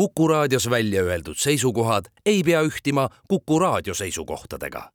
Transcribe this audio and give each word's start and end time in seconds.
Kuku 0.00 0.28
raadios 0.28 0.70
välja 0.70 1.02
öeldud 1.02 1.36
seisukohad 1.36 2.04
ei 2.26 2.42
pea 2.42 2.62
ühtima 2.62 3.08
Kuku 3.28 3.58
raadio 3.58 3.94
seisukohtadega. 3.94 4.90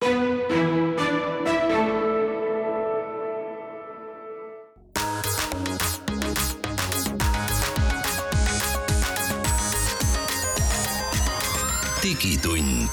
digitund. 12.04 12.90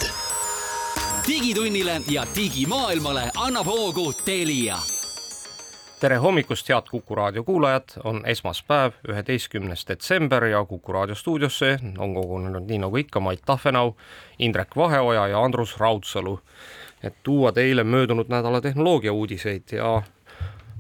digitunnile 1.28 2.02
ja 2.10 2.26
digimaailmale 2.36 3.30
annab 3.36 3.66
hoogu 3.66 4.12
Telia 4.12 4.78
tere 6.02 6.16
hommikust, 6.18 6.66
head 6.68 6.88
Kuku 6.90 7.14
raadio 7.14 7.44
kuulajad, 7.46 7.92
on 8.04 8.24
esmaspäev, 8.26 8.96
üheteistkümnes 9.08 9.84
detsember 9.86 10.44
ja 10.50 10.64
Kuku 10.66 10.92
raadio 10.92 11.14
stuudiosse 11.14 11.76
on 11.98 12.14
kogunenud 12.16 12.66
nii 12.66 12.80
nagu 12.82 12.98
ikka 12.98 13.22
Mait 13.22 13.42
Tahvenau, 13.46 13.92
Indrek 14.42 14.74
Vaheoja 14.76 15.28
ja 15.30 15.44
Andrus 15.44 15.76
Raudsalu, 15.78 16.34
et 17.06 17.14
tuua 17.22 17.52
teile 17.54 17.84
möödunud 17.84 18.32
nädala 18.34 18.60
tehnoloogia 18.60 19.12
uudiseid 19.12 19.76
ja 19.78 20.02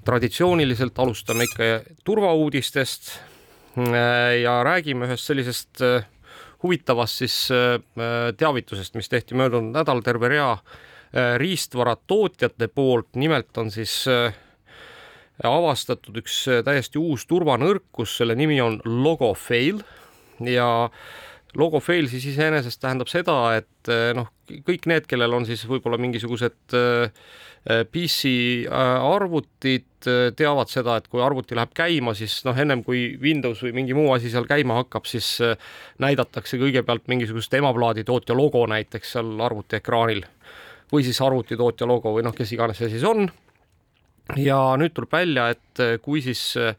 traditsiooniliselt 0.04 0.98
alustame 0.98 1.46
ikka 1.46 1.70
turvauudistest. 2.04 3.14
Ja 4.42 4.58
räägime 4.66 5.06
ühest 5.06 5.30
sellisest 5.30 5.80
äh, 5.80 6.04
huvitavast 6.62 7.22
siis 7.22 7.36
äh, 7.54 7.78
teavitusest, 8.36 8.98
mis 8.98 9.08
tehti 9.08 9.38
möödunud 9.38 9.78
nädalal 9.78 10.02
terve 10.02 10.28
rea 10.28 10.50
äh, 10.52 11.36
riistvaratootjate 11.40 12.68
poolt, 12.68 13.14
nimelt 13.14 13.58
on 13.58 13.70
siis 13.70 14.02
avastatud 15.40 16.22
üks 16.22 16.44
äh, 16.50 16.62
täiesti 16.66 17.00
uus 17.00 17.26
turvanõrkus, 17.30 18.18
selle 18.20 18.36
nimi 18.38 18.60
on 18.62 18.80
Logofail. 18.84 19.82
Ja 20.46 20.66
Logofail 21.58 22.08
siis 22.10 22.26
iseenesest 22.32 22.80
tähendab 22.82 23.10
seda, 23.12 23.36
et 23.60 23.92
äh, 23.92 24.10
noh, 24.16 24.30
kõik 24.66 24.88
need, 24.90 25.08
kellel 25.10 25.38
on 25.38 25.48
siis 25.48 25.64
võib-olla 25.68 26.00
mingisugused 26.00 26.76
äh, 26.76 27.24
PC 27.62 28.66
arvutid, 28.72 29.86
teavad 30.34 30.66
seda, 30.66 30.96
et 30.98 31.04
kui 31.06 31.20
arvuti 31.22 31.54
läheb 31.54 31.70
käima, 31.78 32.10
siis 32.18 32.40
noh, 32.42 32.56
ennem 32.58 32.80
kui 32.82 33.12
Windows 33.22 33.60
või 33.62 33.70
mingi 33.76 33.94
muu 33.94 34.08
asi 34.16 34.32
seal 34.32 34.48
käima 34.50 34.80
hakkab, 34.80 35.06
siis 35.06 35.36
näidatakse 36.02 36.58
kõigepealt 36.58 37.06
mingisugust 37.06 37.54
emaplaadi 37.54 38.02
tootja 38.08 38.34
logo 38.34 38.64
näiteks 38.66 39.14
seal 39.14 39.30
arvuti 39.46 39.78
ekraanil 39.78 40.24
või 40.90 41.06
siis 41.06 41.22
arvutitootja 41.22 41.86
logo 41.86 42.16
või 42.16 42.26
noh, 42.26 42.34
kes 42.34 42.50
iganes 42.58 42.82
see 42.82 42.90
siis 42.96 43.06
on 43.06 43.30
ja 44.38 44.60
nüüd 44.80 44.94
tuleb 44.96 45.12
välja, 45.12 45.50
et 45.52 45.82
eh, 45.82 45.98
kui 46.02 46.22
siis 46.24 46.40
eh, 46.60 46.76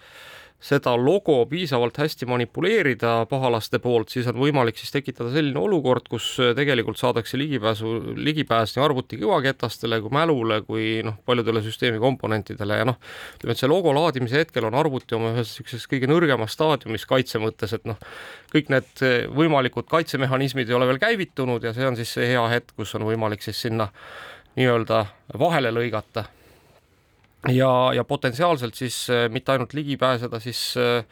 seda 0.64 0.94
logo 0.96 1.42
piisavalt 1.52 1.98
hästi 2.00 2.26
manipuleerida 2.30 3.26
pahalaste 3.30 3.82
poolt, 3.84 4.14
siis 4.14 4.30
on 4.32 4.38
võimalik 4.40 4.78
siis 4.80 4.94
tekitada 4.94 5.34
selline 5.34 5.60
olukord, 5.60 6.08
kus 6.10 6.30
eh, 6.40 6.54
tegelikult 6.58 7.00
saadakse 7.02 7.38
ligipääsu, 7.38 7.92
ligipääs 8.16 8.76
nii 8.76 8.84
arvuti 8.86 9.20
kõvaketastele 9.22 10.00
kui 10.04 10.16
mälule 10.16 10.62
kui 10.66 10.88
noh, 11.06 11.20
paljudele 11.28 11.64
süsteemi 11.66 12.02
komponentidele 12.02 12.80
ja 12.80 12.88
noh, 12.88 13.00
ütleme, 13.38 13.56
et 13.56 13.64
see 13.64 13.72
logo 13.72 13.94
laadimise 13.98 14.44
hetkel 14.44 14.70
on 14.70 14.78
arvuti 14.80 15.20
oma 15.20 15.34
ühes 15.36 15.52
niisuguses 15.52 15.88
kõige 15.92 16.10
nõrgemas 16.12 16.56
staadiumis 16.56 17.08
kaitse 17.10 17.42
mõttes, 17.44 17.76
et 17.76 17.90
noh, 17.90 18.00
kõik 18.54 18.72
need 18.74 19.08
võimalikud 19.36 19.90
kaitsemehhanismid 19.92 20.72
ei 20.72 20.78
ole 20.80 20.88
veel 20.94 21.02
käivitunud 21.04 21.66
ja 21.66 21.76
see 21.76 21.90
on 21.90 22.00
siis 22.00 22.16
see 22.16 22.32
hea 22.34 22.46
hetk, 22.56 22.72
kus 22.80 22.96
on 22.96 23.06
võimalik 23.10 23.44
siis 23.44 23.60
sinna 23.68 23.92
nii-öelda 24.56 25.04
vahele 25.42 25.74
lõigata 25.74 26.28
ja, 27.52 27.72
ja 27.96 28.04
potentsiaalselt 28.04 28.76
siis 28.76 29.08
äh, 29.10 29.26
mitte 29.32 29.52
ainult 29.52 29.74
ligi 29.74 29.98
pääseda 29.98 30.40
siis 30.44 30.62
äh, 30.78 31.04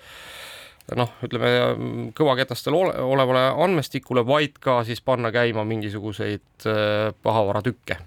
noh, 0.98 1.12
ütleme 1.24 2.12
kõvaketastel 2.18 2.76
ole, 2.76 2.96
olevale 3.02 3.48
andmestikule, 3.64 4.26
vaid 4.28 4.60
ka 4.64 4.82
siis 4.88 5.02
panna 5.02 5.32
käima 5.34 5.66
mingisuguseid 5.68 6.70
äh, 6.70 7.12
pahavaratükke 7.24 8.00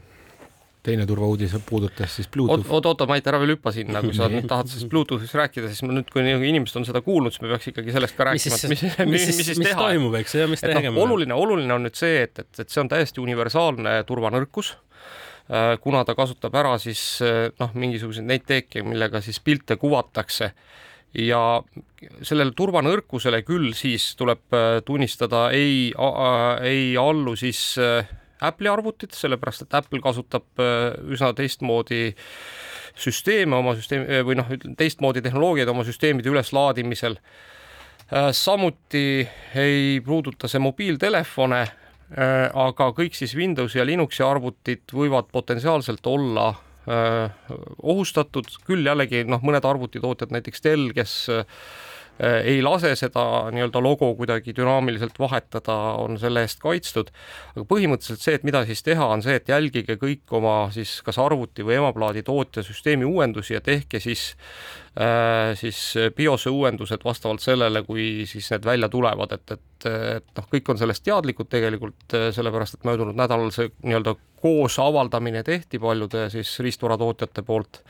teine 0.85 1.07
turvauudis 1.09 1.55
puudutas 1.67 2.17
siis 2.17 2.29
Bluetooth. 2.29 2.69
oot, 2.71 2.87
oota, 2.87 3.07
Mait, 3.09 3.27
ära 3.31 3.39
veel 3.41 3.55
hüppa 3.55 3.73
sinna, 3.73 4.03
kui 4.05 4.13
sa 4.17 4.29
nüüd 4.29 4.45
tahad 4.53 4.69
sellest 4.69 4.91
Bluetoothist 4.93 5.37
rääkida, 5.39 5.71
siis 5.73 5.81
nüüd, 5.87 6.11
kui 6.13 6.25
inimesed 6.25 6.81
on 6.81 6.85
seda 6.89 7.01
kuulnud, 7.05 7.33
siis 7.33 7.45
me 7.45 7.53
peaks 7.55 7.71
ikkagi 7.73 7.95
sellest 7.95 8.19
ka 8.19 8.29
rääkima, 8.29 8.59
et 8.59 8.75
mis, 8.75 8.83
mis, 8.85 8.99
mis, 9.15 9.29
mis, 9.31 9.41
mis, 9.41 9.53
mis 9.63 9.71
teha. 9.71 9.81
toimub, 9.81 10.19
eks 10.21 10.37
ju, 10.37 10.43
ja 10.45 10.51
mis 10.51 10.65
tegema 10.65 10.93
no,. 10.99 11.07
oluline, 11.07 11.37
oluline 11.47 11.77
on 11.79 11.89
nüüd 11.89 11.97
see, 11.97 12.27
et, 12.27 12.45
et, 12.45 12.61
et 12.67 12.69
see 12.69 12.83
on 12.85 12.93
täiesti 12.93 13.25
universaalne 13.25 13.97
turvanõrkus 14.09 14.75
kuna 15.81 16.05
ta 16.05 16.15
kasutab 16.17 16.55
ära 16.57 16.79
siis 16.81 17.03
äh, 17.25 17.51
noh, 17.61 17.75
mingisuguseid 17.77 18.25
neid 18.25 18.47
teeke, 18.49 18.83
millega 18.87 19.21
siis 19.25 19.41
pilte 19.45 19.77
kuvatakse 19.77 20.51
ja 21.21 21.41
sellele 22.25 22.55
turvanõrkusele 22.57 23.43
küll 23.47 23.75
siis 23.77 24.15
tuleb 24.17 24.57
äh, 24.57 24.81
tunnistada, 24.87 25.51
ei, 25.53 25.93
ei 26.65 26.95
allu 27.01 27.37
siis 27.37 27.77
Apple'i 28.45 28.73
arvutid, 28.73 29.13
sellepärast 29.17 29.67
et 29.67 29.77
Apple 29.79 30.01
kasutab 30.05 30.61
üsna 31.13 31.31
teistmoodi 31.37 32.11
süsteeme 32.99 33.57
oma 33.57 33.77
süsteemi 33.77 34.25
või 34.27 34.37
noh, 34.41 34.51
teistmoodi 34.77 35.23
tehnoloogiaid 35.25 35.71
oma 35.71 35.85
süsteemide 35.87 36.29
üleslaadimisel. 36.33 37.17
samuti 38.37 39.25
ei 39.57 40.03
puuduta 40.05 40.49
see 40.49 40.61
mobiiltelefone 40.61 41.63
Äh, 41.65 41.84
aga 42.13 42.91
kõik 42.95 43.17
siis 43.17 43.33
Windowsi 43.39 43.81
ja 43.81 43.87
Linuxi 43.87 44.23
arvutid 44.23 44.93
võivad 44.93 45.31
potentsiaalselt 45.33 46.07
olla 46.07 46.51
äh, 46.87 47.49
ohustatud, 47.83 48.51
küll 48.69 48.87
jällegi 48.87 49.25
noh, 49.29 49.43
mõned 49.43 49.65
arvutitootjad, 49.65 50.35
näiteks 50.35 50.65
Dell, 50.67 50.93
kes 50.95 51.17
Äh, 51.33 51.45
ei 52.19 52.61
lase 52.63 52.93
seda 52.95 53.25
nii-öelda 53.51 53.81
logo 53.83 54.13
kuidagi 54.15 54.55
dünaamiliselt 54.55 55.17
vahetada, 55.19 55.75
on 55.99 56.19
selle 56.19 56.45
eest 56.47 56.61
kaitstud. 56.63 57.11
aga 57.57 57.65
põhimõtteliselt 57.67 58.23
see, 58.23 58.35
et 58.39 58.45
mida 58.47 58.65
siis 58.69 58.83
teha, 58.87 59.09
on 59.17 59.23
see, 59.25 59.35
et 59.41 59.51
jälgige 59.51 59.97
kõik 59.99 60.37
oma 60.39 60.71
siis 60.75 61.01
kas 61.03 61.19
arvuti 61.19 61.67
või 61.67 61.81
emaplaadi 61.81 62.23
tootja 62.23 62.63
süsteemi 62.63 63.05
uuendusi 63.05 63.57
ja 63.57 63.61
tehke 63.61 64.01
siis 64.01 64.37
äh, 64.95 65.57
siis 65.59 65.81
BIOS-e 66.17 66.55
uuendused 66.55 67.03
vastavalt 67.05 67.43
sellele, 67.43 67.83
kui 67.83 68.29
siis 68.31 68.51
need 68.55 68.65
välja 68.65 68.89
tulevad, 68.89 69.35
et, 69.35 69.57
et, 69.59 69.89
et 70.21 70.39
noh, 70.39 70.51
kõik 70.55 70.71
on 70.71 70.79
sellest 70.79 71.03
teadlikud 71.07 71.51
tegelikult, 71.51 72.07
äh, 72.15 72.31
sellepärast 72.37 72.79
et 72.79 72.87
möödunud 72.87 73.19
nädalal 73.19 73.51
see 73.55 73.73
nii-öelda 73.83 74.15
koos 74.45 74.79
avaldamine 74.79 75.43
tehti 75.43 75.81
paljude 75.83 76.29
siis 76.31 76.55
riistvaratootjate 76.63 77.43
poolt 77.43 77.83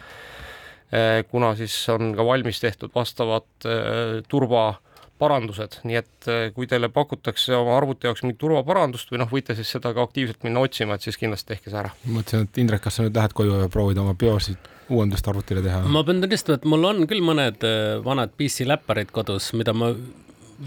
kuna 1.31 1.55
siis 1.59 1.77
on 1.93 2.12
ka 2.16 2.27
valmis 2.27 2.60
tehtud 2.62 2.93
vastavad 2.94 3.66
eh, 3.66 4.21
turvaparandused, 4.31 5.81
nii 5.88 5.99
et 6.00 6.28
eh, 6.31 6.44
kui 6.55 6.69
teile 6.71 6.91
pakutakse 6.93 7.55
oma 7.56 7.77
arvuti 7.78 8.09
jaoks 8.09 8.25
mingit 8.25 8.41
turvaparandust 8.43 9.12
või 9.12 9.22
noh, 9.25 9.31
võite 9.31 9.56
siis 9.59 9.72
seda 9.77 9.94
ka 9.97 10.04
aktiivselt 10.06 10.47
minna 10.47 10.62
otsima, 10.65 10.99
et 10.99 11.06
siis 11.06 11.19
kindlasti 11.21 11.54
tehke 11.54 11.72
see 11.72 11.81
ära. 11.83 11.94
mõtlesin, 12.06 12.49
et 12.49 12.62
Indrek, 12.62 12.84
kas 12.87 13.00
sa 13.00 13.06
nüüd 13.06 13.16
lähed 13.19 13.37
koju 13.37 13.62
ja 13.65 13.71
proovid 13.72 14.03
oma 14.03 14.16
BIOS-i 14.19 14.56
uuendust 14.94 15.31
arvutile 15.33 15.65
teha? 15.65 15.84
ma 15.88 16.04
pean 16.06 16.21
tunnistama, 16.25 16.60
et 16.60 16.69
mul 16.69 16.91
on 16.91 17.06
küll 17.10 17.25
mõned 17.25 17.65
vanad 18.04 18.37
PC 18.38 18.69
läpparid 18.69 19.15
kodus, 19.15 19.53
mida 19.56 19.75
ma 19.77 19.94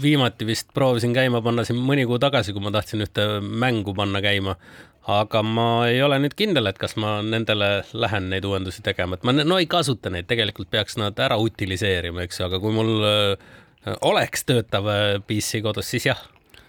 viimati 0.02 0.46
vist 0.46 0.68
proovisin 0.74 1.14
käima 1.16 1.40
panna 1.42 1.64
siin 1.64 1.78
mõni 1.80 2.04
kuu 2.06 2.18
tagasi, 2.20 2.52
kui 2.52 2.62
ma 2.62 2.72
tahtsin 2.74 3.02
ühte 3.06 3.24
mängu 3.40 3.94
panna 3.96 4.20
käima 4.24 4.58
aga 5.08 5.42
ma 5.42 5.68
ei 5.88 6.00
ole 6.04 6.18
nüüd 6.20 6.36
kindel, 6.36 6.68
et 6.68 6.78
kas 6.80 6.96
ma 7.00 7.18
nendele 7.24 7.82
lähen 7.96 8.28
neid 8.32 8.44
uuendusi 8.44 8.84
tegema, 8.84 9.16
et 9.16 9.24
ma 9.24 9.32
no 9.38 9.60
ei 9.60 9.68
kasuta 9.70 10.12
neid, 10.12 10.28
tegelikult 10.28 10.68
peaks 10.72 10.98
nad 11.00 11.18
ära 11.24 11.38
utiliseerima, 11.40 12.26
eks 12.26 12.42
ju, 12.42 12.48
aga 12.48 12.60
kui 12.60 12.74
mul 12.76 13.06
äh, 13.08 13.54
oleks 14.04 14.44
töötav 14.48 14.90
äh, 14.92 15.06
PC 15.24 15.62
kodus, 15.64 15.88
siis 15.94 16.10
jah. 16.10 16.20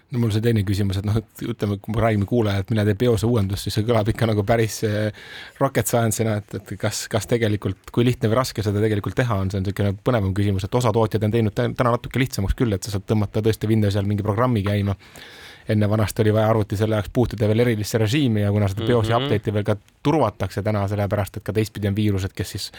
No 0.10 0.24
mul 0.24 0.32
see 0.34 0.42
teine 0.42 0.64
küsimus, 0.66 0.98
et 0.98 1.06
noh, 1.06 1.20
et 1.20 1.42
ütleme, 1.46 1.76
kui 1.84 1.94
me 1.94 2.02
räägime 2.02 2.26
kuulajale, 2.30 2.64
et 2.64 2.72
mine 2.74 2.86
tee 2.88 2.98
BIOS-e 2.98 3.28
uuendust, 3.30 3.68
siis 3.68 3.76
see 3.78 3.86
kõlab 3.86 4.08
ikka 4.10 4.30
nagu 4.32 4.46
päris 4.48 4.80
äh, 4.88 5.28
rocket 5.60 5.92
science'ina, 5.92 6.40
et, 6.40 6.56
et 6.62 6.74
kas, 6.82 7.04
kas 7.12 7.28
tegelikult, 7.30 7.92
kui 7.94 8.08
lihtne 8.08 8.32
või 8.32 8.40
raske 8.40 8.66
seda 8.66 8.82
tegelikult 8.82 9.20
teha 9.20 9.38
on, 9.44 9.52
see 9.52 9.60
on 9.60 9.68
niisugune 9.68 9.94
põnevam 10.08 10.32
küsimus, 10.38 10.66
et 10.66 10.80
osa 10.80 10.96
tootjaid 10.96 11.28
on 11.28 11.36
teinud 11.36 11.60
täna 11.60 11.92
natuke 11.92 12.24
lihtsamaks 12.24 12.58
küll, 12.58 12.74
et 12.74 12.88
sa 12.88 12.96
saad 12.96 13.06
tõmmata 13.12 13.44
tõesti 13.46 13.70
Windowsi 13.70 14.00
all 14.02 14.10
mingi 14.10 14.26
programmi 14.26 14.64
käima 14.66 14.96
enne 15.70 15.90
vanasti 15.90 16.22
oli 16.22 16.34
vaja 16.34 16.50
arvuti 16.50 16.78
selle 16.78 16.98
jaoks 16.98 17.10
puutuda 17.14 17.48
veel 17.48 17.60
erilisse 17.66 17.98
režiimi 17.98 18.42
ja 18.42 18.52
kuna 18.52 18.68
seda 18.68 18.86
BIOS-i 18.86 19.14
mm 19.14 19.20
-hmm. 19.20 19.26
update'i 19.26 19.54
veel 19.54 19.64
ka 19.64 19.76
turvatakse 20.04 20.64
täna, 20.64 20.88
sellepärast 20.88 21.38
et 21.38 21.44
ka 21.44 21.54
teistpidi 21.54 21.88
on 21.88 21.96
viirused, 21.96 22.34
kes 22.36 22.52
siis 22.52 22.72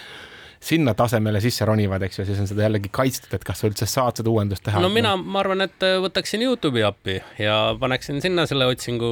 sinna 0.60 0.92
tasemele 0.94 1.40
sisse 1.40 1.64
ronivad, 1.64 2.02
eks 2.04 2.18
ju, 2.20 2.24
siis 2.28 2.40
on 2.42 2.48
seda 2.48 2.66
jällegi 2.66 2.90
kaitstud, 2.92 3.32
et 3.32 3.44
kas 3.48 3.62
sa 3.62 3.68
üldse 3.70 3.86
saad 3.88 4.20
seda 4.20 4.28
uuendust 4.28 4.64
teha. 4.66 4.80
no 4.84 4.90
mina, 4.92 5.14
ma 5.16 5.40
arvan, 5.40 5.64
et 5.64 5.86
äh, 5.86 5.96
võtaksin 6.04 6.44
Youtube'i 6.44 6.82
appi 6.84 7.16
ja 7.40 7.54
paneksin 7.80 8.20
sinna 8.20 8.44
selle 8.48 8.68
otsingu 8.68 9.10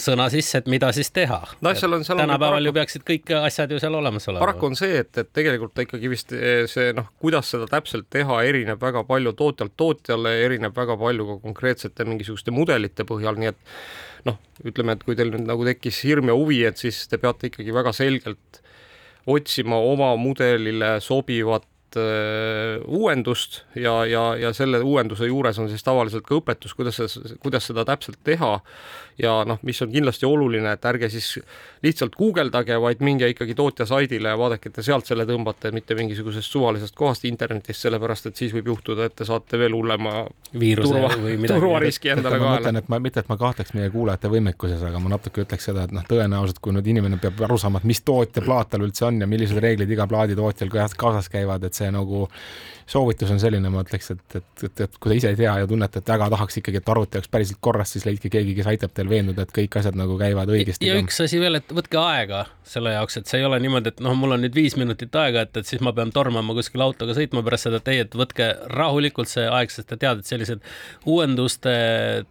sõna 0.00 0.30
sisse, 0.32 0.62
et 0.62 0.70
mida 0.72 0.88
siis 0.96 1.12
teha 1.12 1.42
no,. 1.60 1.74
tänapäeval 1.74 2.38
paraku... 2.38 2.64
ju 2.64 2.74
peaksid 2.78 3.04
kõik 3.10 3.34
asjad 3.42 3.74
ju 3.74 3.80
seal 3.82 3.98
olemas 3.98 4.28
olema. 4.32 4.40
paraku 4.46 4.70
on 4.70 4.78
see, 4.80 5.02
et, 5.02 5.12
et 5.20 5.28
tegelikult 5.36 5.84
ikkagi 5.84 6.12
vist 6.14 6.32
eh, 6.32 6.64
see 6.70 6.94
noh, 6.96 7.10
kuidas 7.20 7.52
seda 7.52 7.68
täpselt 7.68 8.08
teha, 8.16 8.40
erineb 8.48 8.80
väga 8.80 9.04
palju 9.08 9.34
tootjalt 9.36 9.76
tootjale, 9.76 10.32
erineb 10.46 10.76
väga 10.76 10.96
palju 11.00 11.28
ka 11.28 11.36
konkreetsete 11.44 12.08
mingisuguste 12.08 12.56
mudelite 12.56 13.04
põhjal, 13.08 13.36
nii 13.36 13.52
et 13.52 13.60
noh, 14.24 14.40
ütleme, 14.64 14.96
et 14.96 15.04
kui 15.04 15.18
teil 15.18 15.34
nüüd 15.34 15.44
nagu 15.44 15.68
tekkis 15.68 16.00
hirm 16.08 16.32
ja 16.32 16.38
huvi, 16.40 16.62
et 16.64 16.80
siis 16.80 17.04
te 17.10 17.20
peate 17.20 17.52
ikkagi 17.52 17.76
väga 17.76 17.92
selgelt 17.96 18.62
otsima 19.28 19.76
oma 19.76 20.16
mudelile 20.16 21.00
sobivat 21.04 21.66
uuendust 22.86 23.62
ja, 23.76 24.00
ja, 24.06 24.24
ja 24.38 24.52
selle 24.56 24.80
uuenduse 24.84 25.28
juures 25.28 25.58
on 25.58 25.68
siis 25.70 25.84
tavaliselt 25.86 26.26
ka 26.26 26.38
õpetus, 26.38 26.74
kuidas, 26.78 27.18
kuidas 27.42 27.68
seda 27.70 27.84
täpselt 27.88 28.20
teha 28.26 28.56
ja 29.18 29.32
noh, 29.46 29.58
mis 29.66 29.80
on 29.82 29.90
kindlasti 29.92 30.26
oluline, 30.26 30.72
et 30.72 30.84
ärge 30.86 31.08
siis 31.10 31.38
lihtsalt 31.82 32.14
guugeldage, 32.18 32.76
vaid 32.80 33.02
minge 33.04 33.28
ikkagi 33.32 33.54
tootja 33.58 33.86
saidile 33.88 34.30
ja 34.30 34.38
vaadake, 34.38 34.70
et 34.70 34.78
te 34.78 34.84
sealt 34.86 35.08
selle 35.10 35.26
tõmbate, 35.26 35.72
mitte 35.74 35.96
mingisugusest 35.98 36.54
suvalisest 36.54 36.94
kohast 36.98 37.26
internetist, 37.28 37.82
sellepärast 37.82 38.30
et 38.30 38.38
siis 38.38 38.54
võib 38.54 38.70
juhtuda, 38.72 39.08
et 39.08 39.16
te 39.18 39.26
saate 39.28 39.58
veel 39.58 39.74
hullema 39.74 40.22
viiruse 40.58 40.94
turva, 40.94 41.10
või 41.18 41.34
midagi. 41.36 41.60
turvariski 41.60 42.12
endale 42.14 42.38
ma 42.38 42.54
kaela. 42.54 42.74
et 42.78 42.92
ma 42.92 43.00
mitte, 43.02 43.24
et 43.24 43.30
ma 43.30 43.38
kahtleks 43.40 43.74
meie 43.74 43.90
kuulajate 43.94 44.30
võimekuses, 44.32 44.84
aga 44.86 45.02
ma 45.02 45.14
natuke 45.16 45.42
ütleks 45.44 45.70
seda, 45.70 45.88
et 45.88 45.94
noh, 45.94 46.06
tõenäoliselt 46.08 46.62
kui 46.62 46.76
nüüd 46.76 46.86
inimene 46.94 47.18
peab 47.22 47.42
aru 47.48 47.58
saama, 47.58 47.82
et 47.82 47.90
mis 47.90 48.02
tootja 48.06 48.44
plaat 48.46 48.72
tal 48.74 48.86
üldse 48.86 49.08
on 49.08 49.22
ja 49.22 49.30
millised 49.30 49.58
reeglid 49.62 49.90
iga 49.90 50.06
plaaditootjal 50.10 50.70
kaasas 50.98 51.30
käivad, 51.32 51.66
et 51.66 51.74
see 51.74 51.87
nagu 51.94 52.26
soovitus 52.88 53.30
on 53.30 53.40
selline, 53.40 53.68
ma 53.72 53.82
ütleks, 53.84 54.12
et, 54.14 54.36
et, 54.38 54.62
et, 54.64 54.82
et 54.86 54.94
kui 54.96 55.12
te 55.12 55.18
ise 55.18 55.32
ei 55.32 55.36
tea 55.36 55.52
ja 55.60 55.68
tunnete, 55.68 56.00
et 56.00 56.08
väga 56.08 56.28
tahaks 56.32 56.60
ikkagi, 56.60 56.80
et 56.80 56.88
arvuti 56.88 57.18
oleks 57.20 57.30
päriselt 57.32 57.60
korras, 57.64 57.92
siis 57.92 58.06
leidke 58.08 58.30
keegi, 58.32 58.54
kes 58.56 58.70
aitab 58.72 58.94
teil 58.96 59.10
veenduda, 59.10 59.44
et 59.44 59.52
kõik 59.54 59.76
asjad 59.80 59.98
nagu 59.98 60.16
käivad 60.20 60.48
õigesti. 60.54 60.88
ja 60.88 60.96
üks 60.96 61.20
asi 61.24 61.40
veel, 61.42 61.60
et 61.60 61.74
võtke 61.74 62.00
aega 62.00 62.46
selle 62.68 62.94
jaoks, 62.94 63.20
et 63.20 63.28
see 63.28 63.42
ei 63.42 63.46
ole 63.48 63.58
niimoodi, 63.64 63.92
et 63.92 64.00
noh, 64.04 64.16
mul 64.16 64.36
on 64.36 64.42
nüüd 64.44 64.56
viis 64.56 64.76
minutit 64.80 65.14
aega, 65.20 65.44
et, 65.44 65.60
et 65.60 65.68
siis 65.68 65.84
ma 65.84 65.92
pean 65.96 66.12
tormama 66.14 66.56
kuskile 66.56 66.86
autoga 66.88 67.16
sõitma 67.16 67.44
pärast 67.44 67.68
seda 67.68 67.82
teed, 67.84 68.16
võtke 68.16 68.48
rahulikult 68.72 69.28
see 69.30 69.44
aeg, 69.44 69.72
sest 69.72 69.90
te 69.92 70.00
teate, 70.00 70.24
et 70.24 70.32
sellised 70.32 70.64
uuenduste 71.08 71.76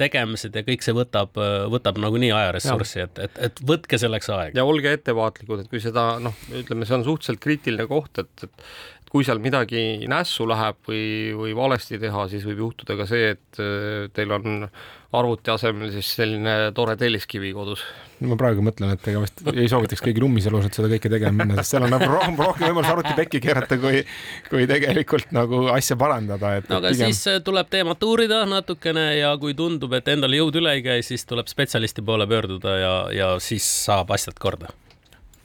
tegemised 0.01 0.57
ja 0.57 0.65
kõik 0.65 0.85
see 0.85 0.97
võtab, 0.97 1.37
võtab 1.73 2.01
nagunii 2.01 2.33
ajaressurssi, 2.33 3.05
et, 3.05 3.23
et, 3.27 3.41
et 3.49 3.63
võtke 3.65 4.01
selleks 4.01 4.33
aega. 4.33 4.57
ja 4.57 4.65
olge 4.65 4.97
ettevaatlikud, 4.97 5.65
et 5.65 5.71
kui 5.73 5.81
seda 5.83 6.15
noh, 6.23 6.37
ütleme, 6.49 6.89
see 6.89 6.97
on 6.97 7.05
suhteliselt 7.05 7.45
kriitiline 7.45 7.85
koht, 7.89 8.25
et, 8.25 8.47
et 8.47 8.69
kui 9.11 9.25
seal 9.27 9.39
midagi 9.43 9.81
nässu 10.09 10.47
läheb 10.49 10.79
või, 10.87 11.07
või 11.37 11.55
valesti 11.55 11.99
teha, 12.01 12.27
siis 12.31 12.45
võib 12.47 12.65
juhtuda 12.65 12.97
ka 12.99 13.07
see, 13.09 13.33
et 13.37 13.61
äh, 13.63 14.07
teil 14.15 14.33
on 14.35 14.67
arvuti 15.15 15.51
asemel 15.53 15.91
siis 15.93 16.09
selline 16.17 16.53
tore 16.75 16.97
telliskivi 16.99 17.53
kodus. 17.55 17.83
ma 18.27 18.35
praegu 18.39 18.63
mõtlen, 18.65 18.91
et 18.97 19.07
ega 19.07 19.21
vist 19.23 19.43
ei 19.53 19.69
soovitaks 19.71 20.03
kõigil 20.03 20.25
ummiselus, 20.27 20.67
et 20.67 20.75
seda 20.75 20.89
kõike 20.91 21.11
tegema 21.13 21.45
minna, 21.45 21.61
sest 21.61 21.75
seal 21.75 21.85
on 21.87 21.93
nagu 21.95 22.09
rohkem, 22.11 22.35
rohkem 22.41 22.67
võimalus 22.67 22.91
arvuti 22.91 23.13
pekki 23.15 23.41
keerata, 23.45 23.77
kui, 23.79 24.01
kui 24.49 24.67
tegelikult 24.67 25.31
nagu 25.37 25.63
asja 25.71 25.95
parandada, 25.99 26.57
et. 26.59 26.67
no 26.67 26.81
aga 26.81 26.91
pigem... 26.91 27.13
siis 27.13 27.31
äh, 27.31 27.39
tuleb 27.45 27.71
teemat 27.71 28.03
uurida 28.03 28.41
natukene 28.49 29.07
ja 29.21 29.31
kui 29.39 29.55
tundub, 29.57 29.95
et 29.95 30.11
endal 30.11 30.35
jõud 30.35 30.59
üle 30.59 30.75
ei 30.75 30.83
käi, 30.83 30.99
siis 31.05 31.23
tuleb 31.29 31.47
spetsialisti 31.47 32.03
poole 32.03 32.27
pöörduda 32.27 32.75
ja, 32.81 32.97
ja 33.15 33.31
siis 33.43 33.67
saab 33.87 34.11
asjad 34.17 34.35
korda 34.41 34.73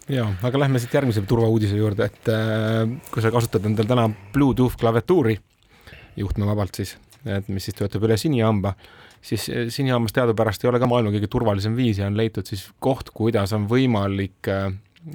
ja, 0.08 0.26
aga 0.42 0.60
lähme 0.64 0.80
siit 0.82 0.94
järgmise 0.94 1.22
turvauudise 1.28 1.76
juurde, 1.78 2.08
et 2.10 2.30
äh, 2.32 2.82
kui 3.12 3.22
sa 3.22 3.30
kasutad 3.34 3.66
endal 3.68 3.88
täna 3.88 4.08
Bluetooth 4.34 4.78
klaviatuuri, 4.80 5.38
juhtmevabalt 6.16 6.80
siis, 6.80 6.96
et 7.26 7.48
mis 7.48 7.68
siis 7.68 7.78
töötab 7.78 8.06
üle 8.08 8.16
sinihamba, 8.20 8.74
siis 9.22 9.48
äh, 9.50 9.68
sinihambas 9.72 10.16
teadupärast 10.16 10.64
ei 10.64 10.72
ole 10.72 10.80
ka 10.82 10.88
maailma 10.90 11.14
kõige 11.14 11.30
turvalisem 11.30 11.76
viis 11.78 12.02
ja 12.02 12.08
on 12.10 12.18
leitud 12.18 12.48
siis 12.48 12.66
koht, 12.82 13.12
kuidas 13.14 13.54
on 13.56 13.68
võimalik 13.70 14.50
äh, 14.50 14.72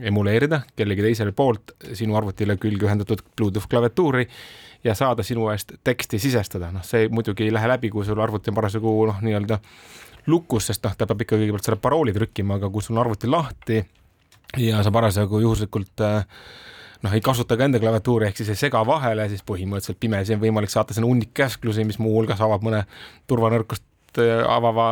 emuleerida 0.07 0.61
kellegi 0.75 1.05
teisele 1.05 1.31
poolt 1.31 1.75
sinu 1.95 2.17
arvutile 2.19 2.57
külge 2.59 2.87
ühendatud 2.87 3.21
Bluetooth 3.35 3.69
klaviatuuri 3.71 4.27
ja 4.83 4.95
saada 4.95 5.23
sinu 5.23 5.47
eest 5.51 5.77
teksti 5.83 6.19
sisestada, 6.19 6.71
noh, 6.71 6.83
see 6.85 7.07
muidugi 7.11 7.47
ei 7.47 7.53
lähe 7.53 7.69
läbi, 7.71 7.91
kui 7.91 8.05
sul 8.05 8.19
arvuti 8.23 8.51
on 8.51 8.59
parasjagu 8.59 8.93
noh, 9.09 9.21
nii-öelda 9.23 9.59
lukus, 10.27 10.67
sest 10.67 10.83
noh, 10.83 10.95
ta 10.95 11.07
peab 11.07 11.23
ikka 11.23 11.39
kõigepealt 11.39 11.69
selle 11.69 11.79
parooli 11.81 12.13
trükkima, 12.15 12.59
aga 12.59 12.69
kui 12.71 12.83
sul 12.83 12.97
on 12.97 13.05
arvuti 13.05 13.31
lahti 13.31 13.79
ja 14.55 14.83
sa 14.83 14.93
parasjagu 14.93 15.41
juhuslikult 15.43 16.05
äh, 16.05 16.23
noh, 17.03 17.13
ei 17.13 17.23
kasuta 17.23 17.57
ka 17.57 17.67
enda 17.67 17.81
klaviatuuri 17.81 18.29
ehk 18.29 18.39
siis 18.41 18.53
ei 18.53 18.61
sega 18.67 18.83
vahele, 18.87 19.27
siis 19.31 19.43
põhimõtteliselt 19.47 19.99
pimesi 20.01 20.37
on 20.37 20.41
võimalik 20.43 20.73
saata 20.73 20.95
sinna 20.95 21.09
hunnik 21.09 21.33
käsklusi, 21.37 21.85
mis 21.87 21.99
muuhulgas 22.01 22.41
avab 22.43 22.63
mõne 22.65 22.83
turvanõrkust 23.29 24.21
äh, 24.23 24.41
avava 24.49 24.87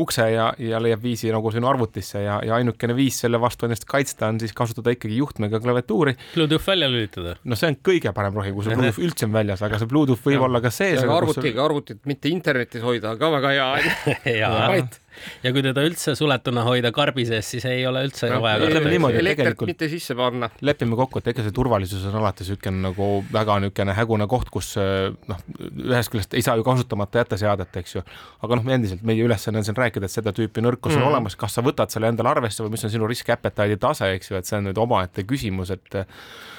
ukse 0.00 0.26
ja, 0.32 0.48
ja 0.62 0.80
leiab 0.82 1.04
viisi 1.04 1.30
nagu 1.34 1.52
sinu 1.54 1.70
arvutisse 1.70 2.24
ja, 2.24 2.38
ja 2.46 2.58
ainukene 2.58 2.96
viis 2.98 3.20
selle 3.22 3.40
vastu 3.40 3.68
ennast 3.68 3.86
kaitsta 3.90 4.32
on 4.32 4.40
siis 4.42 4.56
kasutada 4.56 4.94
ikkagi 4.94 5.20
juhtmega 5.20 5.60
klaviatuuri. 5.62 6.16
Bluetooth 6.34 6.66
välja 6.72 6.90
lülitada. 6.90 7.36
no 7.44 7.58
see 7.58 7.74
on 7.74 7.80
kõige 7.90 8.14
parem 8.16 8.40
rohi, 8.40 8.54
kui 8.56 8.66
see 8.66 8.76
Bluetooth 8.78 9.04
üldse 9.04 9.28
on 9.28 9.36
väljas, 9.36 9.64
aga 9.68 9.82
see 9.82 9.90
Bluetooth 9.90 10.24
võib 10.26 10.40
ja. 10.40 10.46
olla 10.48 10.64
ka 10.64 10.74
sees. 10.74 11.04
arvutiga 11.04 11.66
arvutit 11.66 12.02
mitte 12.08 12.32
internetis 12.32 12.84
hoida, 12.84 13.14
ka 13.20 13.34
väga 13.38 13.54
hea 13.54 13.70
on 14.56 14.90
ja 15.42 15.52
kui 15.54 15.64
teda 15.64 15.84
üldse 15.86 16.14
suletuna 16.18 16.64
hoida 16.66 16.92
karbi 16.94 17.26
sees, 17.28 17.50
siis 17.54 17.66
ei 17.68 17.84
ole 17.88 18.04
üldse 18.08 18.30
no, 18.32 18.40
vaja. 18.44 18.60
ütleme 18.68 18.92
niimoodi, 18.92 19.20
et 19.20 19.30
tegelikult 19.32 19.72
mitte 19.72 19.88
sisse 19.92 20.16
panna. 20.18 20.50
lepime 20.64 20.98
kokku, 20.98 21.22
et 21.22 21.32
ega 21.32 21.44
see 21.46 21.54
turvalisus 21.56 22.06
on 22.08 22.18
alati 22.20 22.44
niisugune 22.44 22.84
nagu 22.88 23.08
väga 23.32 23.58
niisugune 23.64 23.96
hägune 23.98 24.28
koht, 24.30 24.50
kus 24.54 24.74
noh, 24.78 25.42
ühest 25.88 26.12
küljest 26.12 26.36
ei 26.38 26.44
saa 26.44 26.56
ju 26.58 26.66
kasutamata 26.66 27.22
jätta 27.22 27.38
seadet, 27.40 27.80
eks 27.82 27.96
ju, 27.98 28.04
aga 28.46 28.58
noh, 28.60 28.72
endiselt 28.78 29.04
meie 29.06 29.24
ülesanne 29.24 29.62
on 29.62 29.66
siin 29.66 29.78
rääkida, 29.78 30.08
et 30.08 30.14
seda 30.14 30.34
tüüpi 30.36 30.64
nõrkus 30.64 30.94
mm. 30.94 31.02
on 31.02 31.12
olemas, 31.12 31.36
kas 31.38 31.58
sa 31.58 31.64
võtad 31.64 31.92
selle 31.92 32.10
endale 32.12 32.32
arvesse 32.32 32.64
või 32.64 32.74
mis 32.76 32.86
on 32.86 32.94
sinu 32.94 33.08
risk 33.10 33.30
appetide'i 33.34 33.78
tase, 33.80 34.10
eks 34.16 34.32
ju, 34.32 34.38
et 34.38 34.48
see 34.48 34.58
on 34.60 34.68
nüüd 34.70 34.80
omaette 34.82 35.24
küsimus, 35.28 35.72
et 35.74 36.02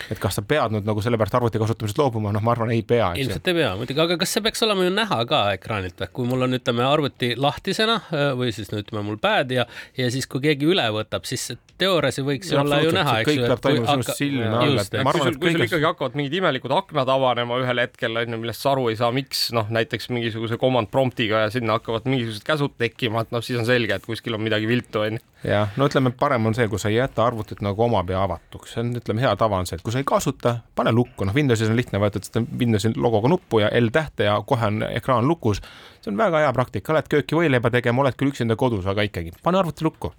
et 0.10 0.20
kas 0.22 0.40
sa 0.40 0.44
pead 0.46 0.74
nüüd 0.74 0.88
nagu 0.88 1.02
sellepärast 1.04 1.36
arvuti 1.38 1.62
kasutamisest 1.62 2.00
loobuma, 2.02 2.32
noh, 2.34 2.44
ma 2.44 2.54
arvan, 2.56 2.72
ei 2.74 2.82
pea. 2.88 3.12
ilmselt 3.20 3.48
ei 3.52 3.58
pea 3.60 3.74
muidugi, 3.78 4.02
aga 4.02 4.18
kas 4.22 4.34
see 4.36 4.44
peaks 4.46 4.64
olema 4.66 4.88
ju 4.88 4.94
näha 4.94 5.20
ka 5.30 5.42
ekraanilt 5.58 6.00
või, 6.02 6.12
kui 6.16 6.30
mul 6.30 6.48
on, 6.48 6.58
ütleme, 6.58 6.86
arvuti 6.88 7.34
lahtisena 7.38 8.00
või 8.40 8.49
siis 8.56 8.72
no 8.74 8.81
ütleme 8.81 9.04
mul 9.06 9.19
pad 9.22 9.51
ja, 9.54 9.66
ja 9.98 10.10
siis, 10.13 10.28
kui 10.30 10.44
keegi 10.44 10.68
üle 10.69 10.86
võtab, 10.96 11.25
siis 11.30 11.51
teoorias 11.80 12.19
ju 12.19 12.25
võiks 12.28 12.51
ja, 12.51 12.62
olla 12.63 12.81
ju 12.84 12.94
näha, 12.96 13.16
eks 13.22 13.31
ju. 13.31 13.44
kõik 13.44 13.51
peab 13.54 13.63
toimuma 13.63 13.96
sinust 13.96 14.19
silme 14.19 14.50
all, 14.50 14.81
et 14.81 14.98
ma 15.00 15.13
arvan, 15.13 15.31
et 15.31 15.40
kui 15.42 15.54
sul 15.56 15.66
ikkagi 15.68 15.88
hakkavad 15.88 16.18
mingid 16.19 16.38
imelikud 16.42 16.75
aknad 16.75 17.12
avanema 17.13 17.60
ühel 17.63 17.84
hetkel, 17.84 18.19
on 18.22 18.36
ju, 18.36 18.42
millest 18.44 18.66
sa 18.66 18.74
aru 18.74 18.90
ei 18.92 19.00
saa, 19.00 19.12
miks 19.16 19.48
noh, 19.56 19.69
näiteks 19.80 20.10
mingisuguse 20.13 20.60
command 20.62 20.92
prompt'iga 20.94 21.46
ja 21.46 21.54
sinna 21.54 21.80
hakkavad 21.80 22.10
mingisugused 22.10 22.48
käsud 22.48 22.75
tekkima, 22.81 23.25
et 23.25 23.36
noh, 23.36 23.46
siis 23.46 23.62
on 23.62 23.68
selge, 23.69 23.96
et 23.96 24.07
kuskil 24.07 24.38
on 24.38 24.44
midagi 24.44 24.69
viltu, 24.69 25.06
on 25.06 25.19
ju. 25.19 25.25
Jah, 25.44 25.75
no 25.77 25.88
ütleme, 25.89 26.12
parem 26.19 26.50
on 26.50 26.56
see, 26.57 26.68
kui 26.71 26.81
sa 26.81 26.91
ei 26.91 26.97
jäta 26.97 27.25
arvutit 27.25 27.62
nagu 27.65 27.83
oma 27.86 28.03
pea 28.07 28.24
avatuks, 28.24 28.74
see 28.75 28.83
on, 28.83 28.91
ütleme, 29.00 29.24
hea 29.24 29.36
tava 29.39 29.59
on 29.62 29.69
see, 29.69 29.80
et 29.80 29.86
kui 29.86 29.95
sa 29.95 30.01
ei 30.01 30.07
kasuta, 30.07 30.57
pane 30.75 30.91
lukku, 30.95 31.27
noh, 31.27 31.36
Windowsis 31.36 31.71
on 31.71 31.80
lihtne, 31.80 32.01
vajutad 32.01 32.27
seda 32.27 32.44
Windowsi 32.59 32.94
logoga 32.97 33.31
nuppu 33.31 33.63
ja 33.63 33.71
L 33.80 33.91
tähte 33.95 34.27
ja 34.27 34.39
kohe 34.47 34.71
on 34.71 34.83
ekraan 34.89 35.27
lukus 35.27 35.63
see 36.01 36.12
on 36.12 36.18
väga 36.18 36.41
hea 36.44 36.51
praktika, 36.56 36.95
lähed 36.95 37.09
kööki 37.12 37.38
võileiba 37.38 37.71
tegema, 37.74 38.03
oled 38.03 38.15
küll 38.19 38.31
üksinda 38.31 38.56
kodus, 38.59 38.88
aga 38.89 39.03
ikkagi 39.07 39.33
pane 39.44 39.59
arvuti 39.59 39.86
lukku. 39.86 40.13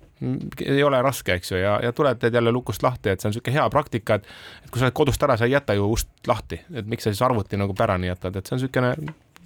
ei 0.67 0.83
ole 0.85 1.01
raske, 1.03 1.33
eks 1.33 1.53
ju, 1.53 1.57
ja, 1.57 1.79
ja 1.83 1.93
tuled, 1.97 2.19
teed 2.21 2.35
jälle 2.35 2.53
lukust 2.53 2.83
lahti, 2.83 3.09
et 3.09 3.21
see 3.21 3.29
on 3.29 3.33
niisugune 3.33 3.57
hea 3.57 3.69
praktika, 3.73 4.19
et 4.21 4.27
et 4.65 4.71
kui 4.71 4.81
sa 4.81 4.89
oled 4.89 4.97
kodust 4.99 5.23
ära, 5.25 5.37
sa 5.41 5.49
ei 5.49 5.55
jäta 5.55 5.75
ju 5.75 5.89
ust 5.89 6.11
lahti, 6.29 6.61
et 6.75 6.87
miks 6.87 7.07
sa 7.09 7.13
siis 7.15 7.23
arvuti 7.25 7.57
nagu 7.57 7.75
pärani 7.75 8.11
jätad, 8.11 8.37
et 8.37 8.47
see 8.47 8.57
on 8.57 8.61
niisugune 8.61 8.93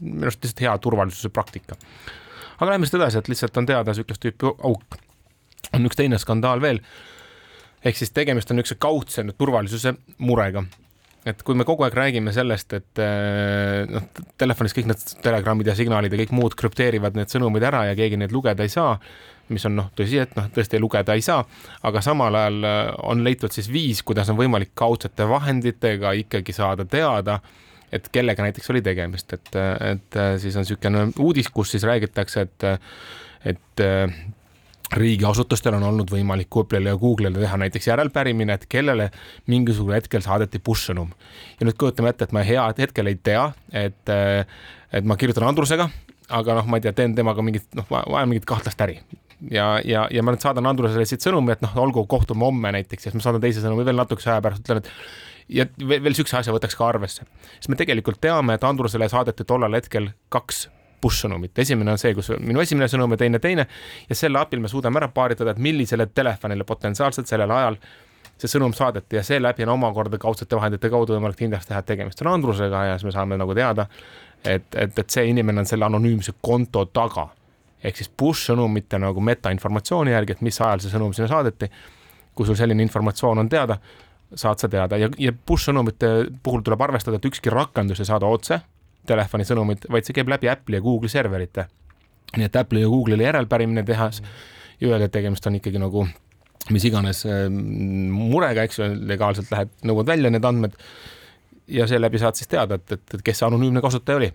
minu 0.01 0.27
arust 0.27 0.43
lihtsalt 0.43 0.65
hea 0.67 0.75
turvalisuse 0.79 1.31
praktika. 1.31 1.79
aga 2.59 2.71
lähme 2.71 2.87
siit 2.87 2.99
edasi, 2.99 3.19
et 3.19 3.29
lihtsalt 3.29 3.63
on 3.63 3.71
teada 3.71 3.95
niisugust 3.95 4.25
tüüpi 4.27 4.51
auk. 4.51 4.99
On 5.73 5.89
üks 5.89 5.99
teine 5.99 6.21
skandaal 6.21 6.63
veel. 6.65 6.81
Ehk 7.85 7.99
siis 8.01 8.15
tegemist 8.17 8.51
on 8.51 8.61
niisuguse 8.61 8.81
kaudse 8.81 9.25
turvalisuse 9.37 9.95
murega. 10.25 10.65
Et 11.25 11.41
kui 11.41 11.57
me 11.57 11.65
kogu 11.65 11.87
aeg 11.87 11.95
räägime 11.97 12.33
sellest, 12.37 12.75
et 12.77 13.01
eh, 13.01 13.85
noh, 13.89 14.05
telefonis 14.41 14.75
kõik 14.77 14.91
need 14.91 15.05
telegrammid 15.25 15.71
ja 15.71 15.77
signaalid 15.77 16.13
ja 16.13 16.21
kõik 16.21 16.35
muud 16.37 16.57
krüpteerivad 16.61 17.17
need 17.17 17.33
sõnumid 17.33 17.65
ära 17.65 17.87
ja 17.89 17.95
keegi 17.97 18.19
neid 18.21 18.33
lugeda 18.35 18.65
ei 18.65 18.73
saa, 18.73 18.99
mis 19.49 19.65
on 19.65 19.77
noh, 19.79 19.89
tõsi, 19.97 20.19
et 20.21 20.37
noh, 20.37 20.51
tõesti 20.53 20.81
lugeda 20.81 21.17
ei 21.17 21.25
saa, 21.25 21.41
aga 21.89 22.05
samal 22.05 22.37
ajal 22.41 22.69
eh, 22.69 22.93
on 23.09 23.25
leitud 23.25 23.57
siis 23.57 23.73
viis, 23.73 24.05
kuidas 24.05 24.29
on 24.33 24.37
võimalik 24.41 24.75
kaudsete 24.77 25.25
vahenditega 25.31 26.13
ikkagi 26.27 26.57
saada 26.57 26.85
teada, 26.85 27.39
et 27.89 28.13
kellega 28.13 28.45
näiteks 28.45 28.69
oli 28.75 28.85
tegemist, 28.85 29.33
et, 29.33 29.53
et 29.95 30.23
siis 30.43 30.57
on 30.59 30.65
niisugune 30.67 31.07
uudis, 31.25 31.49
kus 31.49 31.73
siis 31.73 31.89
räägitakse, 31.89 32.45
et, 32.45 32.69
et 33.55 33.85
riigiasutustel 34.95 35.75
on 35.79 35.87
olnud 35.91 36.11
võimalik 36.13 36.49
Google'ile 36.53 36.93
ja 36.95 37.01
Google'ile 37.01 37.41
teha 37.41 37.59
näiteks 37.61 37.89
järelpärimine, 37.91 38.57
et 38.59 38.67
kellele 38.71 39.11
mingisugusel 39.51 39.99
hetkel 39.99 40.25
saadeti 40.25 40.61
push-sõnum. 40.63 41.11
ja 41.61 41.67
nüüd 41.67 41.79
kujutame 41.81 42.13
ette, 42.13 42.29
et 42.29 42.33
ma 42.33 42.45
hea 42.47 42.65
hetkel 42.79 43.11
ei 43.11 43.19
tea, 43.23 43.51
et, 43.73 44.15
et 44.93 45.05
ma 45.05 45.17
kirjutan 45.17 45.49
Andrusega, 45.49 45.89
aga 46.29 46.59
noh, 46.61 46.71
ma 46.71 46.81
ei 46.81 46.87
tea, 46.87 46.95
teen 46.97 47.15
temaga 47.15 47.43
mingit, 47.43 47.69
noh, 47.75 47.87
vajan 47.91 48.31
mingit 48.31 48.49
kahtlast 48.49 48.81
äri. 48.87 49.01
ja, 49.51 49.81
ja, 49.85 50.09
ja 50.11 50.23
ma 50.23 50.35
nüüd 50.35 50.45
saadan 50.45 50.67
Andrusele 50.71 51.07
siit 51.09 51.25
sõnumi, 51.25 51.55
et 51.57 51.63
noh, 51.65 51.77
olgu, 51.85 52.07
kohtume 52.07 52.47
homme 52.47 52.73
näiteks 52.79 53.07
ja 53.07 53.11
siis 53.11 53.21
ma 53.21 53.29
saadan 53.29 53.45
teise 53.45 53.65
sõnumi 53.65 53.87
veel 53.87 54.01
natukese 54.01 54.33
aja 54.33 54.45
pärast, 54.45 54.65
ütlen, 54.65 54.83
et 54.85 54.91
ja 55.49 55.67
veel, 55.79 56.01
veel 56.01 56.15
niisuguse 56.15 56.39
asja 56.41 56.55
võtaks 56.55 56.79
ka 56.79 56.89
arvesse. 56.89 57.27
siis 57.59 57.69
me 57.69 57.77
tegelikult 57.81 58.21
teame, 58.21 58.57
et 58.57 58.65
Andrusele 58.65 59.09
saadeti 59.13 59.45
tollal 59.45 59.77
hetkel 59.77 60.13
kaks 60.33 60.69
push-sõnumit, 61.05 61.53
esimene 61.61 61.93
on 61.93 62.01
see, 62.01 62.15
kus 62.17 62.33
minu 62.41 62.63
esimene 62.65 62.89
sõnum 62.91 63.13
ja 63.15 63.21
teine 63.21 63.41
teine 63.43 63.69
ja 64.09 64.17
selle 64.19 64.41
abil 64.41 64.63
me 64.65 64.73
suudame 64.73 65.03
ära 65.03 65.11
paaritada, 65.13 65.53
et 65.53 65.63
millisele 65.63 66.09
telefonile 66.17 66.65
potentsiaalselt 66.69 67.31
sellel 67.31 67.53
ajal 67.53 67.79
see 68.41 68.51
sõnum 68.51 68.75
saadeti 68.75 69.19
ja 69.19 69.23
seeläbi 69.23 69.65
on 69.67 69.75
omakorda 69.77 70.19
kaudsete 70.19 70.57
vahendite 70.59 70.91
kaudu 70.91 71.15
võimalik 71.15 71.39
kindlaks 71.39 71.69
teha, 71.69 71.81
et 71.81 71.91
tegemist 71.93 72.23
on 72.25 72.33
Andrusega 72.33 72.85
ja 72.89 72.97
siis 72.99 73.09
me 73.09 73.15
saame 73.15 73.39
nagu 73.39 73.55
teada, 73.57 73.87
et, 74.43 74.67
et, 74.75 74.99
et 74.99 75.17
see 75.17 75.29
inimene 75.31 75.63
on 75.63 75.71
selle 75.71 75.87
anonüümse 75.87 76.37
konto 76.43 76.85
taga. 76.93 77.29
ehk 77.85 78.01
siis 78.01 78.09
push 78.17 78.49
sõnumite 78.51 78.99
nagu 78.99 79.21
metainformatsiooni 79.21 80.11
järgi, 80.11 80.33
et 80.33 80.41
mis 80.43 80.61
ajal 80.61 80.81
see 80.81 80.91
sõnum 80.91 81.13
sinna 81.15 81.29
saadeti. 81.29 81.71
kui 82.35 82.47
sul 82.47 82.57
selline 82.59 82.83
informatsioon 82.83 83.39
on 83.39 83.49
teada, 83.49 83.77
saad 84.35 84.59
sa 84.59 84.69
teada 84.69 84.97
ja, 84.99 85.09
ja 85.19 85.33
push 85.47 85.69
sõnumite 85.69 86.09
puhul 86.43 86.63
tuleb 86.67 86.81
arvestada, 86.81 87.17
et 87.17 87.25
ükski 87.25 87.51
rakendus 87.51 88.01
ei 88.01 88.09
saada 88.09 88.27
otse 88.27 88.61
telefoni 89.07 89.47
sõnumit, 89.49 89.89
vaid 89.91 90.07
see 90.07 90.17
käib 90.17 90.31
läbi 90.33 90.51
Apple'i 90.53 90.81
ja 90.81 90.85
Google'i 90.85 91.13
serverite. 91.13 91.67
nii 92.37 92.49
et 92.49 92.57
Apple'i 92.57 92.83
ja 92.83 92.91
Google'ile 92.91 93.29
järelpärimine 93.29 93.83
tehas 93.87 94.23
ja 94.81 94.89
öelda, 94.89 95.09
et 95.09 95.13
tegemist 95.13 95.47
on 95.47 95.59
ikkagi 95.61 95.79
nagu 95.79 96.07
mis 96.73 96.85
iganes 96.89 97.25
äh, 97.29 97.49
murega, 97.51 98.65
eks 98.65 98.81
ju, 98.81 98.89
legaalselt 99.09 99.51
lähed, 99.53 99.75
nõuad 99.85 100.09
välja 100.09 100.31
need 100.33 100.45
andmed 100.45 100.79
ja 101.69 101.87
seeläbi 101.89 102.21
saad 102.21 102.39
siis 102.39 102.49
teada, 102.49 102.81
et, 102.81 102.93
et, 102.93 103.05
et 103.15 103.23
kes 103.25 103.41
see 103.41 103.47
anonüümne 103.47 103.83
kasutaja 103.85 104.21
oli. 104.21 104.33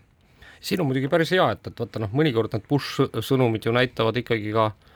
siin 0.61 0.81
on 0.81 0.89
muidugi 0.89 1.09
päris 1.09 1.31
hea, 1.31 1.49
et, 1.55 1.67
et 1.67 1.79
vaata 1.79 2.01
noh, 2.03 2.13
mõnikord 2.13 2.53
need 2.53 2.67
push 2.69 3.01
sõnumid 3.25 3.65
ju 3.65 3.73
näitavad 3.73 4.17
ikkagi 4.21 4.53
ka 4.53 4.69
äh, 4.69 4.88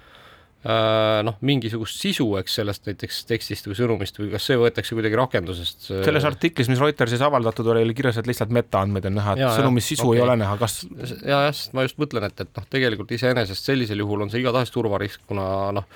noh, 0.64 1.36
mingisugust 1.44 2.00
sisu, 2.00 2.26
eks 2.40 2.54
sellest 2.62 2.86
näiteks 2.88 3.18
tekstist 3.28 3.68
või 3.68 3.76
sõnumist 3.76 4.20
või 4.20 4.30
kas 4.32 4.46
see 4.48 4.56
võetakse 4.60 4.96
kuidagi 4.96 5.18
rakendusest? 5.20 5.90
selles 5.92 6.28
artiklis, 6.28 6.70
mis 6.72 6.80
Reutersis 6.80 7.24
avaldatud 7.26 7.68
oli, 7.74 7.84
oli 7.84 7.96
kirjas, 7.98 8.22
et 8.22 8.30
lihtsalt 8.30 8.54
metaandmeid 8.56 9.10
on 9.10 9.18
näha, 9.20 9.36
et 9.36 9.44
ja, 9.44 9.50
sõnumi 9.58 9.84
sisu 9.84 10.08
okay. 10.08 10.22
ei 10.22 10.24
ole 10.24 10.38
näha, 10.40 10.56
kas 10.62 10.78
ja 11.20 11.42
jah, 11.50 11.52
sest 11.52 11.76
ma 11.76 11.84
just 11.84 12.00
mõtlen, 12.00 12.30
et, 12.30 12.46
et 12.46 12.62
noh, 12.62 12.70
tegelikult 12.72 13.12
iseenesest 13.12 13.68
sellisel 13.74 14.06
juhul 14.06 14.24
on 14.24 14.32
see 14.32 14.40
igatahes 14.40 14.72
turvarisk, 14.72 15.26
kuna 15.28 15.50
noh, 15.76 15.90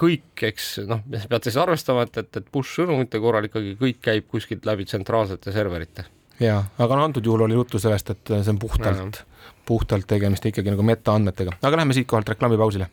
kõik, 0.00 0.32
eks 0.48 0.72
noh, 0.88 1.04
pead 1.28 1.44
siis 1.44 1.60
arvestama, 1.60 2.08
et, 2.08 2.18
et, 2.24 2.40
et 2.40 2.50
push 2.56 2.80
sõnumite 2.80 3.20
korral 3.20 3.50
ikkagi 3.50 3.76
kõik 3.80 4.00
käib 4.04 4.28
kuskilt 4.32 4.64
läbi 4.68 4.88
tsentraalsete 4.88 5.52
serverite. 5.52 6.08
ja, 6.40 6.62
aga 6.78 6.96
no 6.96 7.08
antud 7.10 7.24
juhul 7.26 7.44
oli 7.50 7.60
juttu 7.60 7.80
sellest, 7.82 8.16
et 8.16 8.36
see 8.40 8.52
on 8.56 8.64
puhtalt, 8.64 9.24
puhtalt 9.68 10.08
tegemist 10.08 10.46
ikkagi 10.48 10.72
nagu 10.72 10.88
metaandmetega, 10.88 11.58
aga 11.60 11.84
lähme 11.84 11.96
siitkohalt 12.00 12.32
reklaamipausile. 12.32 12.88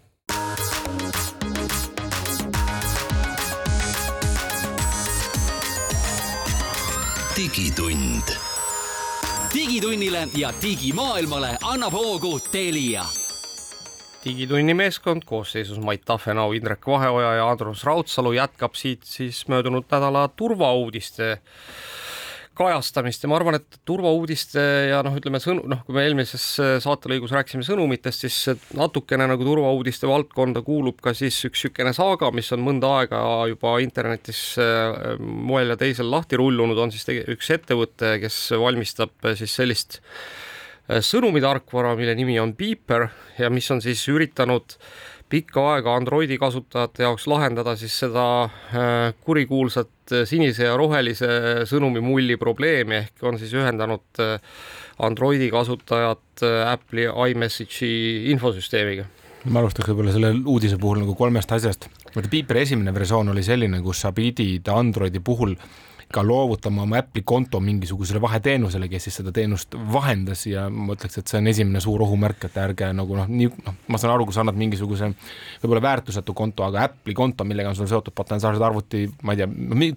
Digitund. 7.42 8.24
digitunnile 9.54 10.28
ja 10.38 10.54
digimaailmale 10.62 11.58
annab 11.62 11.94
hoogu 11.94 12.40
Telia 12.40 13.06
digitunni 14.26 14.74
meeskond 14.74 15.26
koosseisus 15.26 15.80
Mait 15.80 16.06
Tafenau, 16.06 16.52
Indrek 16.52 16.88
Vaheoja 16.88 17.34
ja 17.34 17.50
Andrus 17.50 17.84
Raudsalu 17.84 18.32
jätkab 18.32 18.78
siit 18.78 19.04
siis 19.04 19.48
möödunud 19.48 19.90
nädala 19.90 20.28
turvauudiste 20.28 21.38
kajastamist 22.58 23.24
ja 23.24 23.30
ma 23.32 23.38
arvan, 23.40 23.58
et 23.58 23.80
turvauudiste 23.88 24.64
ja 24.92 25.00
noh, 25.06 25.16
ütleme 25.18 25.40
sõnu, 25.42 25.64
noh, 25.72 25.82
kui 25.88 25.96
me 25.96 26.04
eelmises 26.06 26.46
saatelõigus 26.84 27.34
rääkisime 27.36 27.66
sõnumitest, 27.66 28.26
siis 28.26 28.68
natukene 28.78 29.30
nagu 29.32 29.48
turvauudiste 29.48 30.10
valdkonda 30.10 30.64
kuulub 30.68 31.00
ka 31.02 31.16
siis 31.18 31.40
üks 31.48 31.66
niisugune 31.66 31.96
saaga, 31.96 32.32
mis 32.36 32.52
on 32.56 32.64
mõnda 32.66 32.92
aega 33.00 33.24
juba 33.52 33.78
internetis 33.84 34.44
äh, 34.62 35.18
moel 35.22 35.74
ja 35.74 35.80
teisel 35.80 36.12
lahti 36.12 36.40
rullunud, 36.42 36.78
on 36.78 36.94
siis 36.94 37.08
üks 37.32 37.52
ettevõte, 37.56 38.18
kes 38.24 38.44
valmistab 38.60 39.32
siis 39.40 39.56
sellist 39.58 40.02
Äh, 40.92 41.00
sõnumitarkvara, 41.06 41.94
mille 42.00 42.16
nimi 42.18 42.40
on 42.42 42.56
Beeper 42.58 43.08
ja 43.40 43.52
mis 43.54 43.70
on 43.72 43.82
siis 43.84 44.02
üritanud 44.12 44.76
pikka 45.32 45.64
aega 45.76 45.96
Androidi 45.96 46.38
kasutajate 46.42 47.06
jaoks 47.08 47.28
lahendada 47.32 47.76
siis 47.80 47.96
seda 48.04 48.26
äh, 48.44 49.14
kurikuulsat 49.26 50.14
äh, 50.14 50.26
sinise 50.30 50.68
ja 50.68 50.76
rohelise 50.80 51.66
sõnumimulli 51.70 52.38
probleemi 52.42 53.00
ehk 53.02 53.26
on 53.28 53.40
siis 53.42 53.56
ühendanud 53.58 54.24
Androidi 55.02 55.50
kasutajad 55.54 56.44
Apple'i 56.68 57.08
iMessage'i 57.32 58.32
infosüsteemiga 58.36 59.08
ma 59.50 59.64
alustaks 59.64 59.90
võib-olla 59.90 60.14
selle 60.14 60.36
uudise 60.46 60.78
puhul 60.78 61.02
nagu 61.02 61.16
kolmest 61.18 61.52
asjast. 61.56 61.88
vaata, 62.14 62.30
Beeperi 62.30 62.62
esimene 62.68 62.94
versioon 62.94 63.32
oli 63.34 63.44
selline, 63.44 63.82
kus 63.82 64.04
sa 64.04 64.12
pidid 64.14 64.68
Androidi 64.70 65.24
puhul 65.24 65.56
äh, 65.56 65.91
ka 66.14 66.24
loovutama 66.26 66.86
oma 66.86 67.00
Apple'i 67.02 67.24
konto 67.28 67.60
mingisugusele 67.64 68.22
vaheteenusele, 68.22 68.88
kes 68.92 69.08
siis 69.08 69.20
seda 69.22 69.34
teenust 69.36 69.76
vahendas 69.94 70.46
ja 70.50 70.68
ma 70.70 70.96
ütleks, 70.96 71.20
et 71.22 71.32
see 71.32 71.40
on 71.40 71.50
esimene 71.52 71.82
suur 71.84 72.04
ohumärk, 72.06 72.46
et 72.48 72.58
ärge 72.62 72.92
nagu 72.96 73.18
noh, 73.18 73.30
nii 73.30 73.50
noh, 73.52 73.78
ma 73.92 74.00
saan 74.02 74.14
aru, 74.16 74.28
kui 74.28 74.36
sa 74.36 74.44
annad 74.44 74.60
mingisuguse 74.60 75.12
võib-olla 75.62 75.84
väärtusetu 75.88 76.36
konto, 76.38 76.66
aga 76.68 76.86
Apple'i 76.90 77.16
konto, 77.18 77.46
millega 77.48 77.72
on 77.72 77.78
sul 77.80 77.90
seotud 77.92 78.16
potentsiaalsed 78.18 78.66
arvuti, 78.66 79.06
ma 79.28 79.36
ei 79.36 79.42
tea, 79.42 79.50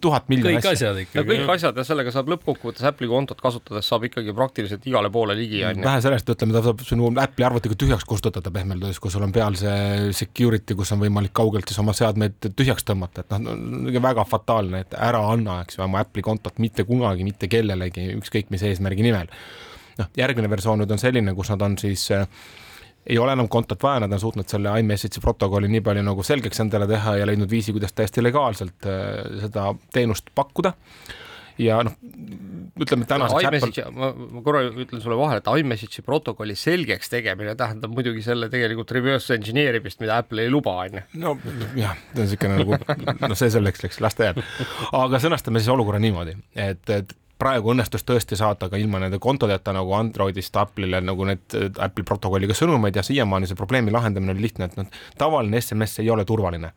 tuhat 0.05 0.31
miljonit 0.33 0.63
kõik 0.63 0.71
asjad 0.73 1.01
ikkagi. 1.05 1.31
kõik 1.31 1.55
asjad 1.57 1.81
ja 1.81 1.87
sellega 1.87 2.15
saab 2.15 2.31
lõppkokkuvõttes 2.35 2.87
Apple'i 2.89 3.11
kontot 3.11 3.43
kasutades 3.43 3.89
saab 3.91 4.09
ikkagi 4.11 4.35
praktiliselt 4.37 4.87
igale 4.89 5.11
poole 5.15 5.37
ligi, 5.39 5.63
on 5.67 5.81
ju. 5.81 5.87
vähe 5.87 6.05
sellest, 6.05 6.31
ütleme, 6.35 6.57
ta 6.57 6.65
saab 6.69 6.85
sinu 6.87 7.11
Apple'i 7.11 7.49
arvutiga 7.49 7.79
tühjaks 7.81 8.07
kustutada 8.09 8.53
pehmelt 8.55 8.85
öeldes, 8.85 9.01
kui 9.03 9.13
sul 9.13 9.25
on 9.27 9.35
peal 9.35 9.59
see 9.59 10.13
security, 10.17 10.77
kus 10.79 10.93
on 10.95 11.03
võimalik 11.03 11.35
kaugelt 11.37 11.69
siis 11.71 11.81
oma 11.83 11.95
seadmeid 11.97 12.51
tühjaks 12.55 12.87
tõmmata, 12.87 13.25
et 13.25 13.37
noh, 13.43 14.01
väga 14.05 14.27
fataalne, 14.29 14.85
et 14.85 14.97
ära 14.99 15.23
anna, 15.33 15.61
eks 15.65 15.79
ju, 15.79 15.85
oma 15.87 16.04
Apple'i 16.05 16.25
kontot 16.25 16.61
mitte 16.63 16.87
kunagi 16.89 17.27
mitte 17.27 17.49
kellelegi, 17.51 18.11
ükskõik 18.19 18.53
mis 18.55 18.65
eesmärgi 18.67 19.07
nimel. 19.07 19.33
noh, 19.99 20.13
järgmine 20.19 20.51
versioon 20.51 20.81
nüüd 20.83 20.93
on 20.93 21.01
selline, 21.01 21.35
kus 21.35 21.51
nad 21.55 21.63
on 21.63 21.77
siis 21.79 22.07
äh, 22.15 22.25
ei 23.07 23.19
ole 23.21 23.35
enam 23.37 23.49
kontot 23.53 23.83
vaja, 23.83 24.05
nad 24.05 24.13
on 24.17 24.21
suutnud 24.21 24.49
selle 24.49 24.73
iMessage'i 24.81 25.23
protokolli 25.23 25.69
nii 25.71 25.83
palju 25.85 26.07
nagu 26.07 26.25
selgeks 26.27 26.63
endale 26.65 26.89
teha 26.91 27.19
ja 27.21 27.29
leidnud 27.29 27.51
viisi, 27.51 27.75
kuidas 27.77 27.93
täiesti 27.93 28.25
legaalselt 28.25 28.89
äh, 28.89 29.39
seda 29.45 29.69
teenust 29.93 30.33
pakkuda 30.35 30.75
ja 31.59 31.79
noh, 31.87 31.95
ütleme 32.81 33.07
tänaseks 33.09 33.49
Apple..., 33.49 33.91
ma, 33.95 34.11
ma 34.15 34.43
korra 34.45 34.65
ütlen 34.69 35.03
sulle 35.03 35.19
vahele, 35.19 35.43
et 35.43 35.51
iMessage'i 35.63 36.05
protokolli 36.07 36.57
selgeks 36.59 37.13
tegemine 37.13 37.55
tähendab 37.59 37.95
muidugi 37.95 38.25
selle 38.27 38.49
tegelikult 38.53 38.95
reverse 38.97 39.37
engineer 39.37 39.79
imist, 39.79 40.01
mida 40.03 40.19
Apple 40.23 40.47
ei 40.47 40.53
luba, 40.53 40.77
on 40.85 41.01
ju. 41.01 41.05
no 41.23 41.35
jah, 41.79 41.99
see 42.15 42.23
on 42.23 42.25
niisugune 42.25 42.63
nagu, 42.63 42.79
noh, 43.29 43.37
see 43.39 43.53
selleks, 43.55 43.85
eks, 43.91 44.01
las 44.05 44.19
ta 44.19 44.31
jääb. 44.31 44.41
aga 45.05 45.23
sõnastame 45.23 45.63
siis 45.63 45.75
olukorra 45.75 46.03
niimoodi, 46.03 46.37
et, 46.55 46.83
et 46.91 47.15
praegu 47.39 47.73
õnnestus 47.75 48.07
tõesti 48.07 48.39
saada 48.39 48.69
ka 48.71 48.79
ilma 48.81 49.01
nende 49.03 49.19
kontodeta 49.23 49.75
nagu 49.75 49.95
Androidist 49.97 50.57
Apple'ile 50.59 51.03
nagu 51.05 51.27
need 51.29 51.57
Apple'i 51.83 52.07
protokolliga 52.07 52.57
sõnumeid 52.57 52.97
ja 52.99 53.07
siiamaani 53.07 53.51
see 53.51 53.59
probleemi 53.59 53.95
lahendamine 53.95 54.35
oli 54.35 54.47
lihtne, 54.49 54.71
et 54.71 54.79
noh, 54.79 55.01
tavaline 55.19 55.63
SMS 55.63 56.01
ei 56.03 56.11
ole 56.15 56.27
turvaline 56.27 56.73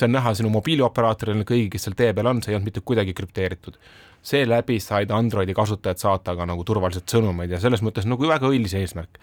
see 0.00 0.08
on 0.08 0.16
näha 0.16 0.32
sinu 0.36 0.50
mobiilioperaatoril, 0.54 1.44
kõigil, 1.48 1.68
kes 1.72 1.86
seal 1.86 1.96
tee 1.98 2.12
peal 2.16 2.30
on, 2.30 2.42
see 2.42 2.54
ei 2.54 2.58
olnud 2.58 2.70
mitte 2.70 2.84
kuidagi 2.86 3.14
krüpteeritud. 3.16 3.78
seeläbi 4.22 4.80
said 4.80 5.10
Androidi 5.16 5.54
kasutajad 5.56 5.96
saata 5.96 6.34
ka 6.36 6.46
nagu 6.46 6.64
turvaliselt 6.64 7.08
sõnumeid 7.08 7.54
ja 7.54 7.60
selles 7.60 7.80
mõttes 7.80 8.04
nagu 8.08 8.28
väga 8.28 8.48
õilis 8.48 8.74
eesmärk. 8.76 9.20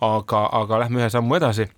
aga, 0.00 0.48
aga 0.62 0.78
lähme 0.84 1.02
ühe 1.02 1.10
sammu 1.10 1.38
edasi 1.38 1.68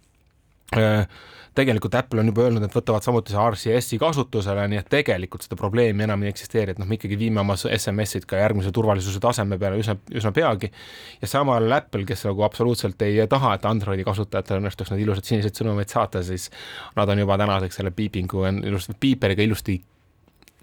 äh, 0.76 1.06
tegelikult 1.54 1.94
Apple 1.94 2.20
on 2.20 2.30
juba 2.30 2.46
öelnud, 2.46 2.64
et 2.64 2.74
võtavad 2.74 3.04
samuti 3.04 3.34
see 3.34 3.42
RCS-i 3.42 3.98
kasutusele, 4.00 4.64
nii 4.72 4.80
et 4.80 4.88
tegelikult 4.92 5.44
seda 5.44 5.58
probleemi 5.60 6.06
enam 6.06 6.24
ei 6.24 6.32
eksisteeri, 6.32 6.72
et 6.72 6.80
noh, 6.80 6.88
me 6.88 6.96
ikkagi 6.96 7.18
viime 7.20 7.42
oma 7.42 7.56
SMS-id 7.58 8.24
ka 8.28 8.40
järgmise 8.40 8.72
turvalisuse 8.72 9.20
taseme 9.20 9.58
peale 9.60 9.80
üsna, 9.82 9.98
üsna 10.16 10.32
peagi. 10.32 10.72
ja 11.20 11.28
samal 11.28 11.76
Apple, 11.76 12.06
kes 12.08 12.24
nagu 12.28 12.46
absoluutselt 12.48 13.02
ei 13.04 13.20
taha, 13.28 13.54
et 13.58 13.68
Androidi 13.68 14.04
kasutajatel 14.08 14.62
õnnestuks 14.62 14.94
need 14.94 15.04
ilusad 15.04 15.28
sinised 15.28 15.60
sõnumeid 15.60 15.92
saata, 15.92 16.24
siis 16.24 16.48
nad 16.96 17.08
on 17.08 17.24
juba 17.24 17.38
tänaseks 17.38 17.80
selle 17.80 17.92
piipingu 17.96 18.46
ilusti, 18.64 18.96
piiperiga 19.00 19.44
ilusti 19.44 19.80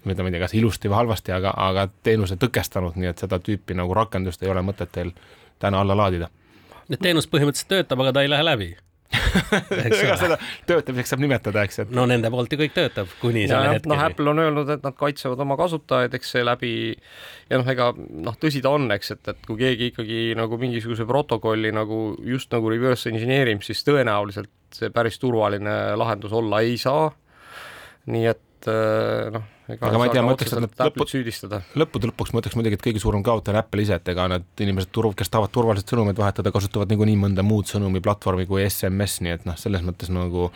ma 0.04 0.14
ei 0.14 0.32
tea, 0.32 0.40
kas 0.40 0.54
ilusti 0.56 0.88
või 0.88 1.02
halvasti, 1.02 1.32
aga, 1.36 1.52
aga 1.60 1.88
teenuse 2.02 2.38
tõkestanud, 2.40 2.96
nii 2.96 3.12
et 3.12 3.20
seda 3.20 3.38
tüüpi 3.38 3.76
nagu 3.76 3.94
rakendust 3.94 4.42
ei 4.42 4.50
ole 4.50 4.62
mõtet 4.64 4.90
teil 4.92 5.12
täna 5.60 5.82
alla 5.84 5.96
laadida. 5.96 6.30
et 6.90 7.00
teenus 7.00 7.28
põhimõtteliselt 7.28 7.68
töötab, 7.68 8.00
aga 8.00 8.12
ta 8.12 8.22
ei 8.24 8.30
lähe 8.32 8.44
läbi 8.44 8.70
ega 9.10 10.16
seda 10.18 10.36
töötamiseks 10.68 11.12
saab 11.12 11.22
nimetada, 11.24 11.64
eks, 11.66 11.80
et 11.84 11.94
no 11.94 12.04
nende 12.08 12.30
poolt 12.32 12.52
ju 12.52 12.58
kõik 12.60 12.74
töötab 12.76 13.10
kuni 13.20 13.46
selle 13.50 13.74
hetkeni. 13.74 13.92
noh, 13.92 14.02
Apple 14.06 14.32
on 14.32 14.42
öelnud, 14.42 14.70
et 14.76 14.84
nad 14.86 14.96
kaitsevad 14.98 15.42
oma 15.42 15.56
kasutajaid, 15.58 16.14
eks 16.18 16.34
see 16.36 16.44
läbi 16.46 16.72
ja 17.50 17.60
noh, 17.60 17.70
ega 17.74 17.90
noh, 17.96 18.36
tõsi 18.40 18.62
ta 18.64 18.74
on, 18.76 18.86
eks, 18.94 19.14
et, 19.16 19.32
et 19.34 19.48
kui 19.48 19.58
keegi 19.60 19.90
ikkagi 19.92 20.20
nagu 20.38 20.58
mingisuguse 20.60 21.06
protokolli 21.08 21.72
nagu 21.74 22.02
just 22.26 22.52
nagu 22.54 22.70
reverse 22.70 23.10
engineer 23.10 23.50
ib, 23.50 23.64
siis 23.66 23.82
tõenäoliselt 23.86 24.52
see 24.74 24.92
päris 24.94 25.18
turvaline 25.18 25.96
lahendus 25.98 26.34
olla 26.36 26.62
ei 26.62 26.78
saa. 26.78 27.10
nii 28.10 28.30
et 28.30 28.46
noh 28.68 29.48
aga 29.78 29.98
ma 29.98 30.06
ei 30.08 30.12
tea, 30.14 30.22
ma 30.24 30.34
ütleks, 30.34 30.54
et 30.54 30.62
nad 30.64 30.82
lõpud, 30.88 31.10
süüdistada. 31.10 31.60
lõppude 31.78 32.10
lõpuks 32.10 32.32
ma 32.34 32.42
ütleks 32.42 32.56
muidugi, 32.58 32.78
et 32.78 32.84
kõige 32.84 33.02
suurem 33.02 33.22
kaotaja 33.26 33.54
on 33.54 33.60
Apple 33.60 33.84
ise, 33.84 33.98
et 34.00 34.10
ega 34.12 34.26
need 34.32 34.64
inimesed 34.64 34.90
turv, 34.94 35.14
kes 35.18 35.30
tahavad 35.32 35.52
turvaliselt 35.54 35.92
sõnumeid 35.92 36.18
vahetada, 36.18 36.52
kasutavad 36.54 36.90
niikuinii 36.90 37.18
mõnda 37.20 37.44
muud 37.46 37.70
sõnumiplatvormi 37.70 38.48
kui 38.50 38.64
SMS, 38.66 39.20
nii 39.24 39.36
et 39.36 39.46
noh, 39.48 39.58
selles 39.60 39.84
mõttes 39.86 40.10
nagu 40.14 40.50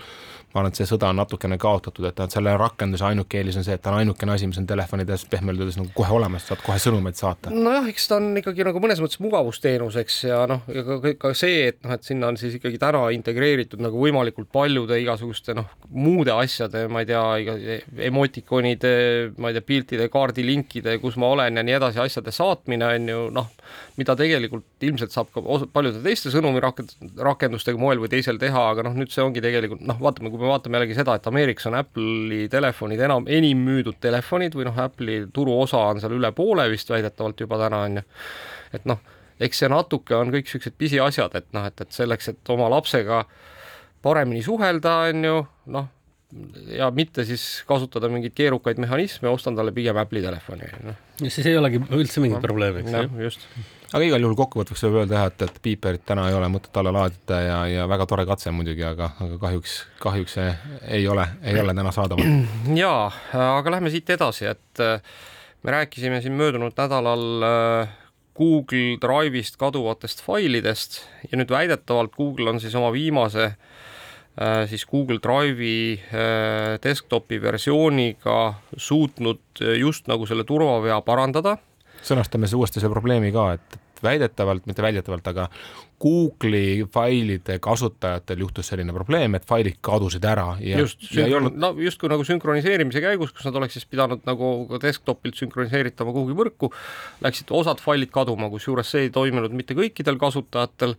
ma 0.54 0.62
arvan, 0.62 0.70
et 0.70 0.78
see 0.78 0.87
sõda 0.87 1.08
on 1.11 1.18
natukene 1.18 1.58
kaotatud, 1.58 2.06
et 2.06 2.20
selle 2.30 2.52
rakenduse 2.61 3.02
ainuke 3.08 3.40
eelis 3.40 3.58
on 3.58 3.66
see, 3.66 3.75
et 3.75 3.82
ta 3.82 3.90
on 3.90 3.99
ainukene 3.99 4.37
asi, 4.37 4.46
mis 4.46 4.61
on 4.61 4.68
telefonides 4.70 5.26
pehmelt 5.30 5.58
öeldes 5.58 5.78
nagu 5.80 5.90
kohe 5.96 6.14
olemas, 6.14 6.46
saad 6.46 6.62
kohe 6.62 6.78
sõnumeid 6.78 7.18
saata. 7.18 7.50
nojah, 7.50 7.88
eks 7.90 8.06
ta 8.11 8.20
on 8.20 8.30
ikkagi 8.38 8.66
nagu 8.68 8.82
mõnes 8.82 9.02
mõttes 9.02 9.18
mugavusteenus, 9.25 9.99
eks, 10.04 10.20
ja 10.28 10.44
noh, 10.50 10.62
ega 10.70 11.00
ka, 11.02 11.14
ka 11.25 11.32
see, 11.38 11.64
et 11.73 11.80
noh, 11.82 11.96
et 11.96 12.06
sinna 12.06 12.30
on 12.30 12.38
siis 12.38 12.54
ikkagi 12.61 12.78
täna 12.82 13.02
integreeritud 13.16 13.82
nagu 13.82 13.99
võimalikult 13.99 14.52
paljude 14.54 15.00
igasuguste 15.02 15.56
noh, 15.58 15.66
muude 15.90 16.30
asjade, 16.34 16.87
ma 16.87 17.02
ei 17.02 17.11
tea, 17.11 17.25
emotikonide 18.11 18.94
ma 19.38 19.50
ei 19.50 19.58
tea, 19.58 19.66
piltide, 19.66 20.08
kaardilinkide, 20.12 20.99
kus 21.02 21.18
ma 21.20 21.32
olen 21.34 21.58
ja 21.58 21.66
nii 21.66 21.78
edasi, 21.80 22.00
asjade 22.04 22.34
saatmine 22.34 22.94
on 22.94 23.11
ju 23.11 23.26
noh, 23.34 23.50
mida 23.99 24.14
tegelikult 24.18 24.87
ilmselt 24.87 25.14
saab 25.14 25.30
ka 25.34 25.42
paljude 25.75 26.02
teiste 26.04 26.30
sõnumirakendustega 26.34 27.80
moel 27.80 28.02
või 28.02 28.12
teisel 28.12 28.38
teha, 28.38 28.68
aga 28.75 28.87
noh, 28.87 28.96
nüüd 28.99 29.12
see 29.14 29.25
ongi 29.25 29.42
tegelikult 29.44 29.84
noh, 29.87 29.99
vaatame, 30.02 30.30
kui 30.32 30.44
me 30.45 30.53
vaatame 30.53 30.79
jällegi 30.79 30.99
seda, 30.99 31.17
et 31.19 31.27
Ameerikas 31.31 31.69
on 31.71 31.79
Apple'i 31.79 32.47
telefonid 32.53 33.01
enam, 33.07 33.27
enim 33.31 33.65
müüdud 33.67 33.99
telefonid 34.03 34.57
või 34.59 34.69
noh, 34.69 34.79
Apple'i 34.85 35.25
turuosa 35.35 35.81
on 35.91 36.03
seal 36.03 36.15
üle 36.19 36.31
poole 36.37 36.69
vist 36.73 36.93
väidetavalt 36.93 37.41
juba 37.45 37.59
täna 37.65 37.83
on 37.89 37.99
ju, 38.01 38.05
et 38.77 38.87
noh, 38.91 39.03
eks 39.43 39.65
see 39.65 39.73
natuke 39.73 40.17
on 40.17 40.31
kõik 40.35 40.47
niisugused 40.47 40.79
pisiasjad, 40.79 41.35
et 41.41 41.51
noh, 41.57 41.67
et, 41.71 41.83
et 41.83 41.99
selleks, 41.99 42.31
et 42.35 42.55
oma 42.55 42.71
lapsega 42.73 43.25
paremini 44.05 44.45
suhelda, 44.45 44.97
on 45.11 45.29
ju, 45.29 45.37
noh, 45.75 45.91
ja 46.75 46.91
mitte 46.95 47.25
siis 47.27 47.63
kasutada 47.69 48.11
mingeid 48.11 48.35
keerukaid 48.37 48.81
mehhanisme, 48.83 49.31
ostan 49.31 49.57
talle 49.57 49.73
pigem 49.75 49.99
Apple'i 50.01 50.23
telefoni. 50.25 50.71
noh. 50.85 51.01
siis 51.23 51.47
ei 51.47 51.57
olegi 51.59 51.81
üldse 51.91 52.23
mingit 52.25 52.41
no, 52.41 52.45
probleemi, 52.45 52.85
eks 52.85 52.97
ju. 52.97 53.25
just. 53.29 53.49
Aga 53.95 54.09
igal 54.09 54.25
juhul 54.25 54.37
kokkuvõtteks 54.39 54.83
võib 54.89 54.97
öelda 55.03 55.21
jah, 55.21 55.29
et, 55.31 55.43
et 55.47 55.59
Beeperit 55.63 56.03
täna 56.07 56.27
ei 56.29 56.35
ole 56.35 56.49
mõtet 56.51 56.75
alla 56.81 56.91
laadida 56.95 57.41
ja, 57.45 57.59
ja 57.71 57.85
väga 57.91 58.07
tore 58.11 58.25
katse 58.27 58.51
muidugi, 58.55 58.83
aga, 58.87 59.13
aga 59.23 59.39
kahjuks, 59.43 59.77
kahjuks 60.03 60.35
see 60.39 60.49
ei 60.97 61.07
ole, 61.11 61.27
ei 61.47 61.61
ole 61.63 61.77
täna 61.79 61.93
saadaval. 61.95 62.33
jaa, 62.83 63.05
aga 63.45 63.77
lähme 63.77 63.93
siit 63.95 64.11
edasi, 64.11 64.49
et 64.51 64.83
äh, 64.83 65.15
me 65.63 65.77
rääkisime 65.77 66.19
siin 66.25 66.35
möödunud 66.39 66.75
nädalal 66.79 67.47
äh, 67.47 67.93
Google 68.35 68.99
Drive'ist 68.99 69.61
kaduvatest 69.61 70.25
failidest 70.27 71.05
ja 71.31 71.39
nüüd 71.39 71.55
väidetavalt 71.55 72.17
Google 72.19 72.51
on 72.51 72.59
siis 72.63 72.75
oma 72.75 72.91
viimase 72.95 73.47
äh, 73.53 74.65
siis 74.73 74.89
Google 74.91 75.21
Drive'i 75.23 76.01
desktopi 76.83 77.39
versiooniga 77.43 78.41
suutnud 78.75 79.63
just 79.79 80.11
nagu 80.11 80.27
selle 80.27 80.43
turvavea 80.43 80.99
parandada. 81.07 81.55
sõnastame 82.03 82.51
see 82.51 82.59
uuesti 82.59 82.83
see 82.83 82.91
probleemi 82.91 83.31
ka, 83.33 83.53
et 83.55 83.81
väidetavalt, 84.04 84.66
mitte 84.68 84.84
väidetavalt, 84.84 85.26
aga 85.32 85.49
Google'i 86.04 86.84
failide 86.92 87.58
kasutajatel 87.64 88.44
juhtus 88.44 88.68
selline 88.70 88.92
probleem, 88.92 89.38
et 89.38 89.46
failid 89.49 89.78
kadusid 89.84 90.25
ära 90.28 90.50
ja 90.61 90.82
just, 90.82 91.06
ja 91.16 91.26
olnud... 91.38 91.56
no 91.61 91.73
justkui 91.80 92.11
nagu 92.12 92.26
sünkroniseerimise 92.28 93.02
käigus, 93.04 93.32
kus 93.32 93.49
nad 93.49 93.56
oleks 93.61 93.78
siis 93.78 93.88
pidanud 93.88 94.25
nagu 94.28 94.52
ka 94.70 94.82
desktopilt 94.84 95.40
sünkroniseeritama 95.40 96.14
kuhugi 96.14 96.37
võrku, 96.38 96.73
läksid 97.25 97.52
osad 97.56 97.82
failid 97.84 98.12
kaduma, 98.14 98.50
kusjuures 98.52 98.92
see 98.94 99.08
ei 99.08 99.14
toiminud 99.14 99.54
mitte 99.56 99.76
kõikidel 99.78 100.20
kasutajatel, 100.20 100.99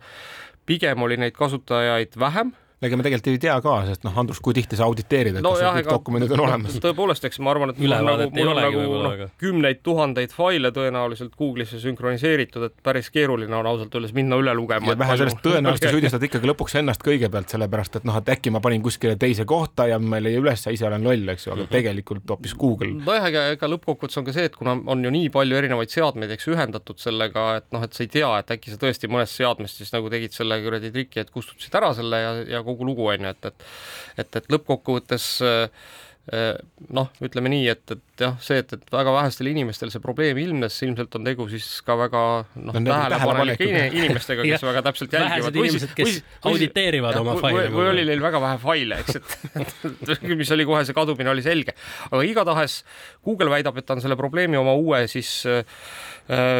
pigem 0.66 1.06
oli 1.06 1.20
neid 1.22 1.36
kasutajaid 1.38 2.18
vähem 2.18 2.54
ega 2.84 2.96
me 2.98 3.04
tegelikult 3.06 3.30
ei 3.32 3.38
tea 3.40 3.54
ka, 3.64 3.74
sest 3.88 4.02
noh, 4.04 4.16
Andrus, 4.20 4.40
kui 4.44 4.52
tihti 4.56 4.76
sa 4.76 4.84
auditeerid, 4.84 5.38
et 5.38 5.44
no, 5.44 5.54
kas 5.54 5.62
jah, 5.64 5.76
kõik 5.78 5.88
dokumendid 5.88 6.34
on 6.36 6.42
olemas? 6.44 6.76
tõepoolest, 6.84 7.24
eks 7.28 7.40
ma 7.40 7.54
arvan, 7.54 7.72
et 7.72 7.78
mul 7.80 7.94
on 7.96 8.08
nagu, 8.10 8.26
mul 8.36 8.50
on 8.52 8.60
nagu 8.60 8.82
noh, 9.06 9.30
kümneid 9.40 9.80
tuhandeid 9.86 10.34
faile 10.36 10.70
tõenäoliselt 10.76 11.32
Google'isse 11.40 11.80
sünkroniseeritud, 11.80 12.66
et 12.68 12.76
päris 12.84 13.08
keeruline 13.14 13.56
on 13.56 13.70
ausalt 13.70 13.96
öeldes 13.96 14.12
minna 14.16 14.36
üle 14.42 14.52
lugema. 14.58 14.92
ja 14.92 14.98
vähe 15.00 15.16
sellest, 15.22 15.40
tõenäoliselt 15.44 15.88
süüdistad 15.96 16.26
ikkagi 16.28 16.50
lõpuks 16.52 16.76
ennast 16.82 17.04
kõigepealt, 17.06 17.48
sellepärast 17.54 17.96
et 18.00 18.08
noh, 18.08 18.20
et 18.20 18.28
äkki 18.36 18.52
ma 18.52 18.60
panin 18.64 18.84
kuskile 18.84 19.16
teise 19.20 19.48
kohta 19.48 19.88
ja 19.88 19.96
ma 20.02 20.20
ei 20.20 20.28
leia 20.28 20.44
üles 20.44 20.68
ise 20.76 20.84
olen 20.90 21.08
loll, 21.08 21.32
eks 21.32 21.48
ju, 21.48 21.54
aga 21.54 21.62
mhm. 21.64 21.72
tegelikult 21.72 22.36
hoopis 22.36 22.56
Google. 22.60 22.92
nojah, 23.00 23.30
ega, 23.30 23.46
ega 23.56 23.72
lõppkokkuvõttes 23.72 24.20
on 24.20 24.28
ka 24.28 24.36
see, 24.36 24.50
et 24.50 24.60
kuna 24.60 24.76
on 24.84 25.08
ju 25.08 25.14
nii 25.16 25.32
palju 25.32 25.56
erinevaid 25.56 25.96
seadmeid, 25.96 26.36
eks 26.36 26.50
ühendatud 26.52 27.00
sellega, 27.00 27.48
et 27.62 27.68
noh, 27.72 27.88
et 27.88 27.96
sa 27.96 28.04
ei 28.04 28.12
tea, 28.12 28.30
et 28.42 28.52
äkki 28.56 28.74
sa 28.74 28.80
tõesti 28.84 29.08
mõnest 29.08 29.40
seadmest 29.40 29.80
siis 29.80 29.94
nagu 29.94 30.12
tegid 30.12 30.36
selle 30.36 30.58
kuradi 30.64 30.92
triki, 30.92 31.22
et 31.22 31.32
kustutasid 31.32 31.80
ära 31.80 31.92
selle 31.96 32.20
ja, 32.20 32.32
ja 32.56 32.64
kogu 32.66 32.88
lugu 32.88 33.06
on 33.12 33.28
ju, 33.28 33.36
et 33.36 33.52
et 33.52 33.70
et, 34.16 34.42
et 34.42 34.50
lõppkokkuvõttes 34.52 35.30
äh, 35.46 35.70
noh, 36.26 37.10
ütleme 37.22 37.50
nii, 37.52 37.66
et, 37.70 37.92
et 37.94 38.22
jah, 38.24 38.34
see, 38.42 38.58
et, 38.58 38.72
et 38.74 38.88
väga 38.90 39.12
vähestel 39.14 39.46
inimestel 39.52 39.92
see 39.94 40.02
probleem 40.02 40.38
ilmnes, 40.42 40.74
ilmselt 40.82 41.14
on 41.18 41.28
tegu 41.28 41.46
siis 41.52 41.68
ka 41.86 41.94
väga 42.00 42.22
noh, 42.66 42.78
tähelepanelike 42.88 43.68
inimestega, 43.68 44.46
kes 44.48 44.66
väga 44.70 44.82
täpselt 44.88 45.14
jälgivad. 45.14 45.36
vähesed 45.36 45.60
inimesed, 45.62 45.94
kes 45.94 46.18
auditeerivad 46.50 47.20
oma 47.22 47.36
faile. 47.38 47.68
või 47.74 47.92
oli 47.92 48.08
neil 48.10 48.24
väga 48.24 48.42
vähe 48.42 48.58
faile, 48.64 49.00
eks, 49.04 49.20
et 50.16 50.26
mis 50.32 50.52
oli 50.56 50.66
kohe 50.66 50.82
see 50.88 50.98
kadumine 50.98 51.30
oli 51.30 51.46
selge. 51.46 51.76
aga 52.10 52.26
igatahes 52.26 52.80
Google 53.22 53.52
väidab, 53.54 53.78
et 53.78 53.86
ta 53.86 53.94
on 53.94 54.02
selle 54.02 54.18
probleemi 54.18 54.58
oma 54.58 54.74
uue 54.74 55.04
siis 55.12 55.30
äh, 55.46 55.62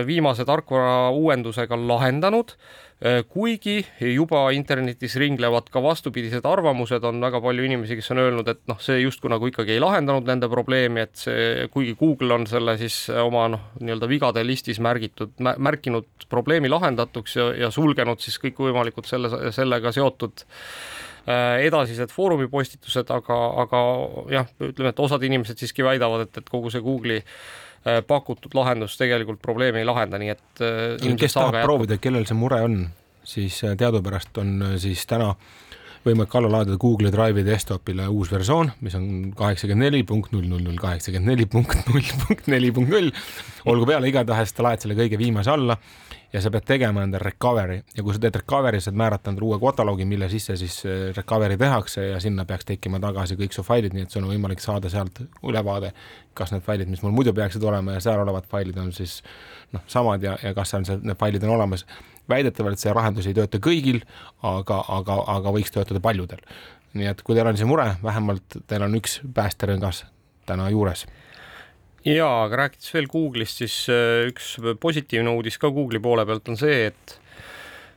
viimase 0.06 0.46
tarkvara 0.46 1.10
uuendusega 1.10 1.74
lahendanud 1.88 2.54
Äh, 2.54 2.85
kuigi 3.28 3.82
juba 4.14 4.46
internetis 4.56 5.18
ringlevad 5.20 5.66
ka 5.68 5.82
vastupidised 5.84 6.46
arvamused, 6.48 7.04
on 7.04 7.20
väga 7.20 7.42
palju 7.44 7.66
inimesi, 7.68 7.98
kes 7.98 8.08
on 8.14 8.22
öelnud, 8.22 8.48
et 8.48 8.62
noh, 8.70 8.78
see 8.80 9.02
justkui 9.02 9.28
nagu 9.28 9.50
ikkagi 9.50 9.74
ei 9.74 9.82
lahendanud 9.82 10.24
nende 10.24 10.48
probleemi, 10.48 11.02
et 11.04 11.12
see, 11.20 11.66
kuigi 11.74 11.92
Google 12.00 12.38
on 12.38 12.46
selle 12.48 12.78
siis 12.80 13.02
oma 13.20 13.44
noh, 13.52 13.66
nii-öelda 13.82 14.08
vigade 14.08 14.46
listis 14.48 14.80
märgitud, 14.80 15.36
märkinud 15.36 16.28
probleemi 16.32 16.72
lahendatuks 16.72 17.36
ja, 17.36 17.50
ja 17.66 17.70
sulgenud 17.74 18.24
siis 18.24 18.40
kõikvõimalikud 18.46 19.04
selle, 19.10 19.52
sellega 19.52 19.92
seotud 19.92 20.46
äh, 20.48 21.66
edasised 21.68 22.16
Foorumi 22.16 22.48
postitused, 22.48 23.12
aga, 23.12 23.38
aga 23.66 23.84
jah, 24.38 24.50
ütleme, 24.56 24.96
et 24.96 25.04
osad 25.04 25.28
inimesed 25.28 25.60
siiski 25.60 25.84
väidavad, 25.84 26.30
et, 26.30 26.40
et 26.40 26.48
kogu 26.48 26.72
see 26.72 26.80
Google'i 26.80 27.20
Äh, 27.20 27.65
pakutud 28.06 28.54
lahendus 28.54 28.96
tegelikult 28.98 29.42
probleemi 29.42 29.82
ei 29.82 29.88
lahenda, 29.88 30.18
nii 30.18 30.32
et 30.34 30.62
äh, 30.64 31.16
kes 31.20 31.36
tahab 31.36 31.60
proovida, 31.62 31.98
kellel 32.02 32.26
see 32.28 32.38
mure 32.38 32.60
on, 32.66 32.80
siis 33.26 33.60
äh, 33.64 33.76
teadupärast 33.78 34.38
on 34.42 34.58
siis 34.82 35.06
täna 35.06 35.34
võimalik 36.06 36.34
alla 36.38 36.50
laadida 36.52 36.78
Google'i 36.80 37.12
Drive'i 37.14 37.44
desktopile 37.46 38.08
uus 38.12 38.30
versioon, 38.32 38.70
mis 38.86 38.94
on 38.98 39.06
kaheksakümmend 39.36 39.88
neli 39.88 40.02
punkt 40.06 40.32
null 40.34 40.46
null 40.50 40.64
null 40.64 40.80
kaheksakümmend 40.80 41.32
neli 41.32 41.46
punkt 41.50 41.88
null 41.90 42.12
punkt 42.24 42.50
neli 42.52 42.72
punkt 42.74 42.92
null. 42.94 43.10
olgu 43.66 43.88
peale, 43.88 44.08
igatahes 44.08 44.54
sa 44.54 44.66
laed 44.66 44.84
selle 44.84 44.98
kõige 44.98 45.18
viimase 45.18 45.50
alla 45.50 45.78
ja 46.32 46.40
sa 46.42 46.50
pead 46.50 46.66
tegema 46.66 47.02
enda 47.06 47.18
recovery 47.22 47.78
ja 47.96 48.02
kui 48.04 48.14
sa 48.14 48.20
teed 48.20 48.38
recovery, 48.40 48.80
saad 48.82 48.98
määrata 48.98 49.30
endale 49.30 49.46
uue 49.48 49.58
kataloogi, 49.62 50.04
mille 50.08 50.28
sisse 50.28 50.56
siis 50.60 50.78
äh, 50.86 51.06
recovery 51.16 51.56
tehakse 51.60 52.08
ja 52.10 52.20
sinna 52.20 52.44
peaks 52.44 52.66
tekkima 52.68 53.00
tagasi 53.02 53.38
kõik 53.40 53.54
su 53.56 53.64
failid, 53.66 53.94
nii 53.96 54.06
et 54.06 54.14
sul 54.14 54.24
on 54.24 54.32
võimalik 54.34 54.62
saada 54.62 54.90
sealt 54.92 55.22
ülevaade, 55.46 55.92
kas 56.36 56.52
need 56.52 56.66
failid, 56.66 56.90
mis 56.92 57.02
mul 57.04 57.14
muidu 57.16 57.34
peaksid 57.36 57.64
olema 57.64 57.96
ja 57.96 58.02
seal 58.04 58.20
olevad 58.24 58.48
failid 58.50 58.76
on 58.82 58.92
siis 58.96 59.22
noh, 59.72 59.84
samad 59.90 60.22
ja, 60.26 60.36
ja 60.42 60.52
kas 60.56 60.74
seal 60.74 60.84
see, 60.88 61.00
need 61.02 61.18
failid 61.20 61.46
on 61.46 61.56
olemas. 61.56 61.86
Väidetavalt 62.28 62.80
see 62.80 62.94
lahendus 62.96 63.28
ei 63.28 63.36
tööta 63.36 63.60
kõigil, 63.62 64.00
aga, 64.42 64.80
aga, 64.98 65.20
aga 65.36 65.54
võiks 65.54 65.74
töötada 65.74 66.02
paljudel. 66.02 66.42
nii 66.96 67.10
et 67.10 67.22
kui 67.22 67.36
teil 67.36 67.48
on 67.50 67.58
see 67.58 67.68
mure, 67.68 67.90
vähemalt 68.02 68.58
teil 68.66 68.86
on 68.86 68.96
üks 68.96 69.20
päästerõngas 69.36 70.04
täna 70.48 70.70
juures 70.72 71.06
jaa, 72.06 72.44
aga 72.46 72.62
rääkides 72.62 72.92
veel 72.94 73.08
Google'ist, 73.10 73.62
siis 73.62 73.76
äh, 73.90 74.26
üks 74.30 74.56
positiivne 74.80 75.32
uudis 75.34 75.58
ka 75.58 75.70
Google'i 75.74 76.02
poole 76.02 76.26
pealt 76.26 76.48
on 76.52 76.58
see, 76.60 76.86
et 76.92 77.16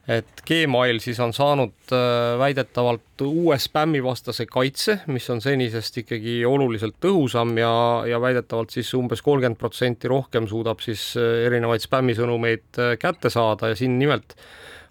et 0.10 0.42
Gmail 0.48 1.00
siis 1.04 1.20
on 1.22 1.34
saanud 1.36 1.94
äh, 1.94 2.34
väidetavalt 2.42 3.22
uue 3.22 3.58
spämmivastase 3.62 4.48
kaitse, 4.50 5.00
mis 5.14 5.30
on 5.30 5.42
senisest 5.44 6.02
ikkagi 6.02 6.40
oluliselt 6.50 6.98
tõhusam 7.04 7.54
ja, 7.60 7.74
ja 8.10 8.22
väidetavalt 8.22 8.74
siis 8.74 8.90
umbes 8.98 9.22
kolmkümmend 9.26 9.60
protsenti 9.62 10.10
rohkem 10.10 10.48
suudab 10.50 10.82
siis 10.86 11.12
äh, 11.20 11.46
erinevaid 11.50 11.86
spämmisõnumeid 11.86 12.82
kätte 13.00 13.30
saada. 13.34 13.70
Ja 13.70 13.78
siin 13.78 14.00
nimelt 14.02 14.34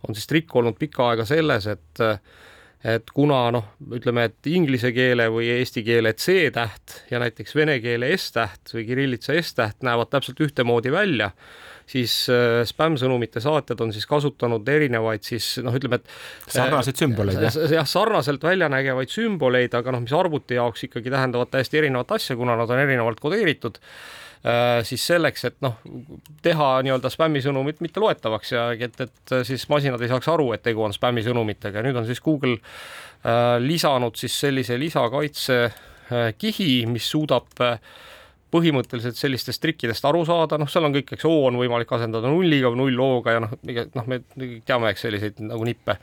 on 0.06 0.14
siis 0.14 0.30
trikk 0.30 0.54
olnud 0.56 0.78
pikka 0.78 1.10
aega 1.10 1.26
selles, 1.26 1.66
et 1.66 2.06
et 2.86 3.08
kuna 3.10 3.48
noh, 3.50 3.72
ütleme, 3.90 4.28
et 4.28 4.46
inglise 4.46 4.92
keele 4.94 5.26
või 5.34 5.48
eesti 5.56 5.82
keele 5.82 6.12
C-täht 6.14 7.00
ja 7.10 7.18
näiteks 7.18 7.56
vene 7.58 7.80
keele 7.82 8.12
S-täht 8.14 8.70
või 8.74 8.84
kirillitsa 8.86 9.34
S-täht 9.42 9.82
näevad 9.82 10.12
täpselt 10.12 10.38
ühtemoodi 10.46 10.92
välja, 10.94 11.32
siis 11.88 12.14
äh, 12.32 12.60
spämm-sõnumite 12.68 13.42
saatjad 13.44 13.80
on 13.84 13.94
siis 13.96 14.06
kasutanud 14.08 14.68
erinevaid 14.68 15.24
siis 15.26 15.56
noh, 15.64 15.74
ütleme, 15.74 16.00
et 16.02 16.54
sarnaseid 16.54 17.00
sümboleid 17.00 17.42
jah? 17.48 17.58
jah, 17.78 17.88
sarnaselt 17.88 18.44
väljanägevaid 18.44 19.12
sümboleid, 19.12 19.74
aga 19.78 19.96
noh, 19.96 20.04
mis 20.04 20.14
arvuti 20.16 20.60
jaoks 20.60 20.88
ikkagi 20.88 21.12
tähendavad 21.14 21.52
täiesti 21.52 21.82
erinevat 21.82 22.16
asja, 22.18 22.36
kuna 22.38 22.58
nad 22.60 22.70
on 22.70 22.84
erinevalt 22.84 23.20
kodeeritud 23.24 23.80
Äh, 24.46 24.84
siis 24.86 25.02
selleks, 25.02 25.42
et 25.48 25.56
noh, 25.64 25.80
teha 26.46 26.66
nii-öelda 26.86 27.10
spämmisõnumit 27.10 27.80
mitte 27.82 27.98
loetavaks 27.98 28.52
ja 28.52 28.68
et, 28.86 29.00
et 29.02 29.32
siis 29.42 29.64
masinad 29.66 30.02
ei 30.04 30.10
saaks 30.12 30.30
aru, 30.30 30.52
et 30.54 30.62
tegu 30.62 30.84
on 30.86 30.94
spämmisõnumitega. 30.94 31.82
nüüd 31.82 31.98
on 31.98 32.06
siis 32.06 32.22
Google 32.22 32.54
äh, 32.54 33.56
lisanud 33.58 34.14
siis 34.14 34.36
sellise 34.38 34.78
lisakaitse 34.78 35.58
äh, 35.64 36.30
kihi, 36.38 36.86
mis 36.86 37.10
suudab 37.10 37.50
äh, 37.66 37.82
põhimõtteliselt 38.52 39.18
sellistest 39.18 39.62
trikkidest 39.62 40.04
aru 40.08 40.24
saada, 40.28 40.58
noh, 40.60 40.68
seal 40.70 40.88
on 40.88 40.94
kõik, 40.96 41.14
eks 41.16 41.26
O 41.28 41.34
on 41.48 41.58
võimalik 41.60 41.90
asendada 41.96 42.30
nulliga 42.30 42.70
või 42.72 42.82
null 42.82 43.02
O-ga 43.04 43.36
ja 43.36 43.42
noh, 43.44 43.56
noh, 43.62 44.06
me 44.08 44.22
teame, 44.66 44.92
eks 44.92 45.04
selliseid 45.06 45.42
nagu 45.44 45.66
nippe. 45.68 45.98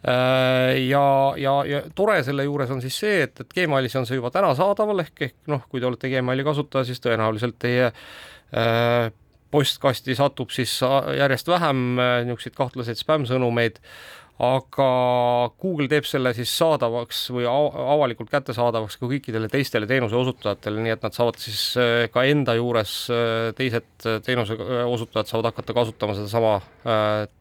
Äh, 0.00 0.78
ja, 0.88 1.04
ja, 1.36 1.54
ja 1.68 1.82
tore 1.96 2.22
selle 2.24 2.46
juures 2.46 2.70
on 2.72 2.80
siis 2.80 2.96
see, 3.02 3.18
et, 3.26 3.42
et 3.42 3.56
Gmailis 3.56 3.96
on 4.00 4.06
see 4.08 4.16
juba 4.16 4.30
täna 4.32 4.54
saadaval 4.56 5.02
ehk, 5.04 5.26
ehk 5.26 5.50
noh, 5.52 5.66
kui 5.68 5.82
te 5.82 5.88
olete 5.88 6.08
Gmaili 6.08 6.46
kasutaja, 6.46 6.88
siis 6.88 7.02
tõenäoliselt 7.04 7.58
teie 7.60 7.90
äh, 7.90 9.10
postkasti 9.50 10.14
satub 10.16 10.54
siis 10.54 10.78
järjest 11.18 11.50
vähem 11.52 12.00
äh, 12.00 12.14
niisuguseid 12.24 12.56
kahtlaseid 12.56 13.00
spämm-sõnumeid, 13.02 13.80
aga 14.40 14.90
Google 15.60 15.88
teeb 15.90 16.06
selle 16.08 16.32
siis 16.36 16.52
saadavaks 16.56 17.26
või 17.34 17.44
avalikult 17.48 18.30
kättesaadavaks 18.32 18.96
ka 19.00 19.08
kõikidele 19.10 19.50
teistele 19.52 19.88
teenuse 19.90 20.16
osutajatele, 20.16 20.80
nii 20.84 20.94
et 20.94 21.04
nad 21.04 21.16
saavad 21.16 21.40
siis 21.42 21.64
äh, 21.80 22.06
ka 22.12 22.24
enda 22.28 22.56
juures, 22.56 22.94
äh, 23.12 23.50
teised 23.58 24.08
teenuse 24.24 24.56
osutajad 24.86 25.28
saavad 25.28 25.52
hakata 25.52 25.76
kasutama 25.76 26.16
sedasama 26.16 26.56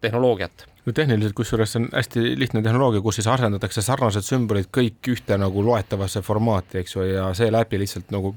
tehnoloogiat 0.03 0.67
no 0.85 0.93
tehniliselt, 0.95 1.35
kusjuures 1.37 1.73
see 1.73 1.81
on 1.83 1.87
hästi 1.93 2.25
lihtne 2.39 2.61
tehnoloogia, 2.65 3.01
kus 3.03 3.19
siis 3.19 3.27
asendatakse 3.31 3.83
sarnased 3.85 4.25
sümbolid 4.25 4.69
kõik 4.75 5.11
ühte 5.13 5.37
nagu 5.39 5.63
loetavasse 5.65 6.21
formaati, 6.25 6.79
eks 6.81 6.95
ju, 6.95 7.05
ja 7.09 7.29
seeläbi 7.37 7.81
lihtsalt 7.81 8.13
nagu 8.15 8.33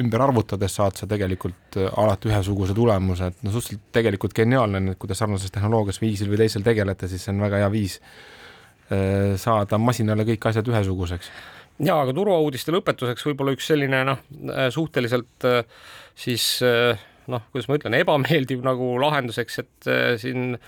ümber 0.00 0.24
arvutades 0.26 0.76
saad 0.78 0.98
sa 0.98 1.08
tegelikult 1.10 1.78
alati 1.86 2.30
ühesuguse 2.30 2.76
tulemuse, 2.76 3.30
et 3.30 3.42
no 3.44 3.52
suhteliselt 3.54 3.90
tegelikult 3.94 4.36
geniaalne, 4.36 4.82
et 4.92 5.00
kui 5.00 5.10
te 5.10 5.18
sarnases 5.18 5.52
tehnoloogias 5.54 6.00
viisil 6.02 6.30
või 6.32 6.42
teisel 6.44 6.64
tegelete, 6.66 7.08
siis 7.10 7.26
see 7.26 7.34
on 7.34 7.44
väga 7.44 7.62
hea 7.62 7.72
viis 7.72 7.98
äh, 8.00 9.34
saada 9.40 9.80
masinale 9.80 10.26
kõik 10.28 10.50
asjad 10.50 10.68
ühesuguseks. 10.72 11.30
ja 11.84 11.98
aga 12.00 12.14
turvauudiste 12.16 12.74
lõpetuseks 12.74 13.26
võib-olla 13.30 13.56
üks 13.56 13.70
selline 13.72 14.04
noh, 14.10 14.22
suhteliselt 14.74 15.48
äh, 15.48 15.64
siis 16.26 16.46
äh, 16.66 16.98
noh, 17.30 17.46
kuidas 17.52 17.70
ma 17.70 17.78
ütlen, 17.78 17.96
ebameeldiv 18.00 18.64
nagu 18.66 18.94
lahenduseks, 19.02 19.62
et 19.64 19.90
siin 20.22 20.58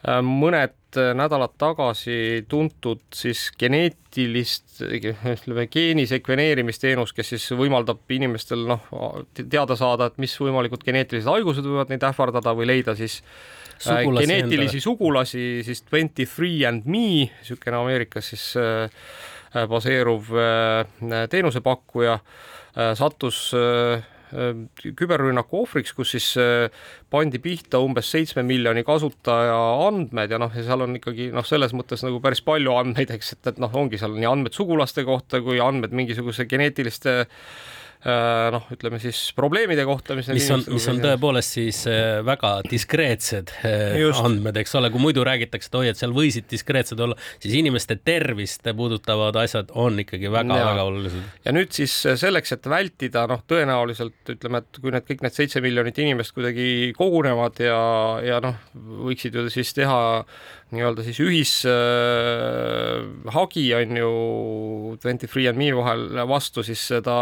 Äh, 0.00 0.22
mõned 0.24 0.96
äh, 0.96 1.10
nädalad 1.12 1.58
tagasi 1.60 2.46
tuntud 2.48 3.02
siis 3.12 3.50
geneetilist, 3.60 4.78
ütleme 4.80 5.66
geeni 5.68 6.06
sekveneerimisteenus, 6.08 7.12
kes 7.12 7.34
siis 7.34 7.50
võimaldab 7.52 8.14
inimestel 8.16 8.62
noh, 8.70 8.86
teada 9.36 9.76
saada, 9.76 10.08
et 10.08 10.16
mis 10.22 10.32
võimalikud 10.40 10.86
geneetilised 10.86 11.28
haigused 11.28 11.68
võivad 11.68 11.92
neid 11.92 12.06
ähvardada 12.08 12.54
või 12.56 12.70
leida 12.70 12.94
siis 12.96 13.18
äh, 13.20 13.98
sugulasi 14.00 14.24
geneetilisi 14.24 14.78
endale. 14.78 14.86
sugulasi, 14.86 15.44
siis 15.68 15.84
Twenty 15.84 16.24
Three 16.24 16.64
and 16.70 16.88
Me, 16.88 17.26
niisugune 17.42 17.82
Ameerikas 17.82 18.32
siis 18.32 18.46
äh, 18.56 18.88
baseeruv 19.68 20.32
äh, 20.32 21.28
teenusepakkuja 21.28 22.16
äh, 22.16 22.94
sattus 22.96 23.50
äh, 23.52 24.00
Äh, 24.00 24.09
küberrünnaku 24.98 25.62
ohvriks, 25.64 25.94
kus 25.96 26.14
siis 26.14 26.28
äh, 26.40 26.68
pandi 27.10 27.40
pihta 27.42 27.80
umbes 27.82 28.10
seitsme 28.12 28.44
miljoni 28.46 28.84
kasutaja 28.86 29.58
andmed 29.88 30.30
ja 30.30 30.40
noh, 30.42 30.54
ja 30.54 30.64
seal 30.66 30.86
on 30.86 30.96
ikkagi 31.00 31.30
noh, 31.34 31.46
selles 31.46 31.74
mõttes 31.76 32.04
nagu 32.06 32.22
päris 32.22 32.42
palju 32.46 32.76
andmeid, 32.78 33.12
eks, 33.16 33.34
et, 33.36 33.52
et 33.52 33.60
noh, 33.62 33.74
ongi 33.82 34.00
seal 34.00 34.14
nii 34.16 34.30
andmed 34.30 34.56
sugulaste 34.56 35.04
kohta 35.08 35.42
kui 35.44 35.60
andmed 35.64 35.94
mingisuguse 35.96 36.46
geneetiliste 36.50 37.20
Äh, 37.20 37.79
noh, 38.00 38.64
ütleme 38.72 39.00
siis 39.02 39.18
probleemide 39.36 39.84
kohta, 39.88 40.14
mis 40.16 40.30
mis 40.32 40.46
on, 40.54 40.62
mis 40.72 40.86
on 40.88 41.00
tõepoolest 41.02 41.56
siis 41.58 41.82
äh, 41.90 42.20
väga 42.24 42.52
diskreetsed 42.64 43.52
äh, 43.60 43.98
Just. 44.00 44.22
andmed, 44.24 44.56
eks 44.62 44.72
ole, 44.80 44.88
kui 44.92 45.02
muidu 45.02 45.24
räägitakse, 45.26 45.68
et 45.68 45.78
oi, 45.80 45.90
et 45.92 46.00
seal 46.00 46.14
võisid 46.16 46.48
diskreetsed 46.50 47.00
olla, 47.04 47.18
siis 47.42 47.58
inimeste 47.60 47.98
tervist 48.00 48.64
puudutavad 48.76 49.36
asjad 49.42 49.72
on 49.76 50.00
ikkagi 50.00 50.30
väga-väga 50.32 50.86
olulised. 50.88 51.26
ja 51.44 51.54
nüüd 51.56 51.74
siis 51.76 51.98
selleks, 52.22 52.56
et 52.56 52.70
vältida 52.72 53.26
noh, 53.30 53.44
tõenäoliselt 53.50 54.32
ütleme, 54.32 54.62
et 54.64 54.80
kui 54.80 54.94
need 54.94 55.08
kõik 55.10 55.26
need 55.26 55.36
seitse 55.36 55.60
miljonit 55.64 56.00
inimest 56.00 56.32
kuidagi 56.36 56.94
kogunevad 56.96 57.60
ja, 57.64 57.82
ja 58.24 58.40
noh, 58.44 58.56
võiksid 59.10 59.36
ju 59.36 59.44
siis 59.52 59.74
teha 59.76 60.00
nii-öelda 60.74 61.02
siis 61.06 61.18
ühishagi 61.24 61.64
äh, 63.70 63.78
on 63.80 63.96
ju 63.98 64.10
Twenty 65.02 65.26
Three 65.30 65.48
and 65.50 65.58
Me 65.60 65.70
vahel 65.76 66.02
vastu, 66.28 66.62
siis 66.66 66.82
ta 67.04 67.16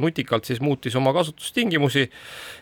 nutikalt 0.00 0.44
siis 0.48 0.60
muutis 0.64 0.96
oma 0.98 1.12
kasutustingimusi 1.16 2.04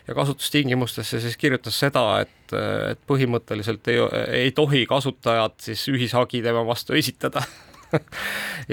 ja 0.07 0.15
kasutustingimustesse 0.17 1.19
siis 1.23 1.37
kirjutas 1.39 1.79
seda, 1.85 2.05
et, 2.25 2.55
et 2.93 3.01
põhimõtteliselt 3.09 3.87
ei, 3.93 3.99
ei 4.45 4.51
tohi 4.55 4.85
kasutajad 4.89 5.55
siis 5.69 5.87
ühishagi 5.93 6.43
tema 6.45 6.65
vastu 6.67 6.97
esitada. 6.99 7.45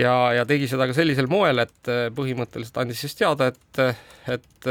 Ja, 0.01 0.33
ja 0.33 0.47
tegi 0.49 0.65
seda 0.65 0.87
ka 0.89 0.95
sellisel 0.97 1.27
moel, 1.29 1.59
et 1.61 1.89
põhimõtteliselt 2.17 2.79
andis 2.81 3.03
siis 3.05 3.13
teada, 3.19 3.51
et, 3.53 3.81
et 4.33 4.69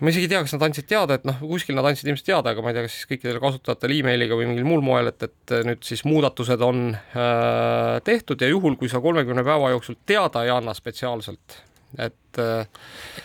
ma 0.00 0.12
isegi 0.12 0.26
ei 0.26 0.32
tea, 0.32 0.42
kas 0.44 0.54
nad 0.56 0.66
andsid 0.68 0.88
teada, 0.90 1.18
et 1.18 1.26
noh, 1.28 1.40
kuskil 1.40 1.76
nad 1.78 1.88
andsid 1.88 2.10
ilmselt 2.10 2.28
teada, 2.28 2.52
aga 2.52 2.64
ma 2.64 2.72
ei 2.72 2.78
tea, 2.78 2.86
kas 2.86 2.96
siis 2.98 3.10
kõikidele 3.10 3.42
kasutajatele 3.42 3.98
emailiga 4.02 4.38
või 4.38 4.48
mingil 4.50 4.68
muul 4.68 4.84
moel, 4.84 5.12
et, 5.12 5.28
et 5.28 5.56
nüüd 5.68 5.84
siis 5.86 6.04
muudatused 6.08 6.64
on 6.66 6.90
äh, 6.94 7.98
tehtud 8.06 8.42
ja 8.42 8.50
juhul, 8.52 8.76
kui 8.80 8.90
sa 8.92 9.02
kolmekümne 9.04 9.44
päeva 9.46 9.72
jooksul 9.74 10.00
teada 10.08 10.44
ei 10.46 10.52
anna 10.54 10.74
spetsiaalselt, 10.76 11.60
et 11.98 12.16
et. 12.38 12.78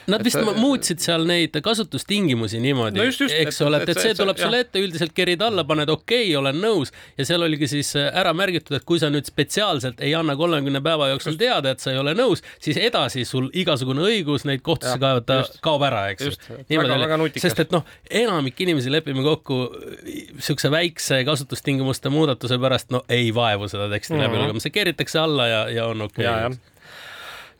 Nad 0.07 0.23
vist 0.23 0.37
et, 0.39 0.59
muutsid 0.59 1.01
seal 1.03 1.25
neid 1.27 1.55
kasutustingimusi 1.63 2.59
niimoodi 2.63 2.99
no, 2.99 3.05
eks 3.07 3.61
ole, 3.65 3.81
et, 3.83 3.91
et 3.91 4.01
see 4.01 4.13
tuleb 4.17 4.39
sulle 4.39 4.61
ette, 4.63 4.81
üldiselt 4.83 5.13
kerid 5.15 5.41
alla, 5.43 5.65
paned 5.67 5.89
okei 5.91 6.29
okay,, 6.29 6.35
olen 6.39 6.59
nõus 6.61 6.93
ja 7.19 7.25
seal 7.27 7.43
oligi 7.45 7.69
siis 7.71 7.93
äh, 7.99 8.09
ära 8.17 8.33
märgitud, 8.37 8.77
et 8.77 8.85
kui 8.87 9.01
sa 9.01 9.09
nüüd 9.13 9.27
spetsiaalselt 9.27 10.01
ei 10.05 10.13
anna 10.17 10.37
kolmekümne 10.39 10.81
päeva 10.85 11.09
jooksul 11.13 11.37
teada, 11.39 11.73
et 11.73 11.83
sa 11.83 11.93
ei 11.93 11.99
ole 12.01 12.15
nõus, 12.17 12.43
siis 12.63 12.79
edasi 12.81 13.25
sul 13.27 13.49
igasugune 13.57 14.05
õigus 14.07 14.47
neid 14.47 14.63
kohtusse 14.65 14.97
kaevata 15.01 15.41
kaob 15.63 15.87
ära, 15.87 16.05
eks 16.13 16.29
ju. 16.29 16.61
niimoodi, 16.71 17.43
sest 17.43 17.63
et 17.65 17.75
noh, 17.75 17.85
enamik 18.23 18.63
inimesi 18.63 18.93
lepime 18.93 19.25
kokku 19.25 19.59
siukse 20.43 20.71
väikse 20.73 21.23
kasutustingimuste 21.27 22.11
muudatuse 22.13 22.59
pärast, 22.61 22.91
no 22.95 23.03
ei 23.11 23.33
vaevu 23.35 23.67
seda 23.71 23.91
teksti 23.91 24.13
mm 24.13 24.19
-hmm. 24.19 24.27
läbi 24.27 24.43
lugema, 24.43 24.63
see 24.63 24.75
keeritakse 24.75 25.19
alla 25.19 25.47
ja, 25.47 25.61
ja 25.69 25.91
on 25.91 26.07
okei. 26.07 26.27
Okay 26.27 26.75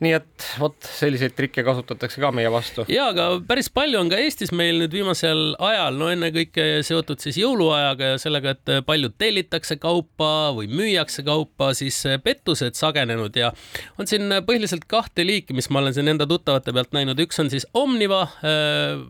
nii 0.04 0.14
et 0.14 0.46
vot 0.60 0.76
selliseid 0.86 1.34
trikke 1.36 1.64
kasutatakse 1.66 2.20
ka 2.22 2.30
meie 2.34 2.50
vastu. 2.52 2.84
ja, 2.92 3.08
aga 3.12 3.28
päris 3.48 3.70
palju 3.74 4.00
on 4.00 4.12
ka 4.12 4.20
Eestis 4.22 4.52
meil 4.54 4.78
nüüd 4.82 4.94
viimasel 4.94 5.54
ajal, 5.70 5.98
no 5.98 6.10
ennekõike 6.12 6.84
seotud 6.86 7.22
siis 7.22 7.40
jõuluajaga 7.40 8.12
ja 8.14 8.22
sellega, 8.22 8.54
et 8.54 8.86
palju 8.86 9.10
tellitakse 9.18 9.78
kaupa 9.82 10.32
või 10.56 10.70
müüakse 10.70 11.24
kaupa, 11.26 11.72
siis 11.78 12.00
pettused 12.24 12.78
sagenenud 12.78 13.36
ja 13.38 13.52
on 13.98 14.10
siin 14.10 14.30
põhiliselt 14.46 14.86
kahte 14.90 15.26
liiki, 15.26 15.56
mis 15.56 15.70
ma 15.72 15.82
olen 15.82 15.96
siin 15.96 16.14
enda 16.14 16.28
tuttavate 16.30 16.74
pealt 16.76 16.94
näinud, 16.96 17.18
üks 17.26 17.42
on 17.42 17.50
siis 17.52 17.66
Omniva 17.78 18.22
äh, 18.42 19.02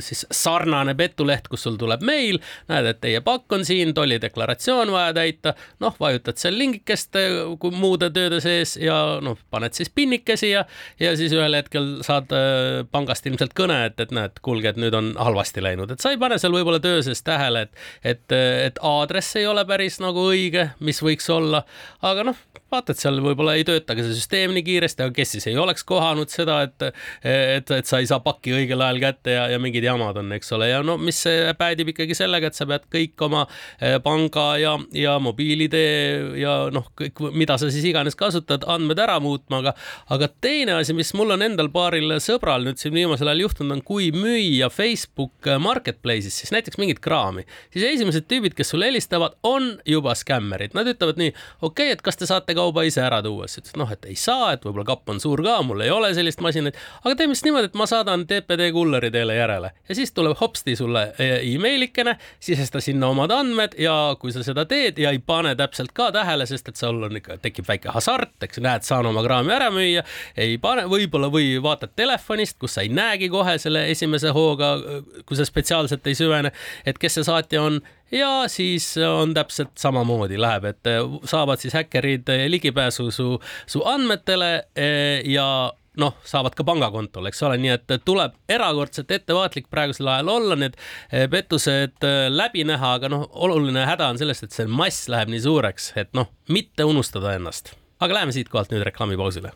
siis 0.00 0.24
sarnane 0.32 0.94
petuleht, 0.96 1.48
kus 1.52 1.66
sul 1.66 1.76
tuleb 1.80 2.00
meil, 2.06 2.38
näed, 2.70 2.86
et 2.88 3.00
teie 3.02 3.20
pakk 3.24 3.52
on 3.52 3.66
siin, 3.68 3.92
tollideklaratsioon 3.96 4.92
vaja 4.92 5.12
täita, 5.16 5.52
noh, 5.84 5.96
vajutad 6.00 6.40
seal 6.40 6.56
lingikest 6.56 7.18
muude 7.76 8.08
tööde 8.14 8.40
sees 8.44 8.74
ja 8.80 8.96
noh, 9.24 9.36
paned 9.52 9.76
siis 9.76 9.92
pinnikesi 9.92 10.52
ja, 10.54 10.64
ja 11.00 11.12
siis 11.18 11.34
ühel 11.36 11.58
hetkel 11.58 11.98
saad 12.06 12.32
äh, 12.36 12.82
pangast 12.92 13.28
ilmselt 13.28 13.52
kõne, 13.58 13.82
et, 13.90 14.00
et 14.00 14.14
näed, 14.16 14.40
kuulge, 14.44 14.72
et 14.72 14.80
nüüd 14.80 14.96
on 14.96 15.12
halvasti 15.20 15.64
läinud, 15.64 15.92
et 15.92 16.02
sa 16.02 16.14
ei 16.14 16.20
pane 16.20 16.40
seal 16.40 16.56
võib-olla 16.56 16.80
töö 16.82 17.02
sees 17.04 17.20
tähele, 17.26 17.66
et, 17.68 17.84
et, 18.14 18.38
et 18.68 18.80
aadress 18.80 19.36
ei 19.40 19.46
ole 19.50 19.66
päris 19.68 20.00
nagu 20.02 20.24
õige, 20.32 20.70
mis 20.80 21.02
võiks 21.04 21.28
olla, 21.32 21.64
aga 22.00 22.30
noh, 22.32 22.40
vaata, 22.72 22.94
et 22.94 23.02
seal 23.02 23.20
võib-olla 23.24 23.54
ei 23.58 23.66
tööta 23.68 23.96
ka 23.96 24.04
see 24.04 24.16
süsteem 24.16 24.54
nii 24.56 24.64
kiiresti, 24.66 25.04
aga 25.04 25.14
kes 25.16 25.34
siis 25.36 25.48
ei 25.50 25.58
oleks 25.60 25.84
kohanud 25.88 26.32
seda, 26.32 26.62
et, 26.66 26.86
et, 27.26 27.70
et 27.76 27.88
sa 27.88 28.00
ei 28.02 28.08
saa 28.08 28.22
pakki 28.24 28.54
õigel 28.56 28.82
ajal 28.84 29.00
kätte 29.02 29.36
ja, 29.36 29.46
ja 29.52 29.60
mingid 29.62 29.84
jamad 29.86 30.18
on, 30.20 30.32
eks 30.36 30.52
ole, 30.56 30.70
ja 30.72 30.80
no 30.86 30.96
mis 31.00 31.20
päädib 31.58 31.92
ikkagi 31.92 32.16
sellega, 32.16 32.50
et 32.50 32.58
sa 32.58 32.66
pead 32.68 32.86
kõik 32.92 33.26
oma 33.26 33.44
eh, 33.78 33.98
panga 34.04 34.46
ja, 34.60 34.74
ja 34.96 35.16
mobiil-ID 35.22 35.78
ja 36.40 36.56
noh, 36.74 36.88
kõik, 36.98 37.20
mida 37.36 37.58
sa 37.60 37.70
siis 37.72 37.86
iganes 37.88 38.16
kasutad, 38.18 38.66
andmed 38.70 39.00
ära 39.02 39.18
muutma, 39.22 39.62
aga, 39.62 39.74
aga 40.14 40.30
teine 40.42 40.78
asi, 40.78 40.96
mis 40.96 41.12
mul 41.18 41.36
on 41.36 41.44
endal 41.44 41.70
paaril 41.72 42.16
sõbral 42.22 42.66
nüüd 42.66 42.80
siin 42.80 42.94
viimasel 42.96 43.30
ajal 43.30 43.46
juhtunud, 43.46 43.76
on 43.76 43.84
kui 43.86 44.10
müüa 44.16 44.70
Facebook 44.72 45.50
Marketplace'is 45.62 46.42
siis 46.42 46.52
näiteks 46.54 46.80
mingit 46.80 47.02
kraami, 47.04 47.44
siis 47.74 47.86
esimesed 47.92 48.28
tüübid, 48.30 48.56
kes 48.58 48.72
sulle 48.72 48.88
helistavad, 48.90 49.36
on 49.46 49.74
juba 49.88 50.14
skämmerid, 50.18 50.76
nad 50.76 50.88
ütlevad 50.90 51.20
nii, 51.20 51.32
okei 51.60 51.90
okay,, 51.90 51.96
et 51.96 52.04
kas 52.04 52.18
te 52.18 52.28
saate 52.28 52.56
kauba 52.62 52.86
ise 52.86 53.02
ära 53.04 53.20
tuua, 53.24 53.48
siis 53.50 53.64
ütles 53.64 53.76
noh, 53.80 53.90
et 53.92 54.06
ei 54.08 54.16
saa, 54.18 54.52
et 54.54 54.64
võib-olla 54.64 54.86
kapp 54.88 55.12
on 55.12 55.20
suur 55.22 55.42
ka, 55.44 55.58
mul 55.66 55.82
ei 55.84 55.92
ole 55.92 56.12
sellist 56.16 56.42
masinat, 56.44 56.78
aga 57.02 57.14
teeme 57.18 57.36
siis 57.36 57.46
niimoodi, 57.48 57.70
et 57.70 57.78
ma 57.78 57.86
saadan 57.90 58.24
TPD 58.30 58.70
kulleri 58.74 59.10
teile 59.14 59.36
järele. 59.36 59.72
Ja 59.88 59.96
siis 59.98 60.14
tuleb 60.14 60.36
hopsti 60.40 60.76
sulle 60.78 61.04
emailikene, 61.18 62.16
sisesta 62.42 62.82
sinna 62.82 63.10
omad 63.12 63.34
andmed 63.34 63.76
ja 63.80 63.94
kui 64.20 64.34
sa 64.34 64.44
seda 64.46 64.64
teed 64.70 65.00
ja 65.02 65.12
ei 65.14 65.20
pane 65.22 65.54
täpselt 65.58 65.94
ka 65.96 66.10
tähele, 66.14 66.46
sest 66.50 66.72
et 66.72 66.80
sul 66.80 67.02
on 67.08 67.18
ikka, 67.18 67.38
tekib 67.42 67.68
väike 67.68 67.92
hasart, 67.94 68.36
eks 68.46 68.62
näed, 68.62 68.86
saan 68.86 69.08
oma 69.10 69.24
kraami 69.26 69.54
ära 69.56 69.70
müüa, 69.74 70.04
ei 70.36 70.58
pane, 70.62 70.86
võib-olla 70.90 71.30
või 71.32 71.56
vaatad 71.62 71.96
telefonist, 71.98 72.58
kus 72.62 72.78
sa 72.78 72.86
ei 72.86 72.92
näegi 72.92 73.30
kohe 73.32 73.56
selle 73.62 73.86
esimese 73.92 74.32
hooga, 74.34 74.74
kui 75.26 75.38
sa 75.38 75.46
spetsiaalselt 75.48 76.06
ei 76.06 76.18
süvene, 76.18 76.52
et 76.86 77.00
kes 77.00 77.18
see 77.18 77.26
saatja 77.26 77.62
on 77.62 77.82
ja 78.12 78.32
siis 78.52 78.94
on 79.08 79.34
täpselt 79.34 79.76
samamoodi 79.78 80.40
läheb, 80.40 80.70
et 80.72 80.90
saavad 81.24 81.62
siis 81.62 81.74
häkkerid 81.74 82.28
ligipääsu 82.48 83.10
su, 83.10 83.38
su 83.66 83.84
andmetele 83.88 84.54
e, 84.76 84.90
ja 85.32 85.46
noh, 86.00 86.16
saavad 86.24 86.56
ka 86.56 86.64
pangakontole, 86.66 87.30
eks 87.32 87.42
ole, 87.46 87.58
nii 87.60 87.72
et 87.74 87.94
tuleb 88.06 88.36
erakordselt 88.50 89.10
ettevaatlik 89.12 89.68
praegusel 89.72 90.08
ajal 90.12 90.32
olla, 90.32 90.58
need 90.58 90.76
eh, 91.10 91.28
pettused 91.30 92.06
eh, 92.08 92.26
läbi 92.32 92.64
näha, 92.68 92.94
aga 92.98 93.12
noh, 93.12 93.26
oluline 93.44 93.84
häda 93.88 94.12
on 94.12 94.20
sellest, 94.20 94.48
et 94.48 94.56
see 94.56 94.68
mass 94.68 95.08
läheb 95.12 95.32
nii 95.32 95.44
suureks, 95.44 95.92
et 96.00 96.12
noh, 96.16 96.32
mitte 96.52 96.88
unustada 96.88 97.36
ennast. 97.36 97.76
aga 98.02 98.14
läheme 98.18 98.32
siitkohalt 98.34 98.72
nüüd 98.72 98.86
reklaamipausile. 98.88 99.52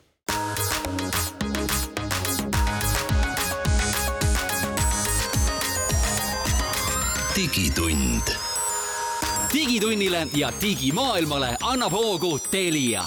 digitund 7.36 8.45
digitunnile 9.66 10.26
ja 10.36 10.52
digimaailmale 10.62 11.56
annab 11.62 11.92
hoogu 11.92 12.38
Telia. 12.50 13.02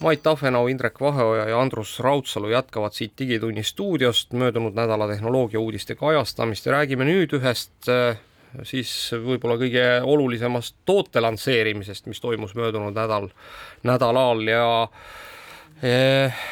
Mait 0.00 0.22
Tafenau, 0.22 0.66
Indrek 0.66 1.00
Vaheoja 1.00 1.48
ja 1.48 1.60
Andrus 1.60 2.00
Raudsalu 2.00 2.48
jätkavad 2.48 2.92
siit 2.92 3.12
Digitunni 3.18 3.62
stuudiost 3.62 4.32
möödunud 4.32 4.74
nädala 4.74 5.08
tehnoloogiauudiste 5.08 5.94
kajastamist 5.94 6.66
ja 6.66 6.72
räägime 6.72 7.06
nüüd 7.06 7.34
ühest 7.38 7.88
äh, 7.88 8.18
siis 8.62 8.90
võib-olla 9.14 9.54
kõige 9.60 9.86
olulisemast 10.02 10.76
toote 10.84 11.22
lansseerimisest, 11.22 12.06
mis 12.10 12.20
toimus 12.20 12.54
möödunud 12.58 12.94
nädal, 12.94 13.30
nädalal 13.86 14.42
ja 14.50 14.66
eh, 15.82 16.46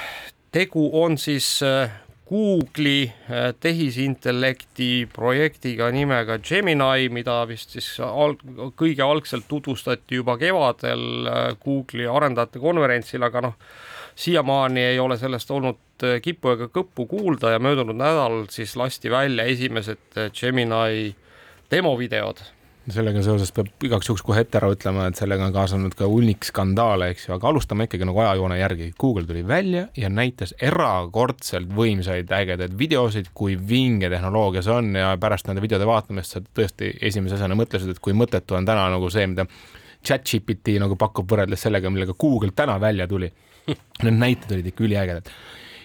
tegu 0.52 0.90
on 1.02 1.18
siis 1.18 1.62
äh, 1.66 1.90
Google'i 2.26 3.06
äh, 3.06 3.52
tehisintellekti 3.60 5.08
projektiga 5.14 5.90
nimega 5.94 6.40
Gemini, 6.42 7.06
mida 7.14 7.36
vist 7.46 7.76
siis 7.76 7.92
al-, 8.02 8.34
kõige 8.74 9.04
algselt 9.04 9.46
tutvustati 9.48 10.18
juba 10.18 10.34
kevadel 10.40 11.30
äh, 11.30 11.52
Google'i 11.62 12.08
arendajate 12.10 12.62
konverentsil, 12.62 13.22
aga 13.22 13.44
noh, 13.46 13.54
siiamaani 14.18 14.88
ei 14.88 14.98
ole 14.98 15.20
sellest 15.20 15.54
olnud 15.54 16.02
äh, 16.02 16.18
kippu 16.24 16.56
ega 16.56 16.70
kõppu 16.74 17.06
kuulda 17.14 17.54
ja 17.54 17.62
möödunud 17.62 17.94
nädalal 17.94 18.48
siis 18.50 18.74
lasti 18.76 19.12
välja 19.12 19.46
esimesed 19.46 20.18
Gemini 20.34 21.14
demovideod 21.70 22.42
sellega 22.92 23.22
seoses 23.24 23.50
peab 23.54 23.86
igaks 23.86 24.08
juhuks 24.08 24.22
kohe 24.26 24.42
ette 24.44 24.58
ära 24.60 24.68
ütlema, 24.70 25.08
et 25.10 25.18
sellega 25.18 25.46
on 25.48 25.54
kaasanud 25.54 25.94
ka 25.98 26.08
hunnik 26.10 26.46
skandaale, 26.46 27.08
eks 27.12 27.26
ju, 27.26 27.34
aga 27.36 27.48
alustame 27.50 27.86
ikkagi 27.88 28.06
nagu 28.08 28.22
ajajoone 28.22 28.58
järgi. 28.60 28.90
Google 29.00 29.26
tuli 29.26 29.42
välja 29.46 29.86
ja 29.98 30.10
näitas 30.12 30.54
erakordselt 30.62 31.72
võimsaid 31.76 32.30
ägedaid 32.32 32.76
videosid, 32.78 33.32
kui 33.34 33.56
vinge 33.58 34.10
tehnoloogia 34.12 34.62
see 34.66 34.76
on 34.76 34.94
ja 35.00 35.10
pärast 35.20 35.50
nende 35.50 35.64
videode 35.64 35.88
vaatamist 35.88 36.36
sa 36.36 36.42
tõesti 36.46 36.92
esimese 37.10 37.38
asjana 37.38 37.58
mõtlesid, 37.58 37.90
et 37.96 38.02
kui 38.02 38.14
mõttetu 38.16 38.58
on 38.58 38.68
täna 38.68 38.86
nagu 38.92 39.10
see, 39.12 39.26
mida 39.32 39.48
chat-GPT 40.06 40.78
nagu 40.82 40.98
pakub 41.00 41.26
võrreldes 41.30 41.66
sellega, 41.66 41.90
millega 41.90 42.14
Google 42.18 42.54
täna 42.54 42.78
välja 42.80 43.08
tuli. 43.10 43.32
Need 43.66 44.14
näited 44.14 44.52
olid 44.54 44.68
ikka 44.70 44.84
üliägedad 44.86 45.32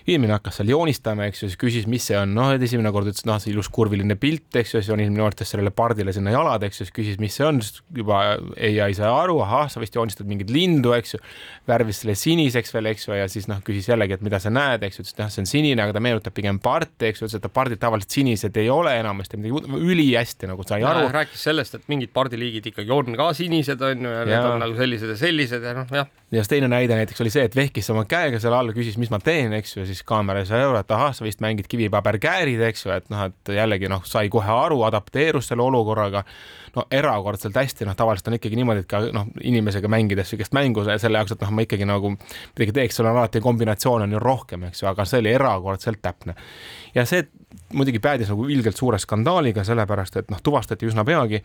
inimene 0.07 0.35
hakkas 0.37 0.59
seal 0.59 0.71
joonistama, 0.71 1.27
eks 1.29 1.43
ju, 1.43 1.49
siis 1.51 1.59
küsis, 1.61 1.87
mis 1.89 2.05
see 2.09 2.17
on, 2.17 2.33
noh, 2.37 2.51
et 2.55 2.63
esimene 2.65 2.91
kord 2.93 3.09
ütles, 3.11 3.25
noh, 3.27 3.39
see 3.41 3.51
ilus 3.53 3.69
kurviline 3.73 4.17
pilt, 4.19 4.49
eks 4.57 4.75
ju, 4.75 4.81
siis 4.81 4.91
joonis 4.91 5.11
minu 5.11 5.25
arvates 5.27 5.51
sellele 5.53 5.73
pardile 5.75 6.13
sinna 6.15 6.33
jalad, 6.33 6.63
eks 6.67 6.81
ju, 6.81 6.87
siis 6.87 6.95
küsis, 6.95 7.19
mis 7.21 7.35
see 7.37 7.47
on, 7.47 7.61
siis 7.63 7.81
juba 7.95 8.21
ai 8.57 8.95
sai 8.97 9.09
aru, 9.09 9.39
ahah, 9.45 9.67
sa 9.71 9.81
vist 9.83 9.95
joonistad 9.97 10.29
mingit 10.29 10.51
lindu, 10.53 10.95
eks 10.97 11.15
ju, 11.15 11.21
värvis 11.69 12.01
selle 12.03 12.15
siniseks 12.17 12.73
veel, 12.75 12.91
eks 12.93 13.07
ju, 13.07 13.15
ja 13.19 13.27
siis 13.31 13.47
noh, 13.51 13.61
küsis 13.65 13.89
jällegi, 13.91 14.17
et 14.17 14.25
mida 14.25 14.41
sa 14.41 14.53
näed, 14.53 14.85
eks 14.87 14.99
ju, 14.99 15.05
ütles, 15.05 15.15
et 15.15 15.23
noh, 15.23 15.31
see 15.33 15.43
on 15.43 15.51
sinine, 15.51 15.85
aga 15.85 15.95
ta 15.97 16.03
meenutab 16.03 16.35
pigem 16.37 16.61
parti, 16.63 17.11
eks 17.11 17.21
ju, 17.21 17.29
ütles, 17.29 17.37
et 17.37 17.53
pardid 17.53 17.81
tavaliselt 17.81 18.17
sinised 18.17 18.57
ei 18.61 18.69
ole 18.73 18.95
enamasti 18.99 19.39
midagi 19.39 19.81
ülihästi 19.91 20.49
nagu 20.49 20.65
sai 20.67 20.81
aru. 20.87 21.07
rääkis 21.13 21.45
sellest, 21.49 21.77
et 21.77 21.87
mingid 21.91 22.13
pardiliigid 22.15 22.71
ikkagi 22.71 22.93
on 22.95 23.15
ka 23.17 23.31
sinised, 23.37 23.81
on 23.85 24.07
ju, 24.07 24.15
ja 24.17 24.25
need 24.27 24.49
on 24.49 24.63
nagu 24.65 24.77
sellised 24.77 25.13
ja 25.13 25.17
sellised 25.19 25.67
ja 25.67 25.75
noh, 25.77 25.93
jah. 26.01 26.09
ja 26.31 26.41
siis 26.41 26.51
teine 26.51 26.69
näide 26.71 26.97
näiteks 26.97 27.21
oli 27.23 27.33
see, 27.33 27.45
et 27.47 27.55
vehkis 27.57 27.89
oma 27.93 28.05
käega 28.09 28.39
seal 28.41 28.55
all, 28.57 28.73
küsis, 28.75 28.97
mis 29.01 29.11
ma 29.13 29.19
teen, 29.23 29.53
eks 29.57 29.75
ju, 29.77 29.85
siis 29.91 30.05
kaamera 30.07 30.43
sai 30.47 30.63
aru, 30.63 30.79
et 30.79 30.91
ahah, 30.95 31.11
sa 31.15 31.25
vist 31.25 31.41
mängid 31.43 31.67
kivipaberkäärid, 31.71 32.61
eks 32.69 32.85
ju, 32.85 32.93
et 32.95 33.09
noh, 33.13 33.27
et 33.29 33.53
jällegi 33.55 33.89
noh, 33.91 34.03
sai 34.07 34.31
kohe 34.33 34.55
aru, 34.55 34.81
adapteerus 34.87 35.51
selle 35.51 35.65
olukorraga. 35.67 36.23
no 36.75 36.85
erakordselt 36.91 37.55
hästi, 37.59 37.83
noh, 37.83 37.95
tavaliselt 37.99 38.29
on 38.31 38.37
ikkagi 38.37 38.55
niimoodi, 38.55 38.85
et 38.85 38.87
ka 38.87 39.01
noh, 39.11 39.27
inimesega 39.43 39.89
mängides 39.91 40.29
sihukest 40.31 40.53
mängu 40.55 40.85
selle 40.87 41.19
jaoks, 41.19 41.35
et 41.35 41.43
noh, 41.43 41.51
ma 41.51 41.65
ikkagi 41.65 41.87
nagu 41.87 42.13
midagi 42.15 42.75
teeks, 42.77 42.95
seal 42.95 43.09
on 43.09 43.19
alati 43.19 43.41
kombinatsioone 43.43 44.07
on 44.07 44.15
ju 44.15 44.21
rohkem, 44.23 44.63
eks 44.69 44.83
ju, 44.83 44.87
aga 44.87 45.05
see 45.05 45.19
oli 45.19 45.33
erakordselt 45.35 45.99
täpne. 46.01 46.35
ja 46.95 47.05
see 47.05 47.27
muidugi 47.73 47.99
päädis 47.99 48.31
nagu 48.31 48.47
ilgelt 48.47 48.77
suure 48.77 48.99
skandaaliga, 48.99 49.63
sellepärast 49.67 50.17
et 50.21 50.31
noh, 50.31 50.39
tuvastati 50.43 50.87
üsna 50.87 51.03
peagi, 51.07 51.43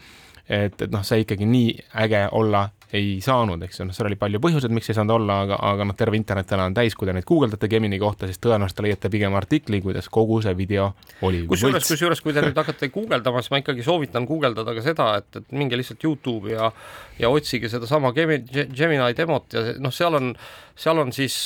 et, 0.48 0.78
et 0.78 0.90
noh, 0.92 1.02
see 1.06 1.24
ikkagi 1.24 1.46
nii 1.50 1.74
äge 2.06 2.22
olla 2.38 2.68
ei 2.94 3.16
saanud, 3.24 3.62
eks 3.66 3.80
ju, 3.80 3.86
noh, 3.88 3.96
seal 3.96 4.06
oli 4.10 4.18
palju 4.20 4.38
põhjuseid, 4.42 4.74
miks 4.74 4.92
ei 4.92 4.96
saanud 4.98 5.16
olla, 5.16 5.40
aga, 5.46 5.58
aga 5.72 5.86
noh, 5.88 5.96
terve 5.98 6.18
internet 6.18 6.46
täna 6.50 6.68
on 6.70 6.76
täis, 6.76 6.94
kui 6.94 7.08
te 7.08 7.14
neid 7.16 7.26
guugeldate 7.26 7.70
Gemini 7.70 7.98
kohta, 7.98 8.28
siis 8.30 8.38
tõenäoliselt 8.42 8.84
leiate 8.86 9.10
pigem 9.10 9.34
artikli, 9.38 9.80
kuidas 9.82 10.06
kogu 10.12 10.38
see 10.44 10.54
video 10.58 10.92
oli. 11.26 11.42
kusjuures, 11.50 11.88
kusjuures, 11.90 12.22
kui 12.22 12.36
te 12.36 12.44
nüüd 12.46 12.58
hakkate 12.62 12.90
guugeldama, 12.94 13.42
siis 13.42 13.54
ma 13.54 13.62
ikkagi 13.62 13.86
soovitan 13.86 14.28
guugeldada 14.28 14.76
ka 14.76 14.84
seda, 14.86 15.10
et, 15.18 15.42
et 15.42 15.58
minge 15.58 15.80
lihtsalt 15.80 16.06
Youtube'i 16.06 16.54
ja 16.54 16.70
ja 17.18 17.30
otsige 17.32 17.68
sedasama 17.68 18.12
Gemini, 18.12 18.66
Gemini 18.76 19.16
demot 19.16 19.52
ja 19.52 19.62
noh, 19.80 19.92
seal 19.94 20.16
on, 20.18 20.32
seal 20.76 21.00
on 21.00 21.12
siis 21.16 21.36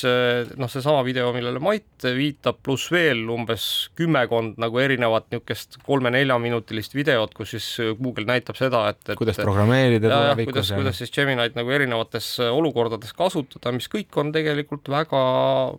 noh, 0.58 0.70
seesama 0.70 1.04
video, 1.06 1.30
millele 1.34 1.62
Mait 1.62 2.06
viitab, 2.16 2.58
pluss 2.64 2.90
veel 2.92 3.22
umbes 3.30 3.64
kümmekond 3.98 4.58
nagu 4.60 4.82
erinevat 4.82 5.28
niisugust 5.30 5.78
kolme-neljaminutilist 5.86 6.96
videot, 6.98 7.34
kus 7.36 7.54
siis 7.54 7.68
Google 8.00 8.26
näitab 8.28 8.58
seda, 8.58 8.86
et, 8.90 9.02
et 9.12 9.20
kuidas 9.20 9.38
programmeerida 9.40 10.10
tulevikus. 10.10 10.52
kuidas, 10.52 10.72
kuidas 10.80 11.02
siis 11.04 11.14
Gemini'd 11.40 11.56
nagu 11.56 11.72
erinevates 11.72 12.34
olukordades 12.50 13.14
kasutada, 13.16 13.72
mis 13.72 13.88
kõik 13.90 14.16
on 14.20 14.32
tegelikult 14.34 14.88
väga 14.90 15.22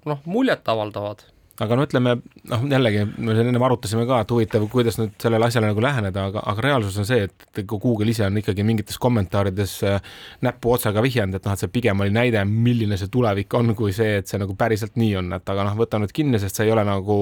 noh, 0.10 0.26
muljetavaldavad. 0.26 1.24
Aga 1.62 1.76
no 1.78 1.84
ütleme, 1.86 2.16
noh 2.50 2.64
jällegi 2.66 3.04
me 3.22 3.36
ennem 3.38 3.64
arutasime 3.68 4.08
ka, 4.10 4.22
et 4.24 4.32
huvitav, 4.34 4.64
kuidas 4.72 4.98
nüüd 4.98 5.12
sellele 5.22 5.46
asjale 5.46 5.70
nagu 5.70 5.84
läheneda, 5.84 6.24
aga, 6.32 6.42
aga 6.50 6.64
reaalsus 6.66 6.98
on 6.98 7.06
see, 7.06 7.28
et 7.28 7.62
Google 7.70 8.10
ise 8.10 8.26
on 8.26 8.40
ikkagi 8.42 8.66
mingites 8.66 8.98
kommentaarides 9.02 9.76
äh, 9.86 10.00
näppu 10.42 10.74
otsaga 10.74 11.04
vihjanud, 11.06 11.38
et 11.38 11.46
noh, 11.46 11.54
et 11.54 11.62
see 11.62 11.70
pigem 11.70 12.02
oli 12.02 12.16
näide, 12.16 12.42
milline 12.50 12.98
see 12.98 13.12
tulevik 13.14 13.54
on, 13.60 13.76
kui 13.78 13.94
see, 13.94 14.16
et 14.24 14.32
see 14.32 14.42
nagu 14.42 14.56
päriselt 14.58 14.98
nii 14.98 15.14
on, 15.22 15.36
et 15.38 15.54
aga 15.54 15.68
noh, 15.68 15.78
võta 15.84 16.02
nüüd 16.02 16.16
kinni, 16.16 16.42
sest 16.42 16.58
see 16.58 16.66
ei 16.66 16.74
ole 16.74 16.88
nagu 16.88 17.20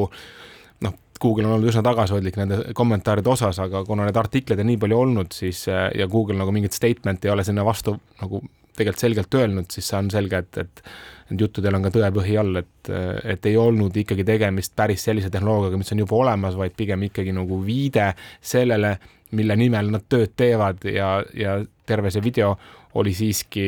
noh, 1.20 1.26
Google 1.26 1.48
on 1.48 1.58
olnud 1.58 1.72
üsna 1.72 1.84
tagasihoidlik 1.84 2.38
nende 2.40 2.62
kommentaaride 2.78 3.30
osas, 3.30 3.60
aga 3.60 3.84
kuna 3.88 4.08
neid 4.08 4.18
artikleid 4.18 4.62
on 4.64 4.70
nii 4.72 4.80
palju 4.80 5.00
olnud, 5.04 5.36
siis 5.36 5.66
äh, 5.68 5.90
ja 6.00 6.08
Google 6.08 6.40
nagu 6.40 6.54
mingit 6.56 6.78
statement'i 6.78 7.28
ei 7.28 7.36
ole 7.36 7.44
sinna 7.48 7.66
vastu 7.68 7.98
nagu 8.22 8.42
tegelikult 8.80 9.04
selgelt 9.04 9.36
öelnud, 9.36 9.68
siis 9.74 9.90
see 9.92 9.98
on 10.00 10.12
selge, 10.14 10.40
et, 10.40 10.58
et 10.64 10.84
et 11.30 11.42
juttudel 11.44 11.76
on 11.78 11.84
ka 11.86 11.92
tõepõhi 11.94 12.38
all, 12.42 12.58
et, 12.58 12.90
et 12.90 13.44
ei 13.46 13.58
olnud 13.60 13.96
ikkagi 14.02 14.26
tegemist 14.26 14.74
päris 14.78 15.04
sellise 15.06 15.30
tehnoloogiaga, 15.30 15.78
mis 15.78 15.94
on 15.94 16.02
juba 16.02 16.18
olemas, 16.18 16.58
vaid 16.58 16.74
pigem 16.78 17.04
ikkagi 17.06 17.36
nagu 17.38 17.60
viide 17.62 18.08
sellele, 18.42 18.96
mille 19.38 19.58
nimel 19.60 19.92
nad 19.94 20.08
tööd 20.10 20.34
teevad 20.40 20.88
ja, 20.90 21.20
ja 21.38 21.60
terve 21.86 22.10
see 22.10 22.26
video 22.26 22.56
oli 22.98 23.14
siiski 23.14 23.68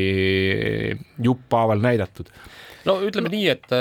jupphaaval 1.21 1.83
näidatud 1.83 2.31
no 2.89 2.97
ütleme 3.05 3.29
no, 3.29 3.35
nii, 3.35 3.47
et 3.53 3.71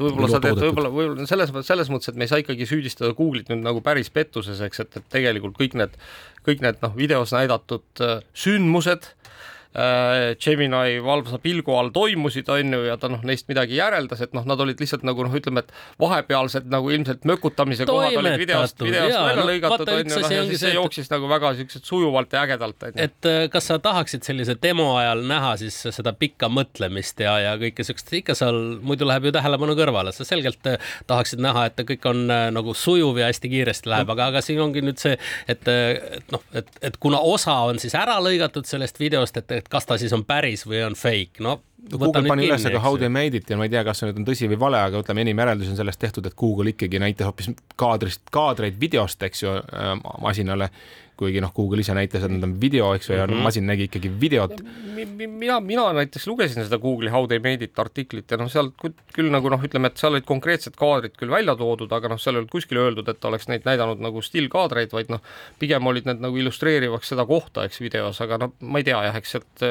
võib-olla 0.00 0.30
sa 0.32 0.42
teed 0.44 0.60
võib-olla, 0.60 0.92
võib-olla 0.92 1.28
selles, 1.30 1.52
selles 1.66 1.90
mõttes, 1.92 2.12
et 2.12 2.20
me 2.20 2.28
ei 2.28 2.32
saa 2.32 2.42
ikkagi 2.42 2.68
süüdistada 2.68 3.14
Google'it 3.16 3.50
nüüd 3.52 3.64
nagu 3.64 3.82
päris 3.84 4.12
pettuses, 4.14 4.62
eks, 4.64 4.84
et, 4.84 5.00
et 5.00 5.10
tegelikult 5.16 5.58
kõik 5.60 5.76
need, 5.80 5.98
kõik 6.46 6.64
need 6.64 6.80
noh, 6.84 6.96
videos 6.98 7.34
näidatud 7.36 8.04
sündmused 8.36 9.12
Äh, 9.12 9.53
Gemini 9.74 11.00
valvsa 11.02 11.40
pilgu 11.42 11.74
all 11.74 11.90
toimusid, 11.94 12.46
on 12.52 12.76
ju, 12.76 12.82
ja 12.86 12.94
ta 13.00 13.08
noh, 13.10 13.22
neist 13.26 13.48
midagi 13.50 13.74
järeldas, 13.80 14.20
et 14.22 14.34
noh, 14.36 14.44
nad 14.46 14.60
olid 14.62 14.78
lihtsalt 14.78 15.02
nagu 15.06 15.24
noh, 15.26 15.34
ütleme, 15.34 15.64
et 15.64 15.72
vahepealsed 15.98 16.68
nagu 16.70 16.92
ilmselt 16.94 17.26
mökutamise 17.26 17.86
kohad 17.88 18.14
olid 18.20 18.38
videost, 18.38 18.78
videost 18.78 19.18
välja 19.18 19.40
no, 19.40 19.46
lõigatud, 19.48 19.90
on 19.90 20.12
ju, 20.12 20.20
noh, 20.22 20.34
ja 20.36 20.44
siis 20.46 20.62
see 20.62 20.74
jooksis 20.76 21.08
et... 21.08 21.14
nagu 21.16 21.30
väga 21.32 21.50
siukselt 21.58 21.90
sujuvalt 21.90 22.36
ja 22.36 22.44
ägedalt, 22.46 22.86
et 22.94 23.28
äh, 23.30 23.40
kas 23.50 23.66
sa 23.72 23.80
tahaksid 23.82 24.22
sellise 24.26 24.54
demo 24.62 24.92
ajal 25.00 25.24
näha 25.26 25.56
siis 25.64 25.80
seda 25.96 26.14
pikka 26.14 26.52
mõtlemist 26.54 27.24
ja, 27.26 27.34
ja 27.42 27.56
kõike 27.58 27.86
siukest, 27.86 28.14
ikka 28.20 28.38
seal 28.38 28.60
muidu 28.78 29.08
läheb 29.10 29.26
ju 29.26 29.34
tähelepanu 29.34 29.74
kõrvale, 29.78 30.14
sa 30.14 30.28
selgelt 30.28 30.70
äh, 30.70 30.94
tahaksid 31.10 31.42
näha, 31.42 31.66
et 31.72 31.84
kõik 31.90 32.06
on 32.12 32.22
nagu 32.30 32.76
sujuv 32.78 33.18
ja 33.18 33.26
hästi 33.32 33.50
kiiresti 33.50 33.90
läheb, 33.90 34.14
aga, 34.14 34.30
aga 34.30 34.44
siin 34.44 34.62
ongi 34.62 34.86
nüüd 34.86 35.02
see, 35.02 35.18
et, 35.50 35.66
et 35.66 36.30
noh, 36.30 36.46
et, 36.54 36.70
et 36.84 37.02
kuna 37.02 37.18
osa 37.18 37.56
on 37.66 37.82
siis 37.82 37.98
ära 37.98 38.20
lõigatud 38.22 38.70
sellest 38.70 39.02
videost, 39.02 39.42
et 39.42 39.63
et 39.64 39.70
kas 39.72 39.88
ta 39.88 39.96
siis 40.00 40.12
on 40.12 40.26
päris 40.28 40.66
või 40.68 40.84
on 40.86 40.98
fake, 40.98 41.40
no 41.44 41.60
Google 41.90 42.24
pani 42.28 42.46
üles 42.48 42.64
ka 42.64 42.80
How 42.80 42.96
they 42.96 43.12
made 43.12 43.36
it 43.36 43.50
ja 43.50 43.58
ma 43.60 43.66
ei 43.66 43.72
tea, 43.72 43.82
kas 43.84 44.00
see 44.00 44.08
nüüd 44.08 44.22
on 44.22 44.26
tõsi 44.28 44.48
või 44.48 44.58
vale, 44.60 44.80
aga 44.88 45.02
ütleme, 45.04 45.24
enim 45.24 45.40
järeldusi 45.42 45.74
on 45.74 45.80
sellest 45.80 46.00
tehtud, 46.00 46.26
et 46.28 46.36
Google 46.40 46.72
ikkagi 46.72 47.00
näitas 47.02 47.28
hoopis 47.28 47.50
kaadrist, 47.80 48.22
kaadreid 48.32 48.78
videost, 48.80 49.22
eks 49.26 49.44
ju, 49.44 49.56
äh, 49.60 49.90
masinale 50.24 50.70
kuigi 51.18 51.42
noh, 51.42 51.52
Google 51.54 51.84
ise 51.84 51.94
näitas, 51.96 52.24
et 52.26 52.32
nad 52.32 52.44
on 52.46 52.54
video, 52.60 52.90
eks 52.96 53.08
ju, 53.08 53.14
ja 53.16 53.26
mm 53.26 53.32
-hmm. 53.32 53.46
masin 53.46 53.66
nägi 53.66 53.88
ikkagi 53.88 54.10
videot. 54.20 54.60
mina, 55.26 55.60
mina 55.60 55.92
näiteks 55.92 56.26
lugesin 56.26 56.64
seda 56.64 56.78
Google'i 56.78 57.10
How 57.10 57.26
they 57.26 57.38
made 57.38 57.64
it 57.64 57.78
artiklit 57.78 58.30
ja 58.30 58.36
noh, 58.36 58.50
seal 58.50 58.70
küll 59.14 59.30
nagu 59.30 59.48
noh, 59.48 59.62
ütleme, 59.62 59.86
et 59.86 59.96
seal 59.96 60.12
olid 60.12 60.24
konkreetsed 60.24 60.76
kaadrid 60.76 61.16
küll 61.16 61.30
välja 61.30 61.56
toodud, 61.56 61.92
aga 61.92 62.08
noh, 62.08 62.18
seal 62.18 62.34
ei 62.34 62.38
olnud 62.38 62.50
kuskil 62.50 62.78
öeldud, 62.78 63.08
et 63.08 63.24
oleks 63.24 63.48
neid 63.48 63.64
näidanud 63.64 64.00
nagu 64.00 64.22
stillkaadreid, 64.22 64.92
vaid 64.92 65.08
noh, 65.08 65.20
pigem 65.58 65.86
olid 65.86 66.06
need 66.06 66.20
nagu 66.20 66.36
illustreerivaks 66.36 67.08
seda 67.08 67.26
kohta, 67.26 67.64
eks 67.64 67.80
videos, 67.80 68.20
aga 68.20 68.38
noh, 68.38 68.54
ma 68.60 68.78
ei 68.78 68.84
tea 68.84 69.02
jah, 69.06 69.16
eks 69.16 69.36
sealt 69.36 69.66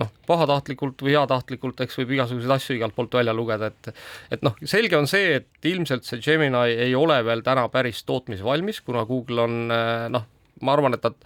noh, 0.00 0.10
pahatahtlikult 0.26 1.02
või 1.04 1.14
heatahtlikult, 1.14 1.80
eks 1.84 1.98
võib 2.00 2.14
igasuguseid 2.16 2.54
asju 2.56 2.76
igalt 2.78 2.96
poolt 2.96 3.14
välja 3.14 3.34
lugeda, 3.36 3.70
et 3.70 3.92
et 4.34 4.42
noh, 4.46 4.56
selge 4.64 4.96
on 4.98 5.06
see, 5.10 5.40
et 5.40 5.70
ilmselt 5.70 6.06
see 6.08 6.22
Gemini 6.24 6.76
ei 6.88 6.94
ole 6.98 7.20
veel 7.26 7.44
täna 7.46 7.68
päris 7.72 8.02
tootmisvalmis, 8.08 8.80
kuna 8.86 9.04
Google 9.08 9.46
on 9.46 9.60
noh, 10.14 10.26
ma 10.64 10.74
arvan, 10.76 10.96
et 10.96 11.04
nad 11.04 11.18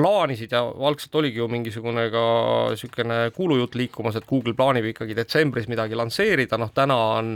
plaanisid 0.00 0.52
ja 0.54 0.62
algselt 0.88 1.14
oligi 1.20 1.40
ju 1.40 1.48
mingisugune 1.50 2.06
ka 2.12 2.22
niisugune 2.70 3.18
kuulujutt 3.36 3.76
liikumas, 3.76 4.16
et 4.16 4.26
Google 4.28 4.54
plaanib 4.56 4.86
ikkagi 4.92 5.16
detsembris 5.18 5.68
midagi 5.68 5.98
lansseerida, 5.98 6.58
noh 6.60 6.72
täna 6.74 6.96
on 7.18 7.34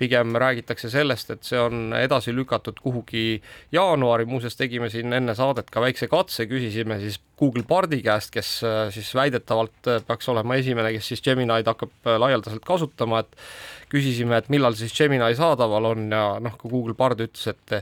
pigem 0.00 0.36
räägitakse 0.40 0.90
sellest, 0.92 1.34
et 1.34 1.44
see 1.44 1.60
on 1.60 1.92
edasi 1.98 2.34
lükatud 2.36 2.80
kuhugi 2.82 3.42
jaanuari, 3.74 4.28
muuseas 4.28 4.56
tegime 4.56 4.88
siin 4.92 5.12
enne 5.16 5.36
saadet 5.36 5.70
ka 5.72 5.82
väikse 5.84 6.08
katse, 6.12 6.48
küsisime 6.50 7.00
siis 7.02 7.20
Google 7.36 7.66
Bardi 7.68 8.00
käest, 8.04 8.32
kes 8.32 8.52
äh, 8.64 8.86
siis 8.94 9.12
väidetavalt 9.16 9.90
äh, 9.92 10.00
peaks 10.06 10.28
olema 10.32 10.56
esimene, 10.56 10.94
kes 10.96 11.12
siis 11.12 11.24
Gemini'd 11.24 11.68
hakkab 11.68 11.92
äh, 12.08 12.20
laialdaselt 12.22 12.64
kasutama, 12.64 13.24
et 13.24 13.85
küsisime, 13.92 14.40
et 14.40 14.48
millal 14.52 14.76
siis 14.78 14.94
Gemini 14.96 15.34
saadaval 15.38 15.90
on 15.92 16.06
ja 16.12 16.24
noh, 16.42 16.56
ka 16.58 16.68
Google 16.68 16.96
Bard 16.98 17.22
ütles, 17.24 17.46
et 17.52 17.76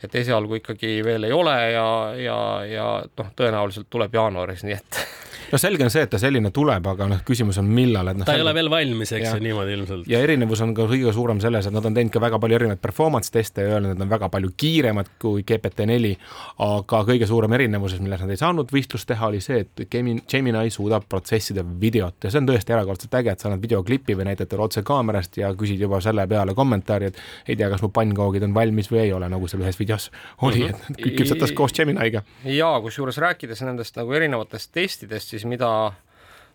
et 0.00 0.14
esialgu 0.22 0.60
ikkagi 0.60 1.00
veel 1.04 1.28
ei 1.28 1.34
ole 1.36 1.56
ja, 1.74 1.88
ja, 2.16 2.38
ja 2.64 2.86
noh, 3.04 3.34
tõenäoliselt 3.36 3.90
tuleb 3.92 4.14
jaanuaris, 4.16 4.64
nii 4.64 4.78
et 4.78 5.02
no 5.50 5.58
selge 5.58 5.84
on 5.84 5.92
see, 5.92 6.04
et 6.06 6.10
ta 6.12 6.18
selline 6.20 6.52
tuleb, 6.54 6.86
aga 6.92 7.06
noh, 7.10 7.20
küsimus 7.26 7.58
on 7.60 7.68
millal, 7.70 8.10
et 8.12 8.20
noh. 8.20 8.26
ta 8.28 8.36
ei 8.38 8.44
ole 8.44 8.52
veel 8.56 8.70
valmis, 8.72 9.12
eks 9.16 9.28
ju, 9.28 9.42
niimoodi 9.44 9.74
ilmselt. 9.76 10.08
ja 10.10 10.20
erinevus 10.24 10.62
on 10.64 10.74
ka 10.76 10.86
kõige 10.90 11.12
suurem 11.16 11.40
selles, 11.42 11.66
et 11.66 11.74
nad 11.74 11.86
on 11.86 11.96
teinud 11.96 12.14
ka 12.14 12.22
väga 12.22 12.40
palju 12.42 12.58
erinevaid 12.58 12.82
performance 12.82 13.32
teste 13.34 13.66
ja 13.66 13.76
öelnud, 13.76 13.94
et 13.94 14.00
nad 14.00 14.06
on 14.06 14.12
väga 14.12 14.30
palju 14.32 14.52
kiiremad 14.60 15.12
kui 15.22 15.44
GPT-4, 15.48 16.12
aga 16.66 17.02
kõige 17.08 17.28
suurem 17.30 17.56
erinevus, 17.58 17.96
milles 18.02 18.24
nad 18.24 18.34
ei 18.34 18.40
saanud 18.40 18.74
võistlust 18.74 19.08
teha, 19.10 19.30
oli 19.30 19.42
see, 19.44 19.64
et 19.66 19.84
Gemini 19.90 20.70
suudab 20.70 21.06
protsessida 21.10 21.64
videot 21.64 22.24
ja 22.24 22.32
see 22.32 22.42
on 22.42 22.50
tõesti 22.50 22.76
erakordselt 22.76 23.18
äge, 23.20 23.34
et 23.34 23.42
sa 23.42 23.50
annad 23.50 23.62
videoklipi 23.64 24.16
või 24.18 24.30
näitad 24.30 24.50
talle 24.50 24.68
otse 24.68 24.84
kaamerast 24.86 25.40
ja 25.40 25.49
küsid 25.58 25.80
juba 25.80 26.00
selle 26.04 26.26
peale 26.30 26.54
kommentaari, 26.56 27.10
et 27.10 27.48
ei 27.48 27.56
tea, 27.56 27.70
kas 27.72 27.82
mu 27.84 27.90
pannkoogid 27.94 28.44
on 28.46 28.54
valmis 28.56 28.90
või 28.92 29.04
ei 29.04 29.14
ole, 29.16 29.28
nagu 29.32 29.48
seal 29.50 29.64
ühes 29.64 29.78
videos 29.80 30.10
oli 30.46 30.64
mm, 30.66 30.76
-hmm. 30.76 30.98
et 30.98 31.18
küpsetas 31.18 31.54
koos 31.56 31.74
Gemini'ga. 31.76 32.22
ja 32.44 32.70
kusjuures 32.82 33.18
rääkides 33.18 33.64
nendest 33.66 33.96
nagu 33.96 34.12
erinevatest 34.12 34.72
testidest, 34.72 35.34
siis 35.34 35.44
mida, 35.44 35.92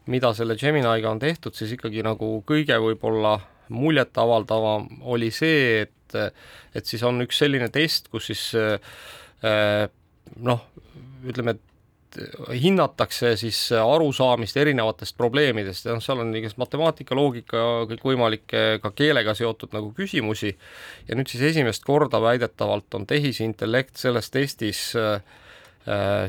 mida 0.07 0.33
selle 0.33 0.55
Gemini'ga 0.55 1.11
on 1.11 1.19
tehtud, 1.19 1.53
siis 1.53 1.71
ikkagi 1.77 2.03
nagu 2.03 2.43
kõige 2.47 2.79
võib-olla 2.79 3.39
muljetavaldavam 3.69 4.87
oli 5.01 5.31
see, 5.33 5.85
et, 5.85 6.17
et 6.75 6.85
siis 6.85 7.03
on 7.03 7.21
üks 7.25 7.39
selline 7.41 7.69
test, 7.73 8.11
kus 8.13 8.29
siis 8.29 8.43
eh, 8.55 9.87
noh, 10.37 10.67
ütleme, 11.25 11.55
et 11.55 11.74
hinnatakse 12.61 13.35
siis 13.39 13.59
arusaamist 13.75 14.57
erinevatest 14.57 15.17
probleemidest 15.17 15.87
ja 15.87 15.95
noh, 15.95 16.03
seal 16.03 16.21
on 16.23 16.33
igast 16.37 16.59
matemaatika, 16.61 17.15
loogika, 17.17 17.63
kõikvõimalikke 17.91 18.63
ka 18.83 18.91
keelega 18.95 19.35
seotud 19.37 19.75
nagu 19.75 19.91
küsimusi 19.97 20.53
ja 21.07 21.17
nüüd 21.17 21.31
siis 21.31 21.43
esimest 21.51 21.85
korda 21.87 22.21
väidetavalt 22.23 22.97
on 22.97 23.07
tehisintellekt 23.09 23.99
selles 24.01 24.31
testis 24.33 24.87
äh, 24.99 25.19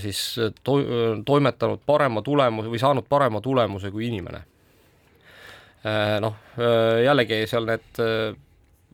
siis 0.02 0.22
to-, 0.64 0.82
toimetanud 1.26 1.84
parema 1.86 2.22
tulemuse 2.22 2.72
või 2.72 2.82
saanud 2.82 3.08
parema 3.08 3.40
tulemuse 3.44 3.92
kui 3.94 4.08
inimene. 4.10 4.42
Äh, 5.86 6.16
noh, 6.24 6.38
äh, 6.58 7.04
jällegi 7.06 7.44
seal 7.50 7.68
need 7.68 8.02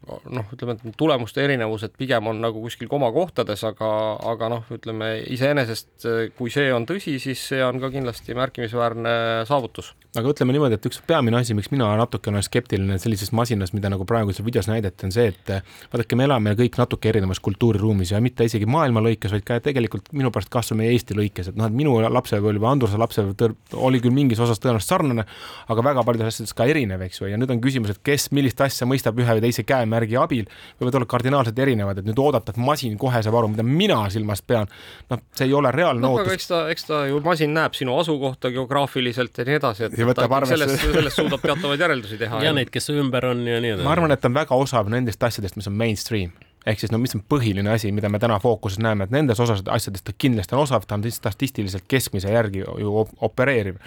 noh, 0.08 0.48
ütleme, 0.54 0.76
et 0.76 0.96
tulemuste 0.98 1.44
erinevused 1.44 1.94
pigem 1.98 2.26
on 2.30 2.40
nagu 2.42 2.62
kuskil 2.64 2.90
komakohtades, 2.90 3.62
aga, 3.68 3.90
aga 4.32 4.48
noh, 4.52 4.68
ütleme 4.74 5.14
iseenesest, 5.32 6.06
kui 6.38 6.50
see 6.52 6.72
on 6.74 6.86
tõsi, 6.88 7.18
siis 7.22 7.42
see 7.52 7.62
on 7.64 7.78
ka 7.82 7.92
kindlasti 7.92 8.36
märkimisväärne 8.38 9.12
saavutus. 9.48 9.92
Aga 10.12 10.28
ütleme 10.28 10.52
niimoodi, 10.52 10.76
et 10.76 10.86
üks 10.90 10.98
peamine 11.08 11.38
asi, 11.38 11.54
miks 11.56 11.70
mina 11.72 11.86
natukene 11.96 12.42
skeptiline 12.44 12.98
sellises 13.00 13.30
masinas, 13.32 13.70
mida 13.72 13.88
nagu 13.88 14.04
praegu 14.08 14.34
seal 14.34 14.44
videos 14.44 14.68
näidati, 14.68 15.06
on 15.08 15.14
see, 15.14 15.30
et 15.32 15.52
vaadake, 15.92 16.18
me 16.20 16.26
elame 16.28 16.52
kõik 16.58 16.76
natuke 16.82 17.08
erinevas 17.08 17.40
kultuuriruumis 17.40 18.12
ja 18.12 18.20
mitte 18.20 18.44
isegi 18.44 18.68
maailma 18.68 19.00
lõikes, 19.06 19.32
vaid 19.32 19.46
ka 19.48 19.56
tegelikult 19.64 20.10
minu 20.12 20.28
pärast 20.34 20.52
kas 20.52 20.74
või 20.74 20.82
meie 20.82 20.98
Eesti 20.98 21.16
lõikes, 21.16 21.48
et 21.48 21.56
noh, 21.56 21.70
et 21.70 21.78
minu 21.78 21.94
lapsepõlv 22.02 22.60
või 22.60 22.70
Andruse 22.74 23.00
lapsepõlv 23.00 23.78
oli 23.88 24.02
küll 24.04 24.12
mingis 24.12 24.42
osas 24.44 24.60
tõenäoliselt 24.60 24.92
sarnane, 24.92 25.24
aga 25.72 25.86
väga 25.88 26.04
paljudes 26.04 26.34
asjades 26.34 26.52
ka 26.60 26.68
erinev, 26.68 27.06
eks 27.06 27.22
ju, 27.22 27.30
ja 27.32 27.40
nüüd 27.40 27.54
on 27.54 27.64
küsimus, 27.64 27.94
et 27.94 28.04
kes 28.04 28.28
millist 28.36 28.60
asja 28.60 28.84
mõistab 28.90 29.16
ühe 29.16 29.38
või 29.38 29.46
teise 29.46 29.64
käemärgi 29.92 30.18
abil, 30.20 30.48
võivad 30.80 30.98
olla 30.98 31.08
kardinaalselt 31.10 31.58
erinevad, 31.58 32.00
et 32.00 32.08
nüüd 32.08 32.20
oodata, 32.22 32.52
et 32.52 32.60
masin 32.60 32.96
kohe 33.00 33.22
saab 33.24 33.36
aru, 33.40 33.52
mida 33.52 33.66
mina 33.66 33.98
silmas 34.12 34.42
pean, 34.46 34.70
noh, 35.10 35.22
see 35.36 35.48
ei 35.48 35.56
ole 35.56 35.72
reaalne 35.74 36.04
no, 36.04 36.14
ootus. 36.16 36.32
eks 36.36 36.48
ta, 36.50 36.62
eks 36.72 36.88
ta 36.88 37.02
ju 37.10 37.20
masin 37.24 37.52
näeb 37.56 37.76
sinu 37.78 37.96
asukohta 38.00 38.52
geograafiliselt 38.54 39.42
ja 39.42 39.48
nii 39.48 39.58
edasi, 39.60 39.88
et 39.88 39.98
ja 39.98 40.08
võtab 40.08 40.38
arvesse. 40.38 40.56
sellest, 40.56 40.86
sellest 40.86 41.20
suudab 41.20 41.44
teatavaid 41.44 41.84
järeldusi 41.86 42.20
teha. 42.20 42.44
ja 42.44 42.54
neid, 42.56 42.72
kes 42.72 42.92
ümber 42.94 43.28
on 43.32 43.44
ja 43.48 43.60
nii 43.60 43.76
edasi. 43.76 43.86
ma 43.86 43.94
arvan, 43.96 44.14
et 44.14 44.22
ta 44.22 44.32
on 44.32 44.40
väga 44.40 44.58
osav 44.66 44.90
nendest 44.92 45.30
asjadest, 45.30 45.60
mis 45.60 45.70
on 45.70 45.78
mainstream 45.78 46.32
ehk 46.66 46.80
siis 46.82 46.92
no 46.94 47.00
mis 47.02 47.14
on 47.16 47.24
põhiline 47.28 47.72
asi, 47.74 47.92
mida 47.94 48.10
me 48.12 48.20
täna 48.22 48.38
fookuses 48.42 48.80
näeme, 48.82 49.08
et 49.08 49.14
nendes 49.14 49.40
osas 49.42 49.64
asjadest 49.66 50.06
ta 50.08 50.14
kindlasti 50.18 50.56
on 50.56 50.64
osav, 50.64 50.86
ta 50.86 50.98
on 50.98 51.06
statistiliselt 51.10 51.88
keskmise 51.88 52.32
järgi 52.32 52.64
ju 52.64 53.06
opereeriv. 53.20 53.78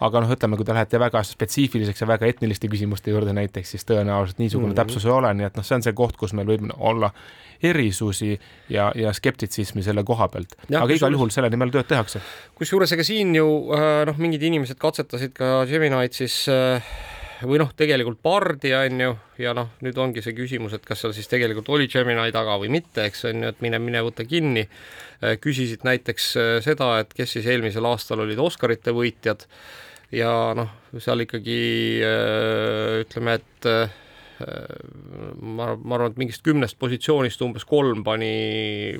aga 0.00 0.20
noh, 0.20 0.28
ütleme, 0.28 0.58
kui 0.60 0.66
te 0.68 0.74
lähete 0.76 0.98
väga 1.00 1.22
spetsiifiliseks 1.24 2.02
ja 2.02 2.06
väga 2.06 2.26
etniliste 2.28 2.68
küsimuste 2.68 3.14
juurde 3.14 3.32
näiteks, 3.32 3.70
siis 3.70 3.86
tõenäoliselt 3.88 4.38
niisugune 4.42 4.66
mm 4.66 4.72
-hmm. 4.72 4.76
täpsus 4.76 5.06
ei 5.06 5.10
ole, 5.10 5.34
nii 5.34 5.46
et 5.46 5.56
noh, 5.56 5.64
see 5.64 5.74
on 5.74 5.82
see 5.82 5.92
koht, 5.92 6.16
kus 6.20 6.34
meil 6.36 6.46
võib 6.46 6.68
olla 6.76 7.10
erisusi 7.62 8.40
ja, 8.68 8.92
ja 8.94 9.12
skeptitsismi 9.12 9.82
selle 9.82 10.04
koha 10.04 10.28
pealt. 10.28 10.52
aga 10.68 10.92
igal 10.92 11.12
juhul 11.12 11.30
selle 11.30 11.50
nimel 11.50 11.70
tööd 11.70 11.88
tehakse. 11.88 12.20
kusjuures 12.54 12.92
ega 12.92 13.04
siin 13.04 13.34
ju 13.34 13.72
äh, 13.72 14.04
noh, 14.06 14.18
mingid 14.18 14.42
inimesed 14.42 14.76
katsetasid 14.76 15.32
ka 15.32 15.64
Gemini'd 15.64 16.12
siis 16.12 16.48
äh, 16.48 16.82
või 17.44 17.60
noh, 17.60 17.72
tegelikult 17.76 18.22
Bardi 18.24 18.72
on 18.76 19.02
ju, 19.02 19.10
ja 19.42 19.52
noh, 19.56 19.74
nüüd 19.84 19.98
ongi 20.00 20.22
see 20.24 20.36
küsimus, 20.36 20.76
et 20.76 20.86
kas 20.86 21.02
seal 21.02 21.14
siis 21.16 21.28
tegelikult 21.30 21.68
oli 21.74 21.88
Gemini 21.92 22.32
taga 22.34 22.56
või 22.62 22.70
mitte, 22.72 23.04
eks 23.08 23.26
on 23.30 23.44
ju, 23.44 23.52
et 23.52 23.60
mine, 23.64 23.80
mine 23.82 24.02
võta 24.06 24.24
kinni. 24.28 24.66
Äh, 25.20 25.36
küsisid 25.42 25.84
näiteks 25.86 26.30
seda, 26.64 26.94
et 27.02 27.12
kes 27.16 27.36
siis 27.36 27.50
eelmisel 27.50 27.88
aastal 27.88 28.24
olid 28.24 28.40
Oscarite 28.40 28.94
võitjad 28.96 29.44
ja 30.14 30.32
noh, 30.56 30.72
seal 31.02 31.24
ikkagi 31.26 31.60
ütleme, 33.02 33.40
et 33.40 33.70
ma, 34.36 35.70
ma 35.76 35.96
arvan, 35.96 36.12
et 36.12 36.20
mingist 36.20 36.44
kümnest 36.44 36.78
positsioonist 36.80 37.42
umbes 37.46 37.64
kolm 37.68 38.02
pani 38.06 38.30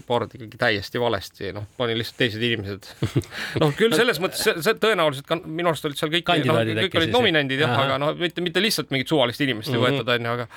Bard 0.09 0.33
ikkagi 0.37 0.61
täiesti 0.61 1.01
valesti, 1.03 1.53
noh, 1.57 1.69
pani 1.77 1.97
lihtsalt 1.99 2.21
teised 2.23 2.43
inimesed. 2.43 2.89
Noh, 3.63 3.73
küll 3.77 3.95
selles 3.97 4.21
mõttes, 4.23 4.43
see 4.43 4.77
tõenäoliselt 4.81 5.29
ka 5.29 5.39
minu 5.45 5.73
arust 5.73 5.89
olid 5.89 6.01
seal 6.01 6.13
kõik, 6.15 6.35
noh, 6.49 6.61
kõik 6.81 7.01
olid 7.03 7.15
nominendid 7.15 7.63
jah, 7.63 7.77
aga 7.85 8.01
noh, 8.01 8.13
mitte, 8.19 8.45
mitte 8.45 8.63
lihtsalt 8.65 8.93
mingit 8.95 9.13
suvalist 9.13 9.43
inimest 9.45 9.73
ei 9.73 9.77
-hmm. 9.77 9.87
võetud, 9.87 10.13
on 10.15 10.29
ju, 10.29 10.37
aga 10.37 10.49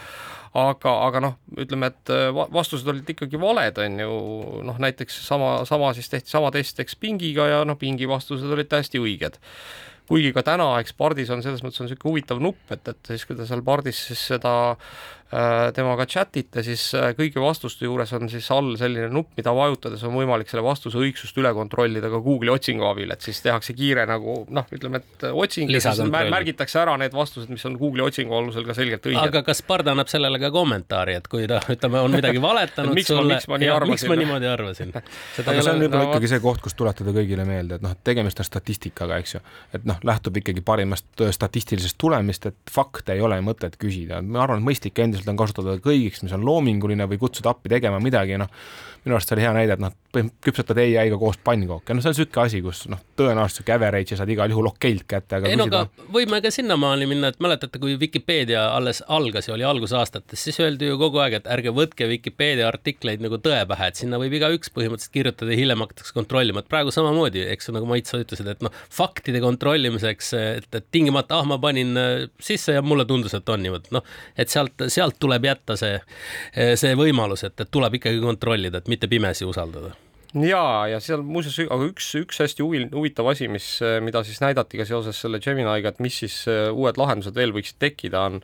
aga, 0.57 0.93
aga 1.05 1.21
noh, 1.21 1.35
ütleme, 1.61 1.91
et 1.91 2.11
vastused 2.53 2.87
olid 2.89 3.09
ikkagi 3.13 3.39
valed, 3.41 3.77
on 3.83 3.99
ju, 4.01 4.15
noh 4.65 4.79
näiteks 4.81 5.19
sama, 5.27 5.59
sama 5.69 5.91
siis 5.93 6.09
tehti 6.09 6.31
sama 6.31 6.49
test, 6.55 6.79
eks 6.79 6.95
pingiga 6.95 7.45
ja 7.51 7.61
noh, 7.67 7.77
pingi 7.77 8.07
vastused 8.09 8.49
olid 8.49 8.71
täiesti 8.71 9.01
õiged 9.01 9.37
kuigi 10.09 10.33
ka 10.33 10.43
täna, 10.45 10.71
eks 10.81 10.95
pardis 10.97 11.29
on 11.33 11.43
selles 11.45 11.61
mõttes 11.63 11.83
on 11.83 11.87
niisugune 11.87 12.09
huvitav 12.09 12.41
nupp, 12.41 12.61
et, 12.73 12.81
et 12.89 13.11
siis 13.13 13.25
kui 13.29 13.37
ta 13.37 13.45
seal 13.49 13.61
pardis 13.65 13.99
siis 14.09 14.23
seda 14.33 14.53
temaga 15.29 16.07
chat 16.09 16.37
ite, 16.41 16.63
siis 16.65 16.87
äh, 16.97 17.11
kõigi 17.17 17.37
vastuste 17.41 17.85
juures 17.85 18.09
on 18.17 18.29
siis 18.31 18.47
all 18.53 18.71
selline 18.79 19.11
nupp, 19.13 19.35
mida 19.37 19.51
vajutades 19.53 20.01
on 20.07 20.15
võimalik 20.17 20.49
selle 20.49 20.63
vastuse 20.65 20.97
õigsust 20.97 21.37
üle 21.37 21.51
kontrollida 21.53 22.09
ka 22.09 22.21
Google'i 22.25 22.49
otsingu 22.55 22.87
abil, 22.89 23.13
et 23.13 23.21
siis 23.21 23.37
tehakse 23.45 23.75
kiire 23.77 24.07
nagu 24.09 24.39
noh, 24.49 24.65
ütleme, 24.73 25.03
et 25.03 25.27
otsing 25.29 25.69
ja 25.69 25.81
siis 25.83 26.01
märgitakse 26.09 26.81
ära 26.81 26.95
need 26.97 27.13
vastused, 27.13 27.51
mis 27.53 27.65
on 27.69 27.77
Google'i 27.77 28.07
otsingu 28.07 28.33
alusel 28.39 28.65
ka 28.65 28.73
selgelt 28.77 29.05
õiged. 29.05 29.21
aga 29.21 29.43
kas 29.45 29.61
Bard 29.69 29.91
annab 29.93 30.09
sellele 30.09 30.39
ka 30.41 30.49
kommentaari, 30.55 31.19
et 31.21 31.29
kui 31.29 31.45
ta 31.51 31.61
ütleme, 31.69 32.01
on 32.01 32.17
midagi 32.17 32.41
valetanud 32.49 32.97
miks 32.97 33.13
sulle, 33.13 33.35
miks 33.35 33.45
ma 33.51 33.61
nii 33.61 33.71
arvasin? 33.75 33.93
miks 33.93 34.07
ma 34.09 34.19
niimoodi 34.23 34.49
arvasin? 34.49 34.95
aga 35.45 35.57
see 35.59 35.75
on 35.75 35.85
võib-olla 35.85 36.07
no, 36.07 36.09
ikkagi 36.09 36.33
see 36.33 36.43
koht, 36.47 36.63
kus 36.65 36.77
tuletada 36.79 37.13
kõigile 37.13 37.45
meelde, 37.45 37.77
et 37.77 37.85
noh, 37.85 37.93
tegemist 38.01 38.41
on 38.41 38.49
statistikaga, 38.49 39.21
eks 39.21 39.37
ju, 39.37 39.45
et 39.77 39.85
noh, 39.85 40.01
lähtub 40.09 40.41
ikkagi 40.41 40.65
parimast 40.65 41.25
statistilisest 41.37 42.01
tulemist, 42.01 42.49
et 42.49 42.73
fakte 42.73 43.13
ei 43.13 43.21
ole 43.21 43.37
mõtet 43.45 43.77
küsida, 43.77 44.23
ma 44.25 44.47
arvan, 44.47 44.63
et 44.63 44.71
mõistlik 44.71 44.97
endiselt 45.19 45.33
on 45.33 45.41
kasutada 45.43 45.79
kõigiks, 45.83 46.23
mis 46.23 46.35
on 46.35 46.45
loominguline 46.47 47.07
või 47.09 47.19
kutsuda 47.21 47.53
appi 47.53 47.71
tegema 47.71 47.99
midagi, 48.03 48.39
noh, 48.39 48.49
minu 49.05 49.15
arust 49.15 49.29
see 49.31 49.37
oli 49.37 49.45
hea 49.45 49.51
näide, 49.55 49.75
et 49.75 49.81
noh, 49.83 49.93
küpsetad 50.43 50.79
ai-ga 50.81 51.17
koos 51.19 51.37
pannkooke, 51.45 51.95
noh, 51.95 52.03
see 52.03 52.11
on 52.11 52.15
niisugune 52.15 52.43
asi, 52.43 52.59
kus 52.63 52.81
noh, 52.91 52.99
tõenäoliselt 53.19 53.61
sihuke 53.61 53.73
average'i 53.75 54.17
saad 54.19 54.31
igal 54.33 54.51
juhul 54.51 54.67
okeilt 54.71 55.05
kätte, 55.09 55.39
aga 55.39 55.51
ei 55.51 55.59
no 55.59 55.67
aga 55.69 55.85
võime 56.11 56.41
ka 56.43 56.51
sinnamaani 56.51 57.07
minna, 57.09 57.31
et 57.31 57.39
mäletate, 57.43 57.79
kui 57.81 57.95
Vikipeedia 58.01 58.65
alles 58.75 59.01
algas 59.07 59.47
ja 59.47 59.55
oli 59.55 59.65
algusaastates, 59.67 60.43
siis 60.43 60.59
öeldi 60.63 60.89
ju 60.89 60.99
kogu 60.99 61.21
aeg, 61.23 61.37
et 61.39 61.49
ärge 61.55 61.73
võtke 61.75 62.09
Vikipeedia 62.11 62.67
artikleid 62.67 63.23
nagu 63.23 63.39
tõe 63.43 63.61
pähe, 63.69 63.89
et 63.91 64.01
sinna 64.01 64.19
võib 64.21 64.35
igaüks 64.39 64.73
põhimõtteliselt 64.75 65.15
kirjutada 65.15 65.55
ja 65.55 65.61
hiljem 65.61 65.85
hakatakse 65.85 66.15
kontrollima, 66.17 66.63
et 66.63 66.71
praegu 66.71 66.93
samamoodi, 66.95 67.45
eks 67.55 67.71
nagu 67.75 67.87
Mait, 67.89 68.09
sa 68.09 68.19
ütlesid, 68.21 68.51
et 68.51 68.65
noh, 68.65 68.75
faktide 68.93 69.39
kontrollimiseks, 69.41 70.33
et, 70.37 70.69
et 70.75 70.91
tingimata, 70.91 71.39
ah, 71.39 71.47
ma 71.47 71.57
panin 71.61 71.95
äh, 71.97 72.27
sisse 72.43 72.75
ja 72.75 72.83
mulle 72.85 73.07
tundus, 73.09 73.33
et 73.37 73.49
on 73.49 73.63
niimoodi, 73.63 73.93
noh, 73.95 74.05
et 74.37 74.51
sealt, 74.51 74.89
sealt 74.91 75.08
tuleb 75.19 75.47
jätta 75.49 75.77
see, 75.79 75.97
see 76.75 76.93
võimalus, 76.99 77.45
et, 77.47 77.57
et 77.59 77.71
tuleb 77.71 77.97
ikkagi 77.99 78.21
kontrollida, 78.21 78.83
et 78.83 78.91
mitte 78.91 79.09
pimesi 79.11 79.47
usaldada. 79.47 79.95
Ja, 80.37 80.85
ja 80.85 80.99
seal 81.01 81.23
muuseas, 81.25 81.55
aga 81.73 81.87
üks, 81.87 82.11
üks 82.19 82.37
hästi 82.43 82.61
huvi, 82.61 82.83
huvitav 82.93 83.31
asi, 83.31 83.47
mis, 83.49 83.79
mida 84.05 84.21
siis 84.27 84.37
näidati 84.43 84.77
ka 84.77 84.85
seoses 84.85 85.17
selle 85.17 85.39
Gemini'ga, 85.41 85.89
et 85.89 86.01
mis 86.05 86.19
siis 86.21 86.43
äh, 86.51 86.67
uued 86.69 86.99
lahendused 87.01 87.33
veel 87.33 87.53
võiksid 87.55 87.79
tekkida, 87.81 88.27
on, 88.29 88.37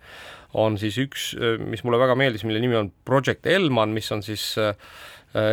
on 0.58 0.80
siis 0.82 0.98
üks, 1.04 1.28
äh, 1.38 1.60
mis 1.62 1.86
mulle 1.86 2.00
väga 2.02 2.16
meeldis, 2.18 2.46
mille 2.48 2.64
nimi 2.64 2.80
on 2.80 2.90
Project 3.06 3.46
Elman, 3.46 3.94
mis 3.94 4.10
on 4.16 4.26
siis 4.26 4.48
äh, 4.58 4.74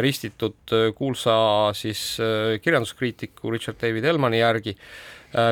ristitud 0.00 0.72
kuulsa 0.94 1.34
siis 1.74 2.14
kirjanduskriitiku 2.62 3.50
Richard 3.50 3.80
David 3.80 4.04
Hellmani 4.06 4.38
järgi 4.38 4.76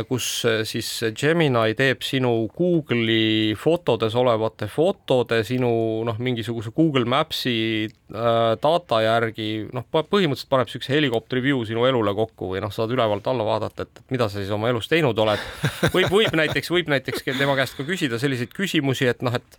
kus 0.08 0.26
äh, 0.44 0.60
siis 0.68 0.88
Gemini 1.16 1.72
teeb 1.76 2.02
sinu 2.04 2.32
Google'i 2.52 3.54
fotodes 3.56 4.12
olevate 4.18 4.68
fotode 4.68 5.40
sinu 5.48 5.70
noh, 6.04 6.18
mingisuguse 6.20 6.74
Google 6.76 7.08
Maps'i 7.08 7.86
äh, 7.86 8.56
data 8.60 8.98
järgi 9.00 9.48
noh, 9.72 9.86
põhimõtteliselt 9.88 10.50
paneb 10.52 10.68
niisuguse 10.68 10.92
helikopteri 10.92 11.44
view 11.48 11.62
sinu 11.68 11.86
elule 11.88 12.12
kokku 12.16 12.50
või 12.52 12.60
noh, 12.60 12.72
saad 12.74 12.92
ülevalt 12.92 13.30
alla 13.32 13.46
vaadata, 13.46 13.86
et, 13.86 14.02
mida 14.12 14.28
sa 14.28 14.42
siis 14.42 14.52
oma 14.52 14.68
elus 14.68 14.90
teinud 14.90 15.16
oled. 15.24 15.48
võib, 15.96 16.10
võib 16.12 16.36
näiteks, 16.42 16.72
võib 16.74 16.92
näiteks 16.92 17.24
tema 17.30 17.56
käest 17.56 17.78
ka 17.78 17.86
küsida 17.88 18.20
selliseid 18.20 18.52
küsimusi, 18.56 19.08
et 19.08 19.24
noh, 19.24 19.40
et 19.40 19.58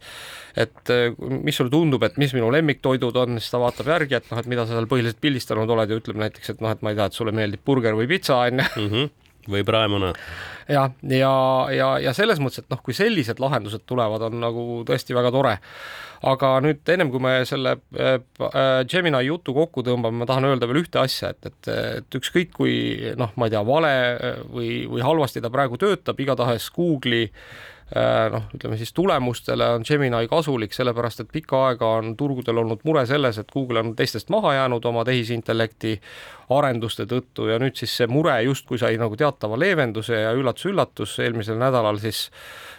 et 0.51 0.89
äh, 0.91 1.15
mis 1.17 1.55
sulle 1.55 1.71
tundub, 1.71 2.03
et 2.03 2.17
mis 2.21 2.33
minu 2.35 2.51
lemmiktoidud 2.51 3.17
on, 3.23 3.39
siis 3.39 3.53
ta 3.53 3.61
vaatab 3.63 3.89
järgi, 3.93 4.19
et 4.19 4.29
noh, 4.29 4.41
et 4.41 4.49
mida 4.51 4.67
sa 4.67 4.75
seal 4.75 4.89
põhiliselt 4.91 5.21
pildistanud 5.23 5.69
oled 5.77 5.89
ja 5.89 5.97
ütleb 5.97 6.19
näiteks, 6.19 6.53
et 6.53 6.61
noh, 6.61 6.73
et 6.75 6.83
ma 6.83 6.91
ei 6.91 6.99
tea, 6.99 7.07
et 7.07 7.17
sulle 7.17 7.33
meeldib 7.33 7.63
burger 7.65 7.95
või 7.97 8.09
pitsa 8.11 8.43
onju 8.43 8.69
mhm 8.85 9.09
või 9.49 9.63
praemune. 9.67 10.13
jah, 10.67 10.91
ja, 11.01 11.17
ja, 11.17 11.33
ja, 11.75 11.89
ja 12.07 12.13
selles 12.17 12.41
mõttes, 12.43 12.63
et 12.63 12.69
noh, 12.73 12.81
kui 12.83 12.95
sellised 12.97 13.41
lahendused 13.41 13.85
tulevad, 13.89 14.27
on 14.29 14.39
nagu 14.43 14.65
tõesti 14.87 15.17
väga 15.17 15.33
tore. 15.33 15.57
aga 16.21 16.49
nüüd 16.61 16.85
ennem 16.93 17.09
kui 17.09 17.19
me 17.23 17.33
selle 17.49 17.79
äh, 17.97 18.19
Gemini 18.85 19.23
jutu 19.25 19.55
kokku 19.57 19.81
tõmbame, 19.81 20.21
ma 20.21 20.29
tahan 20.29 20.45
öelda 20.51 20.69
veel 20.69 20.83
ühte 20.83 21.01
asja, 21.01 21.33
et, 21.33 21.49
et, 21.49 21.73
et 22.01 22.19
ükskõik 22.21 22.53
kui 22.53 22.75
noh, 23.17 23.33
ma 23.35 23.49
ei 23.49 23.55
tea, 23.55 23.65
vale 23.65 23.93
või, 24.51 24.85
või 24.91 25.01
halvasti 25.01 25.41
ta 25.41 25.49
praegu 25.49 25.81
töötab, 25.81 26.19
igatahes 26.21 26.69
Google'i 26.75 27.29
Äh, 27.29 27.70
noh, 28.31 28.45
ütleme 28.55 28.77
siis 28.79 28.93
tulemustele 28.95 29.65
on 29.75 29.83
Gemini 29.87 30.27
kasulik, 30.31 30.71
sellepärast 30.73 31.23
et 31.23 31.31
pikka 31.31 31.59
aega 31.67 31.89
on 31.99 32.13
turgudel 32.17 32.61
olnud 32.63 32.85
mure 32.87 33.03
selles, 33.05 33.39
et 33.41 33.51
Google 33.51 33.83
on 33.83 33.95
teistest 33.95 34.29
maha 34.31 34.53
jäänud 34.55 34.85
oma 34.87 35.03
tehisintellekti 35.07 35.97
arenduste 36.55 37.03
tõttu 37.09 37.49
ja 37.51 37.59
nüüd 37.59 37.75
siis 37.79 37.97
see 37.99 38.07
mure 38.07 38.37
justkui 38.47 38.79
sai 38.79 38.95
nagu 39.01 39.17
teatava 39.19 39.59
leevenduse 39.59 40.21
ja 40.23 40.31
üllatus-üllatus, 40.37 41.17
eelmisel 41.19 41.59
nädalal 41.59 41.99
siis 41.99 42.29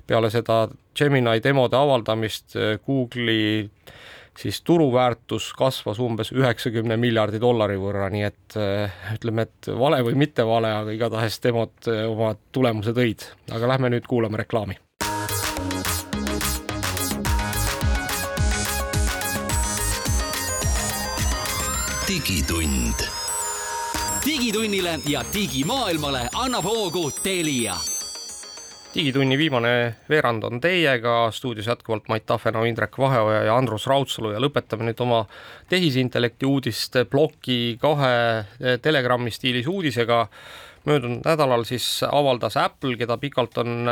peale 0.08 0.30
seda 0.32 0.64
Gemini 0.96 1.42
demode 1.44 1.76
avaldamist 1.76 2.56
äh, 2.56 2.78
Google'i 2.86 3.68
siis 4.38 4.62
turuväärtus 4.64 5.50
kasvas 5.52 6.00
umbes 6.00 6.30
üheksakümne 6.32 6.96
miljardi 6.96 7.36
dollari 7.40 7.76
võrra, 7.76 8.08
nii 8.12 8.24
et 8.30 8.56
äh, 8.56 8.96
ütleme, 9.18 9.44
et 9.44 9.68
vale 9.76 10.00
või 10.08 10.16
mitte 10.24 10.46
vale, 10.48 10.72
aga 10.78 10.96
igatahes 10.96 11.36
demod 11.44 11.92
oma 12.08 12.32
tulemuse 12.52 12.96
tõid. 12.96 13.28
aga 13.52 13.74
lähme 13.74 13.92
nüüd 13.92 14.08
kuulame 14.08 14.40
reklaami 14.40 14.80
digitund. 22.12 22.94
digitunnile 24.24 24.98
ja 25.08 25.24
digimaailmale 25.34 26.28
annab 26.34 26.64
hoogu 26.64 27.10
Telia 27.22 27.76
digitunni 28.94 29.38
viimane 29.38 29.94
veerand 30.10 30.44
on 30.44 30.60
teiega, 30.60 31.30
stuudios 31.32 31.66
jätkuvalt 31.66 32.08
Mait 32.08 32.26
Tafenau, 32.26 32.64
Indrek 32.68 32.98
Vaheoja 32.98 33.44
ja 33.46 33.56
Andrus 33.56 33.86
Raudsalu 33.88 34.34
ja 34.34 34.42
lõpetame 34.44 34.90
nüüd 34.90 35.00
oma 35.00 35.22
tehisintellekti 35.72 36.46
uudiste 36.46 37.06
ploki 37.08 37.78
kahe 37.80 38.74
Telegrami 38.82 39.32
stiilis 39.32 39.66
uudisega. 39.66 40.26
möödunud 40.84 41.24
nädalal 41.24 41.64
siis 41.64 42.02
avaldas 42.12 42.56
Apple, 42.56 42.96
keda 42.96 43.16
pikalt 43.16 43.58
on 43.58 43.88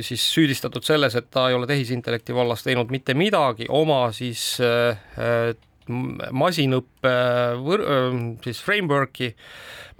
siis 0.00 0.34
süüdistatud 0.34 0.82
selles, 0.82 1.14
et 1.14 1.30
ta 1.30 1.48
ei 1.48 1.54
ole 1.54 1.66
tehisintellekti 1.66 2.34
vallas 2.34 2.62
teinud 2.62 2.90
mitte 2.90 3.14
midagi, 3.14 3.66
oma 3.68 4.08
siis 4.12 4.58
äh, 4.60 4.98
masinõppe 5.88 7.12
võr-, 7.60 7.86
siis 8.44 8.60
framework'i, 8.64 9.30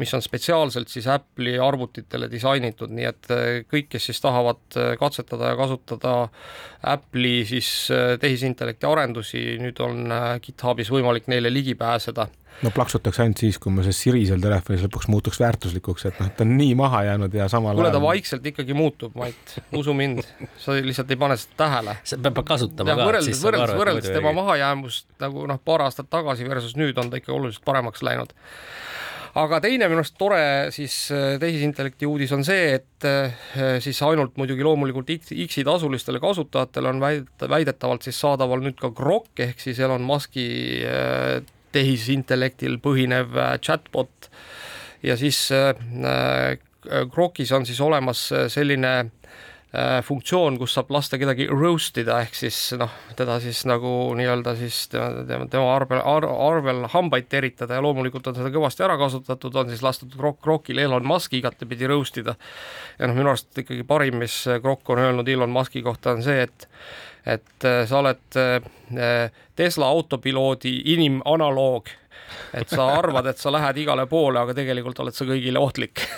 mis 0.01 0.14
on 0.16 0.22
spetsiaalselt 0.24 0.91
siis 0.91 1.07
Apple'i 1.11 1.59
arvutitele 1.62 2.28
disainitud, 2.32 2.93
nii 2.95 3.09
et 3.11 3.28
kõik, 3.70 3.91
kes 3.93 4.11
siis 4.11 4.22
tahavad 4.24 4.78
katsetada 5.01 5.53
ja 5.53 5.59
kasutada 5.59 6.14
Apple'i 6.95 7.45
siis 7.49 7.68
tehisintellekti 8.20 8.89
arendusi, 8.91 9.45
nüüd 9.62 9.82
on 9.85 10.09
GitHubis 10.43 10.91
võimalik 10.95 11.30
neile 11.30 11.53
ligi 11.53 11.76
pääseda 11.78 12.26
no 12.62 12.70
plaksutaks 12.74 13.20
ainult 13.24 13.40
siis, 13.42 13.59
kui 13.62 13.72
mul 13.74 13.86
see 13.86 13.96
Siri 13.96 14.22
seal 14.28 14.42
telefonis 14.42 14.84
lõpuks 14.86 15.09
muutuks 15.12 15.40
väärtuslikuks, 15.42 16.07
et 16.11 16.20
noh, 16.22 16.30
ta 16.36 16.46
on 16.46 16.55
nii 16.59 16.76
maha 16.78 17.02
jäänud 17.09 17.34
ja 17.34 17.48
samal 17.52 17.76
kuule, 17.78 17.92
ta 17.94 18.02
vaikselt 18.02 18.46
ikkagi 18.52 18.76
muutub, 18.78 19.16
Mait, 19.18 19.57
usu 19.76 19.94
mind, 19.96 20.22
sa 20.61 20.76
lihtsalt 20.78 21.11
ei 21.14 21.20
pane 21.20 21.38
seda 21.40 21.61
tähele. 21.64 21.98
sa 22.05 22.20
pead 22.24 22.40
kasutama 22.46 22.94
ka. 22.94 23.09
võrreldes, 23.11 23.44
võrreldes, 23.44 23.76
võrreldes 23.80 24.11
tema 24.14 24.34
mahajäämust 24.36 25.09
nagu 25.24 25.46
noh, 25.50 25.61
paar 25.64 25.88
aastat 25.88 26.11
tagasi 26.12 26.48
versus 26.48 26.78
nüüd 26.78 26.98
on 27.00 27.12
ta 27.12 27.22
ikka 27.22 27.34
oluliselt 27.34 27.66
paremaks 27.66 28.05
läinud 28.07 28.34
aga 29.38 29.59
teine 29.64 29.88
minu 29.90 30.02
arust 30.02 30.14
tore 30.18 30.42
siis 30.74 30.94
äh, 31.14 31.34
tehisintellekti 31.42 32.07
uudis 32.07 32.32
on 32.36 32.44
see, 32.46 32.76
et 32.78 33.07
äh, 33.09 33.34
siis 33.82 33.98
ainult 34.07 34.38
muidugi 34.38 34.64
loomulikult 34.66 35.11
X-i 35.11 35.64
tasulistele 35.66 36.20
kasutajatele 36.22 36.92
on 36.92 37.02
väidetavalt 37.02 38.07
siis 38.07 38.20
saadaval 38.22 38.62
nüüd 38.64 38.78
ka 38.78 38.92
Grok 38.94 39.42
ehk 39.48 39.62
siis 39.62 39.80
Elon 39.82 40.07
Musk'i 40.07 40.46
äh, 40.86 41.40
tehisintellektil 41.75 42.79
põhinev 42.83 43.35
äh, 43.39 43.57
chatbot 43.62 44.31
ja 45.05 45.18
siis 45.20 45.49
Grokis 47.12 47.53
äh, 47.53 47.59
on 47.59 47.68
siis 47.68 47.83
olemas 47.85 48.31
äh, 48.33 48.49
selline 48.53 48.97
funktsioon, 50.07 50.55
kus 50.55 50.77
saab 50.77 50.93
lasta 50.95 51.18
kedagi 51.18 51.49
roast 51.51 51.97
ida, 51.99 52.20
ehk 52.22 52.37
siis 52.39 52.59
noh, 52.79 52.93
teda 53.18 53.41
siis 53.43 53.64
nagu 53.66 53.89
nii-öelda 54.14 54.53
siis 54.55 54.77
tema, 54.93 55.49
tema 55.51 55.72
arvel 55.75 55.99
ar,, 55.99 56.29
arvel 56.31 56.85
hambaid 56.93 57.27
teritada 57.27 57.75
ja 57.75 57.83
loomulikult 57.83 58.29
on 58.31 58.37
seda 58.39 58.53
kõvasti 58.55 58.85
ära 58.87 58.95
kasutatud, 59.01 59.59
on 59.59 59.72
siis 59.72 59.83
lastud 59.83 60.14
Grok, 60.14 60.39
Grokil 60.47 60.79
Elon 60.79 61.03
Musk'i 61.11 61.41
igatepidi 61.41 61.91
roast 61.91 62.22
ida. 62.22 62.37
ja 63.01 63.11
noh, 63.11 63.18
minu 63.18 63.33
arust 63.33 63.64
ikkagi 63.64 63.83
parim, 63.89 64.20
mis 64.22 64.45
Grok 64.62 64.95
on 64.95 65.03
öelnud 65.09 65.35
Elon 65.35 65.51
Musk'i 65.51 65.83
kohta, 65.83 66.14
on 66.14 66.22
see, 66.22 66.47
et 66.47 66.68
et 67.27 67.64
äh, 67.64 67.85
sa 67.89 68.01
oled 68.03 68.39
äh, 68.41 69.31
Tesla 69.57 69.89
autopiloodi 69.93 70.75
inimanaloog, 70.95 71.89
et 72.55 72.68
sa 72.68 72.91
arvad, 72.99 73.31
et 73.31 73.41
sa 73.41 73.53
lähed 73.55 73.81
igale 73.85 74.07
poole, 74.11 74.43
aga 74.43 74.57
tegelikult 74.57 75.01
oled 75.05 75.16
sa 75.16 75.29
kõigile 75.29 75.62
ohtlik. 75.62 76.05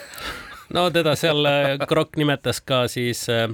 No 0.67 0.89
teda 0.91 1.13
seal 1.15 1.47
Krokk 1.87 2.17
äh, 2.17 2.19
nimetas 2.19 2.59
ka 2.67 2.81
siis 2.91 3.21
äh, 3.31 3.45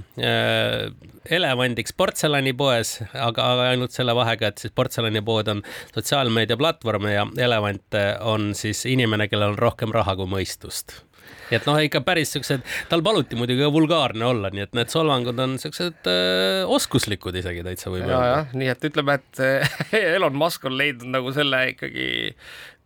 elevandiks 1.28 1.92
portselanipoes, 1.92 2.94
aga, 3.12 3.50
aga 3.52 3.66
ainult 3.74 3.92
selle 3.92 4.14
vahega, 4.16 4.48
et 4.48 4.64
siis 4.64 4.72
portselanipood 4.72 5.50
on 5.52 5.60
sotsiaalmeediaplatvorm 5.92 7.10
ja 7.12 7.26
elevant 7.36 8.00
on 8.24 8.54
siis 8.56 8.86
inimene, 8.88 9.28
kellel 9.28 9.52
on 9.52 9.60
rohkem 9.60 9.92
raha 9.92 10.16
kui 10.16 10.32
mõistust 10.38 11.02
nii 11.50 11.56
et 11.60 11.68
noh, 11.68 11.78
ikka 11.84 12.02
päris 12.06 12.34
siuksed, 12.36 12.64
tal 12.90 13.04
paluti 13.04 13.38
muidugi 13.38 13.64
ka 13.64 13.70
vulgaarne 13.74 14.26
olla, 14.28 14.52
nii 14.54 14.66
et 14.66 14.76
need 14.78 14.92
solvangud 14.92 15.38
on 15.44 15.56
siuksed 15.62 16.10
äh, 16.10 16.62
oskuslikud 16.66 17.36
isegi 17.42 17.64
täitsa 17.66 17.92
võib 17.92 18.08
öelda. 18.08 18.44
nii 18.56 18.72
et 18.72 18.90
ütleme, 18.90 19.18
et 19.20 19.42
Elon 20.16 20.36
Musk 20.38 20.68
on 20.68 20.78
leidnud 20.78 21.12
nagu 21.12 21.32
selle 21.36 21.64
ikkagi 21.74 22.06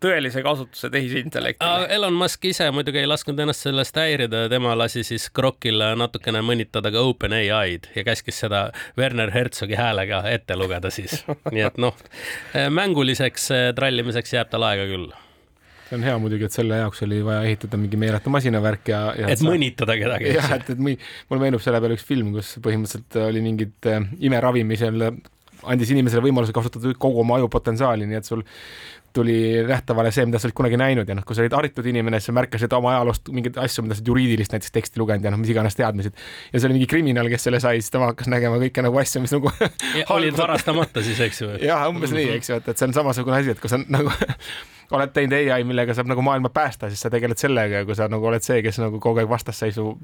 tõelise 0.02 0.42
kasutuse 0.44 0.90
tehisintellektile. 0.92 1.86
Elon 1.96 2.16
Musk 2.16 2.44
ise 2.50 2.68
muidugi 2.74 3.00
ei 3.00 3.08
lasknud 3.08 3.38
ennast 3.40 3.64
sellest 3.64 3.96
häirida, 3.96 4.44
tema 4.52 4.74
lasi 4.78 5.04
siis 5.06 5.28
Krokile 5.34 5.94
natukene 5.98 6.42
mõnitada 6.44 6.92
ka 6.92 7.04
OpenAI-d 7.08 7.90
ja 7.96 8.04
käskis 8.06 8.42
seda 8.44 8.66
Werner 8.98 9.32
Herzogi 9.34 9.78
häälega 9.78 10.22
ette 10.30 10.58
lugeda 10.58 10.92
siis. 10.92 11.22
nii 11.54 11.68
et 11.70 11.80
noh, 11.80 11.96
mänguliseks 12.80 13.50
äh, 13.54 13.70
trallimiseks 13.76 14.36
jääb 14.36 14.52
tal 14.52 14.68
aega 14.68 14.88
küll 14.90 15.08
see 15.86 15.96
on 15.98 16.04
hea 16.06 16.16
muidugi, 16.18 16.48
et 16.48 16.56
selle 16.56 16.80
jaoks 16.80 17.04
oli 17.06 17.20
vaja 17.26 17.46
ehitada 17.46 17.78
mingi 17.80 17.98
meeletu 18.00 18.32
masinavärk 18.34 18.90
ja, 18.90 19.00
ja. 19.18 19.30
et 19.32 19.40
sa... 19.42 19.48
mõnitada 19.48 19.96
kedagi. 20.00 20.34
jah, 20.34 20.50
et, 20.58 20.72
et 20.74 20.82
mulle 20.82 21.42
meenub 21.42 21.62
selle 21.64 21.80
peale 21.82 21.98
üks 21.98 22.06
film, 22.08 22.32
kus 22.36 22.56
põhimõtteliselt 22.64 23.20
oli 23.26 23.44
mingid 23.44 23.90
äh, 23.92 24.02
imeravimi 24.28 24.78
seal, 24.80 25.06
andis 25.66 25.94
inimesele 25.94 26.26
võimaluse 26.26 26.54
kasutada 26.56 26.94
kogu 26.98 27.22
oma 27.22 27.38
aju 27.38 27.50
potentsiaali, 27.52 28.08
nii 28.10 28.20
et 28.20 28.28
sul 28.28 28.42
tuli 29.16 29.36
nähtavale 29.66 30.12
see, 30.14 30.26
mida 30.28 30.40
sa 30.40 30.48
olid 30.48 30.56
kunagi 30.58 30.78
näinud 30.80 31.08
ja 31.08 31.16
noh, 31.16 31.24
kui 31.26 31.36
sa 31.36 31.44
olid 31.44 31.56
haritud 31.56 31.88
inimene, 31.88 32.20
siis 32.20 32.30
sa 32.30 32.36
märkasid 32.36 32.76
oma 32.76 32.92
ajaloost 32.94 33.32
mingeid 33.34 33.58
asju, 33.62 33.86
mida 33.86 33.96
sa 33.96 34.02
oled 34.02 34.12
juriidilist 34.12 34.54
näiteks 34.54 34.74
teksti 34.74 35.02
lugenud 35.02 35.26
ja 35.26 35.32
noh, 35.34 35.40
mis 35.42 35.52
iganes 35.52 35.78
teadmised. 35.78 36.14
ja 36.52 36.60
see 36.60 36.68
oli 36.68 36.78
mingi 36.78 36.88
kriminaal, 36.90 37.30
kes 37.32 37.48
selle 37.48 37.60
sai, 37.62 37.80
siis 37.80 37.92
tema 37.94 38.10
hakkas 38.12 38.30
nägema 38.32 38.60
kõike 38.62 38.84
nagu 38.86 39.02
asju, 39.02 39.24
mis 39.24 39.34
nagu 39.36 39.52
olid 40.16 40.38
varastamata 40.38 41.04
siis, 41.06 41.20
eks 41.28 41.42
ju? 41.42 41.52
jah, 41.64 41.86
umbes 41.90 42.14
nii, 42.16 42.30
eks 42.38 42.52
ju, 42.52 42.60
et, 42.60 42.72
et 42.72 42.80
see 42.80 42.90
on 42.90 42.96
samasugune 42.96 43.40
asi, 43.40 43.54
et 43.56 43.62
kui 43.62 43.72
sa 43.72 43.80
nagu 43.96 44.12
oled 44.96 45.14
teinud 45.14 45.36
ai, 45.36 45.62
millega 45.66 45.96
saab 45.96 46.10
nagu 46.10 46.24
maailma 46.24 46.52
päästa, 46.54 46.90
siis 46.92 47.02
sa 47.02 47.10
tegeled 47.12 47.40
sellega 47.40 47.82
ja 47.82 47.88
kui 47.88 47.96
sa 47.98 48.10
nagu 48.12 48.28
oled 48.28 48.44
see, 48.44 48.60
kes 48.64 48.80
nagu 48.82 49.00
kogu 49.02 49.22
aeg 49.22 49.30
vastasseisu 49.30 49.94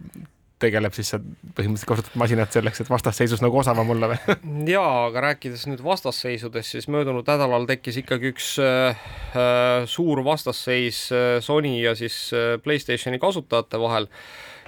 tegeleb, 0.63 0.95
siis 0.97 1.13
sa 1.13 1.19
põhimõtteliselt 1.21 1.89
kasutad 1.91 2.19
masinat 2.21 2.55
selleks, 2.55 2.83
et 2.83 2.91
vastasseisus 2.91 3.43
nagu 3.45 3.59
osavam 3.61 3.91
olla 3.95 4.13
või? 4.13 4.37
jaa, 4.75 5.09
aga 5.09 5.25
rääkides 5.29 5.67
nüüd 5.71 5.83
vastasseisudest, 5.85 6.77
siis 6.77 6.89
möödunud 6.93 7.29
nädalal 7.29 7.67
tekkis 7.71 8.01
ikkagi 8.03 8.33
üks 8.33 8.55
äh, 8.63 9.03
äh 9.39 9.85
suur 9.91 10.23
vastasseis 10.25 11.05
äh, 11.13 11.37
Sony 11.45 11.75
ja 11.83 11.95
siis 11.99 12.17
äh, 12.37 12.57
Playstationi 12.63 13.21
kasutajate 13.23 13.81
vahel. 13.83 14.09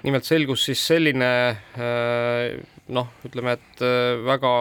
nimelt 0.05 0.27
selgus 0.29 0.67
siis 0.69 0.83
selline 0.87 1.33
äh, 1.81 2.61
noh, 2.93 3.09
ütleme, 3.25 3.57
et 3.57 3.85
väga 4.27 4.53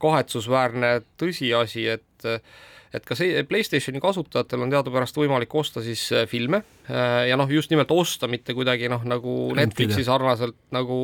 kahetsusväärne 0.00 0.94
tõsiasi, 1.20 1.84
et 1.92 2.28
et 2.94 3.04
ka 3.06 3.16
see 3.18 3.42
Playstationi 3.48 4.02
kasutajatel 4.02 4.64
on 4.64 4.72
teadupärast 4.72 5.18
võimalik 5.20 5.54
osta 5.58 5.82
siis 5.84 6.02
äh, 6.14 6.26
filme 6.30 6.62
äh, 6.90 7.28
ja 7.30 7.38
noh, 7.38 7.50
just 7.50 7.72
nimelt 7.72 7.92
osta, 7.94 8.28
mitte 8.30 8.56
kuidagi 8.56 8.90
noh, 8.90 9.04
nagu 9.08 9.36
Netflixi 9.56 10.04
sarnaselt 10.06 10.58
nagu 10.74 10.98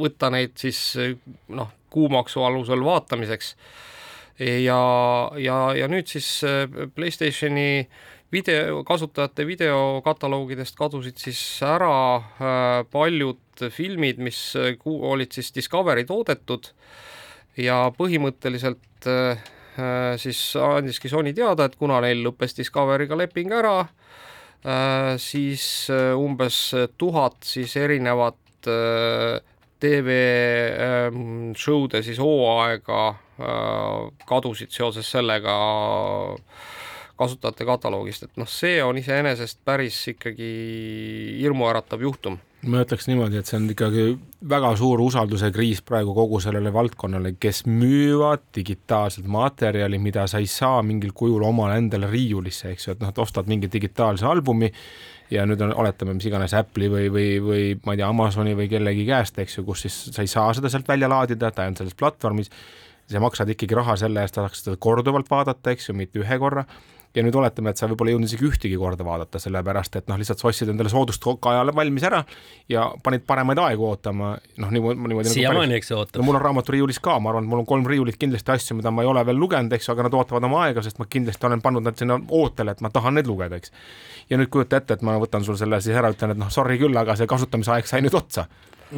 võtta 0.00 0.32
neid 0.32 0.56
siis 0.60 0.80
noh, 1.48 1.72
kuumaksu 1.90 2.44
alusel 2.46 2.84
vaatamiseks. 2.86 3.54
ja, 4.40 4.80
ja, 5.36 5.58
ja 5.76 5.90
nüüd 5.90 6.08
siis 6.08 6.38
Playstationi 6.94 7.88
video, 8.32 8.80
kasutajate 8.86 9.44
videokataloogidest 9.48 10.78
kadusid 10.78 11.18
siis 11.18 11.40
ära 11.66 12.84
paljud 12.92 13.68
filmid, 13.74 14.22
mis 14.22 14.38
olid 14.86 15.34
siis 15.34 15.50
Discovery 15.56 16.06
toodetud 16.08 16.70
ja 17.58 17.80
põhimõtteliselt 17.96 19.08
äh, 19.08 19.32
äh, 19.32 19.48
siis 20.20 20.40
andiski 20.60 21.08
Sony 21.08 21.32
teada, 21.36 21.66
et 21.68 21.76
kuna 21.78 22.00
neil 22.04 22.22
lõppes 22.24 22.56
Discovery'ga 22.58 23.18
leping 23.18 23.52
ära, 23.54 23.78
äh, 24.64 25.14
siis 25.22 25.64
umbes 25.90 26.62
tuhat 26.98 27.40
siis 27.46 27.76
erinevat 27.80 28.36
TV 29.80 30.16
ähm, 30.76 31.52
siis 31.56 32.18
hooaega 32.20 33.14
kadusid 34.28 34.68
seoses 34.74 35.08
sellega 35.08 35.54
kasutajate 37.16 37.64
kataloogist, 37.68 38.28
et 38.28 38.36
noh, 38.40 38.48
see 38.48 38.78
on 38.84 38.98
iseenesest 39.00 39.62
päris 39.64 39.96
ikkagi 40.12 40.50
hirmuäratav 41.40 42.04
juhtum 42.04 42.36
ma 42.68 42.82
ütleks 42.84 43.06
niimoodi, 43.08 43.38
et 43.40 43.48
see 43.48 43.56
on 43.56 43.68
ikkagi 43.72 44.02
väga 44.50 44.72
suur 44.76 45.00
usalduse 45.00 45.48
kriis 45.54 45.80
praegu 45.86 46.12
kogu 46.16 46.40
sellele 46.44 46.72
valdkonnale, 46.74 47.32
kes 47.40 47.62
müüvad 47.68 48.42
digitaalset 48.56 49.28
materjali, 49.30 50.00
mida 50.02 50.26
sa 50.28 50.42
ei 50.42 50.48
saa 50.50 50.82
mingil 50.84 51.14
kujul 51.16 51.44
omale 51.48 51.78
endale 51.80 52.10
riiulisse, 52.10 52.74
eks 52.74 52.88
ju, 52.88 52.96
et 52.96 53.00
noh, 53.00 53.14
et 53.14 53.22
ostad 53.24 53.48
mingi 53.48 53.70
digitaalse 53.72 54.28
albumi 54.28 54.68
ja 55.32 55.46
nüüd 55.48 55.62
on, 55.64 55.72
oletame, 55.80 56.14
mis 56.18 56.28
iganes 56.28 56.54
Apple'i 56.58 56.92
või, 56.92 57.08
või, 57.12 57.26
või 57.44 57.64
ma 57.86 57.96
ei 57.96 58.02
tea, 58.02 58.12
Amazoni 58.12 58.54
või 58.58 58.68
kellegi 58.72 59.08
käest, 59.08 59.40
eks 59.40 59.58
ju, 59.58 59.64
kus 59.64 59.86
siis 59.86 59.98
sa 60.10 60.26
ei 60.26 60.30
saa 60.30 60.52
seda 60.56 60.72
sealt 60.72 60.88
välja 60.90 61.08
laadida, 61.08 61.52
ta 61.54 61.68
on 61.70 61.78
selles 61.80 61.96
platvormis, 61.96 62.52
sa 63.10 63.22
maksad 63.22 63.48
ikkagi 63.56 63.78
raha 63.78 63.96
selle 64.04 64.20
eest, 64.22 64.36
tahaks 64.36 64.66
seda 64.66 64.76
korduvalt 64.76 65.30
vaadata, 65.32 65.72
eks 65.72 65.88
ju, 65.88 65.96
mitte 65.96 66.20
ühe 66.20 66.42
korra 66.42 66.66
ja 67.14 67.24
nüüd 67.26 67.34
oletame, 67.34 67.72
et 67.72 67.80
sa 67.80 67.88
võib-olla 67.90 68.12
ei 68.12 68.14
jõudnud 68.14 68.30
isegi 68.30 68.46
ühtegi 68.46 68.76
korda 68.78 69.04
vaadata, 69.06 69.40
sellepärast 69.42 69.98
et 69.98 70.10
noh, 70.10 70.18
lihtsalt 70.20 70.42
sa 70.42 70.48
ostsid 70.50 70.70
endale 70.70 70.92
soodustajale 70.92 71.74
valmis 71.74 72.06
ära 72.06 72.20
ja 72.70 72.86
panid 73.02 73.24
paremaid 73.26 73.58
aegu 73.64 73.88
ootama, 73.88 74.36
noh 74.62 74.70
niimoodi, 74.70 75.00
niimoodi. 75.00 75.26
Nagu 75.26 75.34
siiamaani, 75.34 75.78
eks 75.80 75.90
ju, 75.90 75.98
ootab. 75.98 76.20
no 76.20 76.28
mul 76.28 76.38
on 76.38 76.44
raamaturiiulis 76.46 77.02
ka, 77.02 77.18
ma 77.18 77.32
arvan, 77.32 77.48
et 77.48 77.52
mul 77.52 77.64
on 77.64 77.68
kolm 77.68 77.86
riiulit 77.90 78.18
kindlasti 78.20 78.54
asju, 78.54 78.78
mida 78.78 78.94
ma 78.94 79.02
ei 79.02 79.10
ole 79.10 79.24
veel 79.26 79.42
lugenud, 79.42 79.74
eks 79.74 79.88
ju, 79.88 79.94
aga 79.96 80.06
nad 80.06 80.18
ootavad 80.20 80.46
oma 80.46 80.64
aega, 80.68 80.84
sest 80.86 81.02
ma 81.02 81.08
kindlasti 81.10 81.50
olen 81.50 81.64
pannud 81.64 81.86
nad 81.86 81.98
sinna 81.98 82.20
ootele, 82.28 82.76
et 82.76 82.84
ma 82.86 82.92
tahan 82.94 83.18
neid 83.18 83.30
lugeda, 83.30 83.58
eks. 83.58 83.74
ja 84.30 84.38
nüüd 84.38 84.52
kujuta 84.54 84.78
ette, 84.78 85.00
et 85.00 85.06
ma 85.06 85.18
võtan 85.18 85.46
sul 85.46 85.58
selle 85.58 85.82
siis 85.82 85.98
ära, 85.98 86.12
ütlen, 86.14 86.36
et 86.36 86.40
noh, 86.40 86.52
sorry 86.54 86.78
küll, 86.78 86.94
aga 86.96 87.18
see 87.18 87.30
kasutamisaeg 87.30 87.90
sai 87.90 88.04
nüüd 88.06 88.14
otsa 88.14 88.46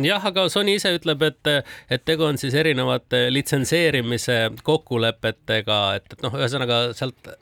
jah, 0.00 0.24
aga 0.24 0.46
Sony 0.52 0.76
ise 0.78 0.92
ütleb, 0.96 1.24
et, 1.26 1.48
et 1.92 2.04
tegu 2.04 2.24
on 2.28 2.38
siis 2.40 2.54
erinevate 2.56 3.26
litsenseerimise 3.32 4.38
kokkulepetega, 4.64 5.80
et, 5.98 6.14
et 6.16 6.24
noh, 6.24 6.36
ühesõnaga 6.40 6.84
sealt 6.96 7.32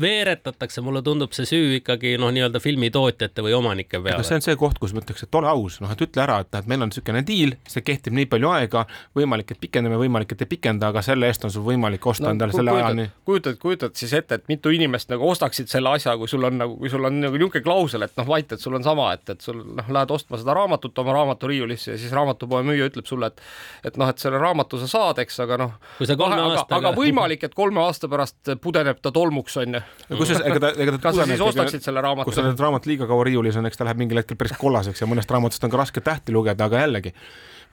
veeretatakse, 0.00 0.80
mulle 0.80 1.02
tundub 1.02 1.32
see 1.36 1.46
süü 1.48 1.78
ikkagi 1.78 2.16
noh, 2.18 2.32
nii-öelda 2.34 2.60
filmitootjate 2.62 3.42
või 3.46 3.54
omanike 3.54 4.00
peale. 4.02 4.24
see 4.26 4.38
on 4.38 4.44
see 4.44 4.56
koht, 4.58 4.78
kus 4.82 4.94
ma 4.94 5.02
ütleks, 5.04 5.22
et 5.26 5.38
ole 5.38 5.50
aus, 5.50 5.78
noh, 5.82 5.92
et 5.94 6.02
ütle 6.06 6.22
ära, 6.24 6.40
et 6.42 6.58
et 6.58 6.70
meil 6.70 6.82
on 6.82 6.90
niisugune 6.90 7.22
diil, 7.26 7.54
see 7.70 7.84
kehtib 7.86 8.16
nii 8.16 8.26
palju 8.30 8.50
aega, 8.50 8.84
võimalik, 9.16 9.54
et 9.54 9.60
pikendame, 9.62 9.98
võimalik, 10.00 10.34
et 10.34 10.42
ei 10.42 10.50
pikenda, 10.50 10.90
aga 10.90 11.02
selle 11.06 11.30
eest 11.30 11.46
on 11.46 11.52
sul 11.54 11.66
võimalik 11.66 12.06
osta 12.10 12.26
no, 12.26 12.34
endale 12.34 12.56
selle 12.56 12.74
ajani. 12.74 13.06
kujutad, 13.28 13.58
kujutad 13.62 13.94
siis 13.98 14.14
ette, 14.18 14.40
et 14.40 14.50
mitu 14.50 14.72
inimest 14.74 15.12
nagu 15.14 15.28
ostaksid 15.30 15.70
selle 15.70 15.94
asja, 15.94 16.16
kui 16.18 16.30
sul 16.30 16.44
on 16.48 16.58
nagu, 16.64 16.76
kui 16.80 16.90
sul 16.90 17.06
on 17.06 17.20
nagu 17.22 17.38
niisugune 17.38 17.62
klausel, 17.64 18.06
et 18.06 18.18
noh, 18.18 18.28
vait, 18.28 18.56
et 18.56 18.66
sul 18.66 18.74
on 18.74 18.86
sama, 18.86 19.12
et, 19.14 19.34
et 19.36 19.46
sul 19.46 19.62
noh, 19.62 19.92
lähed 19.98 20.14
ostma 20.14 20.40
seda 20.42 20.58
raamatut 20.58 20.98
oma 21.04 21.14
raamaturiiulisse 21.20 21.94
ja 21.94 22.00
siis 22.00 22.14
raamatupoe 22.14 22.64
müüja 22.66 22.90
ütleb 22.90 23.06
sulle, 23.06 23.30
et 23.30 23.90
et 23.92 23.98
noh, 24.00 24.10
et 24.10 24.18
selle 24.18 24.40
raamatu 24.42 24.80
sa 24.82 24.90
saad, 24.90 25.22
eks, 25.22 25.38
aga 25.44 25.60
noh, 25.60 25.78
aga, 26.02 26.66
aga 26.78 26.94
võimalik, 26.96 27.46
et 27.46 27.54
kolme 27.54 27.82
aasta 27.84 28.10
pärast 28.10 28.54
pudeneb 28.62 28.98
ta 29.02 29.12
tolmuks, 29.14 29.56
on 29.62 29.78
ju 29.78 29.83
kusjuures 30.08 30.44
ega 30.44 30.60
ta, 30.60 30.70
ega 30.76 30.96
ta 30.96 31.00
kas 31.06 31.18
sa 31.20 31.26
siis 31.30 31.44
ostaksid 31.48 31.86
selle 31.86 32.04
raamatu? 32.04 32.28
kui 32.28 32.36
sa 32.36 32.44
need 32.46 32.60
raamat 32.60 32.86
liiga 32.90 33.08
kaua 33.10 33.24
riiulis 33.28 33.58
on, 33.60 33.66
eks 33.70 33.80
ta 33.80 33.88
läheb 33.88 34.02
mingil 34.04 34.20
hetkel 34.20 34.38
päris 34.40 34.56
kollaseks 34.60 35.04
ja 35.04 35.08
mõnest 35.10 35.30
raamatust 35.32 35.64
on 35.64 35.72
ka 35.72 35.80
raske 35.80 36.04
tähti 36.04 36.34
lugeda, 36.36 36.68
aga 36.68 36.84
jällegi 36.84 37.14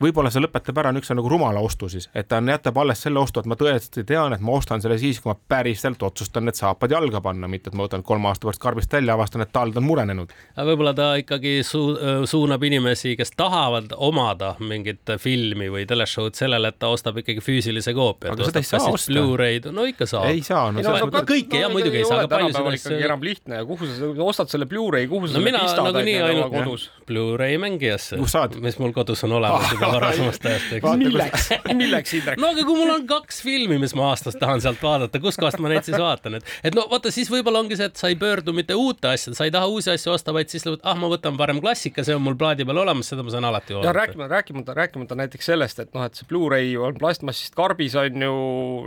võib-olla 0.01 0.31
see 0.33 0.43
lõpetab 0.43 0.81
ära 0.81 0.91
niisuguse 0.93 1.17
nagu 1.17 1.29
rumala 1.31 1.61
ostu 1.63 1.89
siis, 1.91 2.09
et 2.15 2.27
ta 2.31 2.41
jätab 2.41 2.77
alles 2.81 3.01
selle 3.05 3.21
ostu, 3.21 3.41
et 3.41 3.49
ma 3.49 3.57
tõesti 3.59 4.03
tean, 4.07 4.33
et 4.35 4.43
ma 4.43 4.55
ostan 4.57 4.81
selle 4.83 4.97
siis, 5.01 5.19
kui 5.21 5.31
ma 5.31 5.37
päriselt 5.53 6.01
otsustan 6.03 6.47
need 6.47 6.57
saapad 6.57 6.91
jalga 6.91 7.21
panna, 7.23 7.49
mitte 7.51 7.71
et 7.71 7.77
ma 7.77 7.85
võtan 7.85 8.03
kolme 8.05 8.29
aasta 8.29 8.47
pärast 8.47 8.61
karbist 8.63 8.93
välja, 8.93 9.15
avastan, 9.15 9.45
et 9.45 9.51
tald 9.53 9.77
on 9.79 9.85
murenenud. 9.87 10.33
aga 10.55 10.67
võib-olla 10.69 10.93
ta 10.97 11.11
ikkagi 11.21 11.59
su 11.67 11.83
suunab 12.29 12.63
inimesi, 12.67 13.15
kes 13.19 13.33
tahavad 13.37 13.95
omada 13.97 14.53
mingit 14.59 15.13
filmi 15.21 15.69
või 15.71 15.85
teleshow'd 15.89 16.37
sellele, 16.37 16.71
et 16.73 16.79
ta 16.81 16.91
ostab 16.93 17.21
ikkagi 17.21 17.43
füüsilise 17.43 17.93
koopia. 17.97 18.33
aga 18.33 18.49
seda 18.49 18.63
ei 18.63 18.69
saa 18.69 18.91
osta. 18.91 19.11
Blu-ray'd, 19.11 19.69
no 19.75 19.85
ikka 19.89 20.07
saab. 20.09 20.29
ei 20.31 20.43
saa, 20.45 20.71
no, 20.71 20.81
no, 20.81 20.95
no, 20.97 21.11
no 21.11 21.23
kõike 21.27 21.61
jah, 21.63 21.71
muidugi 21.73 22.01
ei 22.01 22.07
saa, 22.07 22.23
aga 22.23 22.31
palju 22.35 22.55
seda 22.55 22.75
ikkagi 22.79 23.07
enam 23.09 23.25
lihtne 23.25 23.61
ja 23.61 23.67
kuhu 23.67 23.89
sa 23.89 24.11
ostad 24.25 24.53
selle 24.53 24.67
Blu-ray, 24.71 25.07
kuhu 25.11 25.29
sa 25.29 25.37
no, 25.37 25.45
selle 25.45 25.63
pistad 25.65 25.87
nagunii 25.89 26.17
ainult 26.25 26.55
kodus? 26.55 26.87
Blu-ray 27.09 27.59
mängijasse, 27.61 28.19
mis 28.61 28.79
mul 28.81 28.95
kodus 28.95 29.25
on 29.27 29.37
olemas 29.39 29.71
juba 29.75 29.90
varasemast 29.95 30.45
ajast 30.45 30.73
eks. 30.77 30.89
milleks, 31.01 31.47
milleks 31.81 32.15
Indrek? 32.17 32.41
no 32.41 32.51
aga 32.53 32.65
kui 32.67 32.77
mul 32.79 32.93
on 32.95 33.07
kaks 33.09 33.41
filmi, 33.45 33.77
mis 33.81 33.95
ma 33.97 34.09
aastas 34.11 34.37
tahan 34.39 34.63
sealt 34.63 34.81
vaadata, 34.83 35.21
kuskohast 35.23 35.61
ma 35.63 35.71
neid 35.71 35.87
siis 35.87 35.97
vaatan, 35.99 36.39
et, 36.39 36.53
et 36.67 36.77
no 36.77 36.85
vaata, 36.91 37.11
siis 37.13 37.31
võib-olla 37.31 37.61
ongi 37.63 37.77
see, 37.79 37.89
et 37.91 38.01
sa 38.01 38.11
ei 38.11 38.17
pöördu 38.19 38.55
mitte 38.55 38.77
uute 38.77 39.11
asjade, 39.11 39.37
sa 39.37 39.47
ei 39.47 39.53
taha 39.53 39.69
uusi 39.71 39.91
asju 39.93 40.13
osta, 40.15 40.33
vaid 40.35 40.51
siis 40.51 40.67
ah, 40.67 40.97
ma 40.99 41.09
võtan 41.11 41.37
parem 41.39 41.61
klassika, 41.63 42.05
see 42.07 42.15
on 42.17 42.23
mul 42.25 42.37
plaadi 42.39 42.67
peal 42.67 42.81
olemas, 42.83 43.11
seda 43.11 43.25
ma 43.25 43.33
saan 43.33 43.47
alati 43.49 43.77
vaadata. 43.77 43.95
rääkimata, 43.99 44.31
rääkimata, 44.35 44.77
rääkimata 44.77 45.19
näiteks 45.23 45.51
sellest, 45.51 45.81
et 45.83 45.93
noh, 45.95 46.05
et 46.07 46.17
see 46.17 46.27
Blu-ray 46.29 46.75
on 46.79 46.97
plastmassist 47.01 47.55
karbis 47.57 47.95
on 47.99 48.27
ju, 48.27 48.35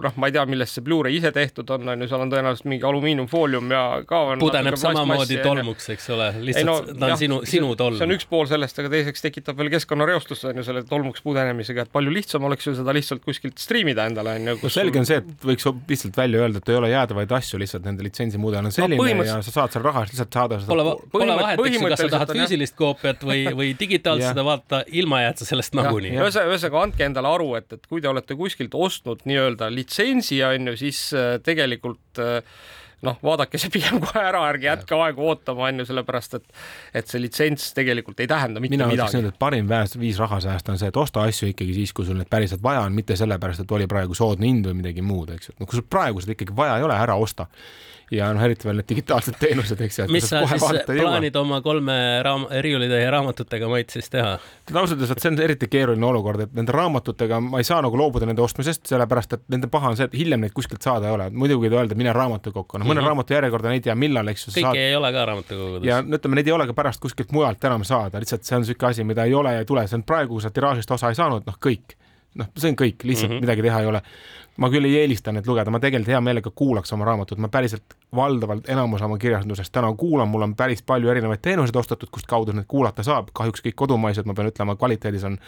noh, 0.05 0.18
ma 0.20 0.30
ei 0.30 0.36
tea, 0.36 0.46
millest 0.50 0.78
see 0.78 0.86
Blu-ray 0.86 1.18
ise 1.18 1.32
tehtud 1.34 1.70
on, 1.74 1.88
on 1.94 2.05
ju, 2.05 2.11
seal 2.11 2.24
on 2.24 2.32
tõenäoliselt 2.32 2.70
mingi 2.70 2.88
alumiiniumfoolium 2.88 3.74
ja 3.74 3.84
ka 4.09 4.20
on 4.32 4.42
pudeneb 4.42 4.78
samamoodi 4.80 5.40
tolmuks, 5.44 5.88
eks 5.94 6.11
ole, 6.14 6.30
lihtsalt 6.48 6.68
no, 6.68 6.76
ta 6.88 7.09
on 7.09 7.14
jah, 7.14 7.20
sinu, 7.24 7.40
sinu 7.48 7.72
tolm. 7.78 7.98
see 7.98 8.09
on 8.09 8.16
üks 8.16 8.28
pool 8.30 8.48
sellest, 8.50 8.78
aga 8.82 8.92
teiseks 8.92 9.24
tekitab 9.24 9.59
veel 9.61 9.72
keskkonnareostust 9.74 10.48
on 10.50 10.61
ju 10.61 10.66
selle 10.66 10.84
tolmuks 10.89 11.22
pudenemisega, 11.24 11.85
et 11.87 11.93
palju 11.95 12.12
lihtsam 12.14 12.45
oleks 12.49 12.68
ju 12.68 12.74
seda 12.78 12.95
lihtsalt 12.97 13.24
kuskilt 13.24 13.61
striimida 13.61 14.07
endale 14.11 14.37
onju. 14.39 14.57
no 14.62 14.72
selge 14.72 15.01
on 15.01 15.09
see, 15.09 15.20
et 15.22 15.47
võiks 15.49 15.66
lihtsalt 15.91 16.18
välja 16.18 16.43
öelda, 16.45 16.62
et 16.62 16.72
ei 16.72 16.78
ole 16.78 16.91
jäädavaid 16.93 17.35
asju, 17.39 17.61
lihtsalt 17.62 17.89
nende 17.89 18.07
litsentsimudel 18.07 18.68
on 18.68 18.74
selline 18.74 18.99
no, 18.99 19.03
põhimõtteliselt... 19.03 19.43
ja 19.43 19.49
sa 19.49 19.57
saad 19.59 19.76
selle 19.76 19.89
raha 19.91 20.05
eest 20.05 20.14
lihtsalt 20.14 20.39
saada 20.39 20.61
seda. 20.61 20.70
Pole, 20.74 20.95
pole 21.14 21.39
vahet, 21.41 21.64
eks 21.64 21.78
ju, 21.78 21.89
kas 21.95 22.05
sa 22.05 22.11
tahad 22.16 22.35
füüsilist 22.39 22.78
koopiat 22.78 23.26
või, 23.26 23.41
või 23.62 23.72
digitaalselt 23.80 24.30
seda 24.35 24.47
vaadata, 24.47 24.85
ilma 25.03 25.24
jääd 25.24 25.43
sa 25.43 25.51
sellest 25.51 25.76
nagunii. 25.78 26.14
ühesõnaga, 26.20 26.85
andke 26.85 27.09
endale 27.09 27.35
aru, 27.35 27.51
et, 27.61 27.68
et 27.78 27.91
kui 27.91 28.05
te 28.05 28.11
olete 28.11 28.39
kuskilt 28.39 28.76
ostnud 28.78 29.26
nii-öelda 29.28 29.70
litsentsi 29.74 30.41
onju, 30.47 30.78
siis 30.80 31.07
äh, 31.16 31.37
tegelikult 31.45 32.22
äh, 32.22 32.41
noh, 33.07 33.18
vaadake 33.24 33.61
see 33.61 33.72
pigem 33.74 34.00
kohe 34.02 34.22
ära, 34.22 34.42
ärge 34.50 34.68
jätke 34.68 34.98
aegu 34.98 35.28
ootama, 35.30 35.68
on 35.68 35.82
ju, 35.82 35.88
sellepärast 35.90 36.38
et 36.40 36.44
et 37.00 37.11
see 37.11 37.22
litsents 37.22 37.72
tegelikult 37.76 38.20
ei 38.24 38.30
tähenda 38.30 38.62
mitte 38.62 38.76
mina 38.76 38.88
midagi. 38.90 39.16
mina 39.16 39.22
ütleks 39.22 39.34
et 39.34 39.40
parim 39.46 39.70
väes, 39.70 39.96
viis 40.00 40.20
raha 40.22 40.40
säästa 40.44 40.74
on 40.74 40.80
see, 40.80 40.92
et 40.92 41.00
osta 41.00 41.24
asju 41.28 41.50
ikkagi 41.52 41.76
siis, 41.76 41.94
kui 41.96 42.07
sul 42.09 42.18
neid 42.20 42.30
päriselt 42.32 42.62
vaja 42.64 42.84
on, 42.86 42.94
mitte 42.96 43.16
sellepärast, 43.18 43.64
et 43.64 43.74
oli 43.78 43.88
praegu 43.90 44.16
soodne 44.18 44.48
hind 44.48 44.68
või 44.70 44.80
midagi 44.82 45.05
muud, 45.05 45.34
eks 45.36 45.50
ju. 45.50 45.59
no 45.61 45.68
kui 45.68 45.80
sul 45.80 45.88
praegu 45.88 46.22
seda 46.24 46.36
ikkagi 46.36 46.57
vaja 46.57 46.78
ei 46.78 46.86
ole, 46.86 46.96
ära 47.07 47.18
osta 47.20 47.48
ja 48.16 48.30
noh, 48.34 48.42
eriti 48.44 48.68
veel 48.68 48.78
need 48.80 48.88
digitaalsed 48.88 49.36
teenused, 49.40 49.80
eks 49.86 49.98
ju. 49.98 50.06
mis 50.12 50.26
sa 50.30 50.42
siis 50.48 50.64
plaanid 50.88 51.36
oma 51.40 51.60
kolme 51.64 51.96
raam-, 52.24 52.46
riiulitäie 52.64 53.08
raamatutega, 53.10 53.68
Mait, 53.70 53.90
siis 53.94 54.10
teha? 54.12 54.36
ausalt 54.74 54.96
öeldes, 54.98 55.12
et 55.14 55.24
see 55.24 55.32
on 55.32 55.40
eriti 55.44 55.68
keeruline 55.70 56.06
olukord, 56.08 56.44
et 56.46 56.54
nende 56.56 56.74
raamatutega 56.74 57.40
ma 57.44 57.62
ei 57.62 57.68
saa 57.68 57.80
nagu 57.84 57.98
loobuda 57.98 58.28
nende 58.28 58.42
ostmisest, 58.44 58.86
sellepärast 58.90 59.36
et 59.38 59.44
nende 59.54 59.70
paha 59.72 59.92
on 59.92 59.98
see, 60.00 60.08
et 60.10 60.16
hiljem 60.18 60.44
neid 60.44 60.54
kuskilt 60.56 60.84
saada 60.84 61.10
ei 61.10 61.16
ole. 61.16 61.30
muidugi 61.34 61.68
võid 61.68 61.78
öelda, 61.80 61.98
mine 61.98 62.14
raamatukokku, 62.16 62.78
noh, 62.78 62.86
mõne 62.86 63.00
mm 63.00 63.04
-hmm. 63.04 63.12
raamatu 63.12 63.36
järjekorda 63.36 63.74
ei 63.74 63.84
tea, 63.84 63.94
millal, 63.98 64.28
eks 64.32 64.48
ju. 64.48 64.54
kõiki 64.56 64.68
saad... 64.68 64.80
ei 64.84 64.96
ole 64.96 65.12
ka 65.12 65.26
raamatukogudes. 65.32 65.88
ja 65.88 66.00
ütleme, 66.02 66.40
neid 66.40 66.46
ei 66.46 66.56
ole 66.56 66.66
ka 66.70 66.76
pärast 66.76 67.00
kuskilt 67.00 67.32
mujalt 67.32 67.64
enam 67.64 67.84
saada, 67.84 68.22
lihtsalt 68.22 68.44
see 68.44 68.56
on 68.56 68.62
niisugune 68.64 68.90
asi, 68.90 69.04
mida 69.04 69.24
ei 69.24 69.34
ole 69.34 69.52
ja 69.54 69.64
ei 69.64 69.68
tule, 69.68 69.86
see 69.88 70.00
on 70.00 70.06
praegu, 70.06 70.34
kui 70.34 70.42
sa 70.42 70.50
tiraažist 70.50 70.90
osa 70.90 71.08
ei 71.08 71.18
saanud, 71.18 71.46
noh, 71.46 71.58
kõik 71.66 71.96
noh, 72.41 72.49
see 72.59 72.72
on 72.72 72.78
kõik, 72.78 73.05
lihtsalt 73.05 73.30
mm 73.30 73.37
-hmm. 73.37 73.47
midagi 73.47 73.62
teha 73.62 73.80
ei 73.80 73.87
ole. 73.87 74.01
Ma 74.57 74.68
küll 74.70 74.87
ei 74.87 75.01
eelista 75.01 75.32
neid 75.35 75.49
lugeda, 75.51 75.70
ma 75.70 75.80
tegelikult 75.82 76.12
hea 76.12 76.20
meelega 76.22 76.51
kuulaks 76.55 76.93
oma 76.95 77.05
raamatut, 77.05 77.39
ma 77.43 77.49
päriselt 77.51 77.97
valdavalt 78.14 78.68
enamus 78.70 79.03
oma 79.03 79.18
kirjandusest 79.18 79.72
täna 79.72 79.91
kuulan, 79.99 80.28
mul 80.28 80.43
on 80.47 80.55
päris 80.55 80.82
palju 80.82 81.11
erinevaid 81.11 81.43
teenuseid 81.43 81.76
ostetud, 81.76 82.09
kust 82.11 82.26
kaudu 82.30 82.53
neid 82.53 82.68
kuulata 82.68 83.03
saab, 83.03 83.32
kahjuks 83.35 83.64
kõik 83.66 83.74
kodumaised, 83.74 84.26
ma 84.26 84.35
pean 84.35 84.53
ütlema, 84.53 84.76
kvaliteedis 84.76 85.24
on 85.24 85.39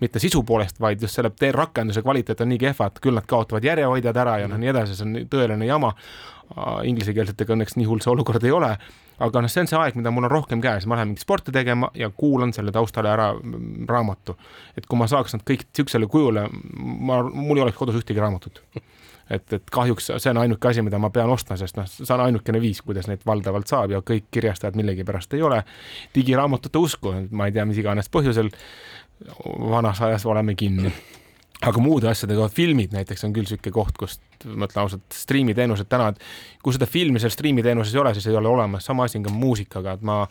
mitte 0.00 0.18
sisu 0.18 0.42
poolest, 0.42 0.80
vaid 0.80 1.00
just 1.00 1.14
selle 1.14 1.52
rakenduse 1.52 2.02
kvaliteet 2.02 2.40
on 2.40 2.48
nii 2.48 2.58
kehva, 2.58 2.86
et 2.86 3.00
küll 3.00 3.16
nad 3.16 3.26
kaotavad 3.26 3.64
järjehoidjad 3.64 4.16
ära 4.16 4.38
ja 4.38 4.48
noh, 4.48 4.60
nii 4.60 4.68
edasi, 4.68 4.96
see 4.96 5.08
on 5.08 5.16
tõeline 5.30 5.64
jama. 5.64 5.94
Inglisekeelsetega 6.84 7.52
õnneks 7.54 7.76
nii 7.76 7.86
hull 7.86 8.00
see 8.02 8.10
olukord 8.10 8.44
ei 8.44 8.50
ole 8.50 8.76
aga 9.20 9.42
noh, 9.44 9.52
see 9.52 9.64
on 9.64 9.70
see 9.70 9.78
aeg, 9.80 9.98
mida 10.00 10.12
mul 10.14 10.26
on 10.28 10.32
rohkem 10.32 10.62
käes, 10.64 10.86
ma 10.88 10.98
lähen 10.98 11.12
mingit 11.12 11.24
sporti 11.24 11.52
tegema 11.54 11.90
ja 11.98 12.10
kuulan 12.10 12.54
selle 12.56 12.72
taustale 12.72 13.12
ära 13.12 13.32
raamatu. 13.88 14.36
et 14.76 14.86
kui 14.86 14.98
ma 14.98 15.08
saaks 15.10 15.36
nad 15.36 15.44
kõik 15.46 15.66
niisugusele 15.68 16.08
kujule, 16.10 16.46
ma, 16.78 17.22
mul 17.22 17.60
ei 17.60 17.66
oleks 17.66 17.78
kodus 17.78 18.00
ühtegi 18.00 18.22
raamatut 18.22 18.62
et, 19.30 19.52
et 19.52 19.70
kahjuks 19.72 20.10
see 20.16 20.32
on 20.32 20.42
ainuke 20.42 20.68
asi, 20.68 20.82
mida 20.82 20.98
ma 20.98 21.12
pean 21.14 21.30
ostma, 21.30 21.56
sest 21.60 21.78
noh, 21.78 21.86
see 21.90 22.14
on 22.14 22.24
ainukene 22.26 22.60
viis, 22.62 22.82
kuidas 22.82 23.08
neid 23.10 23.22
valdavalt 23.26 23.70
saab 23.70 23.94
ja 23.94 24.02
kõik 24.06 24.28
kirjastajad 24.34 24.78
millegipärast 24.78 25.36
ei 25.38 25.44
ole 25.46 25.62
digiraamatute 26.14 26.82
usku, 26.82 27.14
ma 27.30 27.48
ei 27.48 27.54
tea, 27.54 27.66
mis 27.68 27.80
iganes 27.82 28.10
põhjusel. 28.12 28.50
vanas 29.70 30.00
ajas 30.00 30.24
oleme 30.26 30.54
kinni 30.54 30.92
aga 31.60 31.82
muude 31.82 32.08
asjadega, 32.08 32.48
filmid 32.52 32.94
näiteks 32.96 33.26
on 33.26 33.34
küll 33.36 33.44
niisugune 33.44 33.74
koht, 33.74 33.98
kust 34.00 34.46
ma 34.48 34.68
ütlen 34.68 34.84
ausalt, 34.84 35.04
striimiteenused 35.12 35.90
täna, 35.92 36.08
et 36.14 36.62
kui 36.64 36.72
seda 36.72 36.88
filmi 36.88 37.20
seal 37.20 37.32
striimiteenuses 37.34 37.92
ei 37.94 38.00
ole, 38.00 38.14
siis 38.16 38.30
ei 38.30 38.38
ole 38.38 38.48
olemas, 38.48 38.86
sama 38.88 39.04
asi 39.04 39.18
on 39.20 39.26
ka 39.28 39.34
muusikaga, 39.34 39.98
et 39.98 40.06
ma 40.06 40.22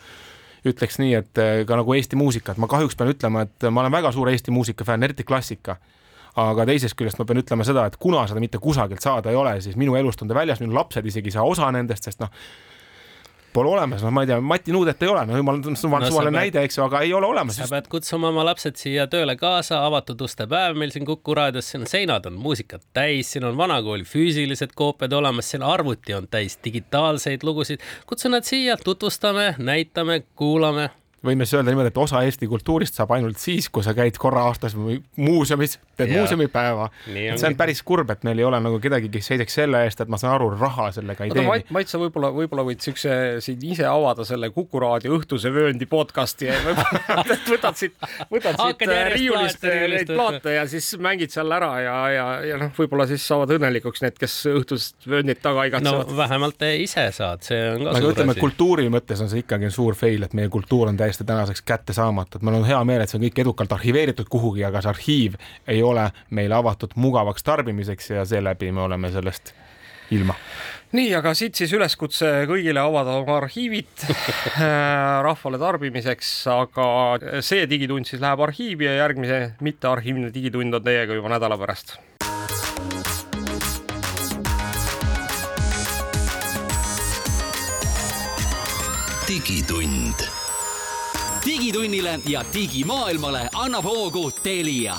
ütleks 0.66 0.98
nii, 1.00 1.12
et 1.20 1.40
eh, 1.40 1.62
ka 1.68 1.78
nagu 1.78 1.94
Eesti 1.94 2.18
muusika, 2.18 2.52
et 2.52 2.60
ma 2.60 2.68
kahjuks 2.70 2.98
pean 2.98 3.12
ütlema, 3.12 3.46
et 3.46 3.68
ma 3.70 3.84
olen 3.84 3.94
väga 3.94 4.10
suur 4.16 4.30
Eesti 4.32 4.52
muusika 4.54 4.86
fänn, 4.86 5.06
eriti 5.06 5.26
klassika. 5.26 5.78
aga 6.40 6.62
teisest 6.62 6.94
küljest 6.94 7.18
ma 7.18 7.24
pean 7.26 7.40
ütlema 7.40 7.64
seda, 7.66 7.88
et 7.90 7.96
kuna 7.98 8.20
seda 8.30 8.40
mitte 8.40 8.58
kusagilt 8.62 9.02
saada 9.02 9.32
ei 9.32 9.36
ole, 9.36 9.56
siis 9.60 9.74
minu 9.76 9.96
elust 9.98 10.22
on 10.22 10.28
ta 10.30 10.34
väljas, 10.34 10.60
minu 10.62 10.74
lapsed 10.74 11.06
isegi 11.06 11.26
ei 11.26 11.34
saa 11.34 11.42
osa 11.42 11.70
nendest, 11.74 12.06
sest 12.06 12.20
noh, 12.22 12.30
pole 13.52 13.72
olemas, 13.72 14.02
noh, 14.04 14.12
ma 14.14 14.24
ei 14.24 14.30
tea, 14.30 14.38
Mati 14.44 14.74
Nuudet 14.74 15.02
ei 15.02 15.10
ole, 15.10 15.24
no 15.28 15.38
jumal, 15.38 15.60
suvaline 15.74 16.10
no, 16.10 16.20
pead, 16.20 16.36
näide, 16.36 16.62
eks 16.66 16.78
ju, 16.78 16.84
aga 16.84 17.00
ei 17.06 17.12
ole 17.16 17.26
olemas. 17.26 17.56
sa 17.56 17.64
just... 17.64 17.74
pead 17.74 17.88
kutsuma 17.92 18.30
oma 18.30 18.44
lapsed 18.46 18.78
siia 18.80 19.06
tööle 19.10 19.36
kaasa, 19.40 19.82
avatud 19.88 20.22
uste 20.26 20.46
päev 20.50 20.78
meil 20.78 20.94
siin 20.94 21.08
Kuku 21.08 21.34
raadios, 21.34 21.70
siin 21.72 21.88
seinad 21.90 22.28
on 22.30 22.38
muusikat 22.42 22.84
täis, 22.96 23.32
siin 23.34 23.48
on 23.48 23.58
vanakooli 23.58 24.06
füüsilised 24.08 24.76
koopiad 24.78 25.16
olemas, 25.18 25.50
siin 25.50 25.66
arvuti 25.66 26.14
on 26.14 26.28
täis 26.30 26.58
digitaalseid 26.64 27.46
lugusid. 27.46 27.82
kutsu 28.06 28.30
nad 28.30 28.46
siia, 28.46 28.78
tutvustame, 28.84 29.54
näitame, 29.58 30.22
kuulame 30.38 30.90
võime 31.26 31.44
siis 31.44 31.58
öelda 31.58 31.72
niimoodi, 31.72 31.90
et 31.92 31.98
osa 32.00 32.22
Eesti 32.24 32.48
kultuurist 32.48 32.96
saab 32.96 33.12
ainult 33.16 33.38
siis, 33.40 33.68
kui 33.72 33.84
sa 33.84 33.92
käid 33.96 34.16
korra 34.20 34.46
aastas 34.48 34.74
muuseumis, 34.76 35.76
teed 35.98 36.12
muuseumipäeva. 36.14 36.88
see 37.04 37.48
on 37.48 37.56
päris 37.58 37.82
kurb, 37.86 38.10
et 38.14 38.24
meil 38.26 38.40
ei 38.40 38.46
ole 38.48 38.60
nagu 38.62 38.80
kedagi, 38.82 39.10
kes 39.12 39.30
seisaks 39.32 39.58
selle 39.60 39.82
eest, 39.84 40.00
et 40.00 40.10
ma 40.12 40.18
saan 40.20 40.38
aru, 40.38 40.50
raha 40.56 40.88
sellega 40.96 41.26
ei 41.26 41.34
teeni. 41.34 41.64
Mait, 41.76 41.90
sa 41.90 42.00
võib-olla, 42.00 42.32
võib-olla 42.34 42.64
võid 42.66 42.80
siukse 42.84 43.12
siin 43.44 43.64
ise 43.72 43.86
avada 43.88 44.24
selle 44.28 44.50
Kuku 44.54 44.80
raadio 44.82 45.12
õhtuse 45.18 45.52
vööndi 45.54 45.86
podcast'i 45.90 46.48
ja 46.48 46.56
võtad 47.52 47.76
siit, 47.78 47.96
võtad 48.32 48.56
siit 48.56 48.86
riiulist 49.14 49.64
neid 49.68 50.10
plaate 50.10 50.56
ja 50.56 50.64
siis 50.70 50.88
mängid 51.02 51.34
seal 51.34 51.52
ära 51.54 51.70
ja, 51.84 51.96
ja, 52.14 52.26
ja 52.48 52.60
noh, 52.60 52.72
võib-olla 52.76 53.06
siis 53.10 53.24
saavad 53.28 53.52
õnnelikuks 53.58 54.04
need, 54.06 54.16
kes 54.20 54.38
õhtust 54.50 55.08
vööndit 55.10 55.42
taga 55.44 55.68
igatsevad. 55.68 56.08
no 56.08 56.18
vähemalt 56.18 56.66
ise 56.80 57.06
saad, 57.14 57.44
see 57.46 57.60
on 57.74 57.84
ka 57.84 57.92
aga 57.92 58.02
suur 58.02 58.16
ütleme, 58.16 58.36
asi. 58.36 58.44
kultuuri 58.46 58.88
mõttes 58.92 59.22
on 59.22 59.30
see 59.32 59.44
ikkagi 59.44 59.70
suur 59.74 59.98
fail, 59.98 60.24
et 60.26 60.36
meie 60.38 60.50
kultuur 60.52 60.90
on 60.90 60.98
täiesti 60.98 61.09
täiesti 61.10 61.24
tänaseks 61.24 61.62
kättesaamatu, 61.62 62.38
et 62.38 62.42
mul 62.42 62.54
on 62.54 62.64
hea 62.64 62.78
meel, 62.86 63.02
et 63.02 63.10
see 63.10 63.18
on 63.18 63.24
kõik 63.24 63.40
edukalt 63.42 63.72
arhiveeritud 63.74 64.28
kuhugi, 64.30 64.62
aga 64.66 64.82
see 64.82 64.90
arhiiv 64.92 65.38
ei 65.66 65.82
ole 65.82 66.04
meile 66.30 66.54
avatud 66.54 66.94
mugavaks 66.94 67.42
tarbimiseks 67.42 68.12
ja 68.12 68.22
seeläbi 68.24 68.70
me 68.70 68.84
oleme 68.86 69.10
sellest 69.10 69.50
ilma. 70.14 70.36
nii, 70.92 71.10
aga 71.18 71.34
siit 71.34 71.58
siis 71.58 71.72
üleskutse 71.74 72.30
kõigile 72.50 72.78
avada 72.82 73.16
oma 73.18 73.40
arhiivid 73.40 73.90
äh, 74.06 75.18
rahvale 75.26 75.58
tarbimiseks, 75.58 76.30
aga 76.54 76.86
see 77.42 77.66
digitund 77.70 78.06
siis 78.06 78.22
läheb 78.22 78.46
arhiivi 78.46 78.86
ja 78.86 79.00
järgmise 79.02 79.40
mittearhiivne 79.60 80.30
digitund 80.34 80.78
on 80.78 80.86
teiega 80.86 81.18
juba 81.18 81.34
nädala 81.34 81.58
pärast. 81.58 81.98
Digitund 89.30 90.39
digitunnile 91.44 92.20
ja 92.26 92.44
digimaailmale 92.54 93.48
annab 93.52 93.84
hoogu 93.84 94.30
Telia 94.30 94.96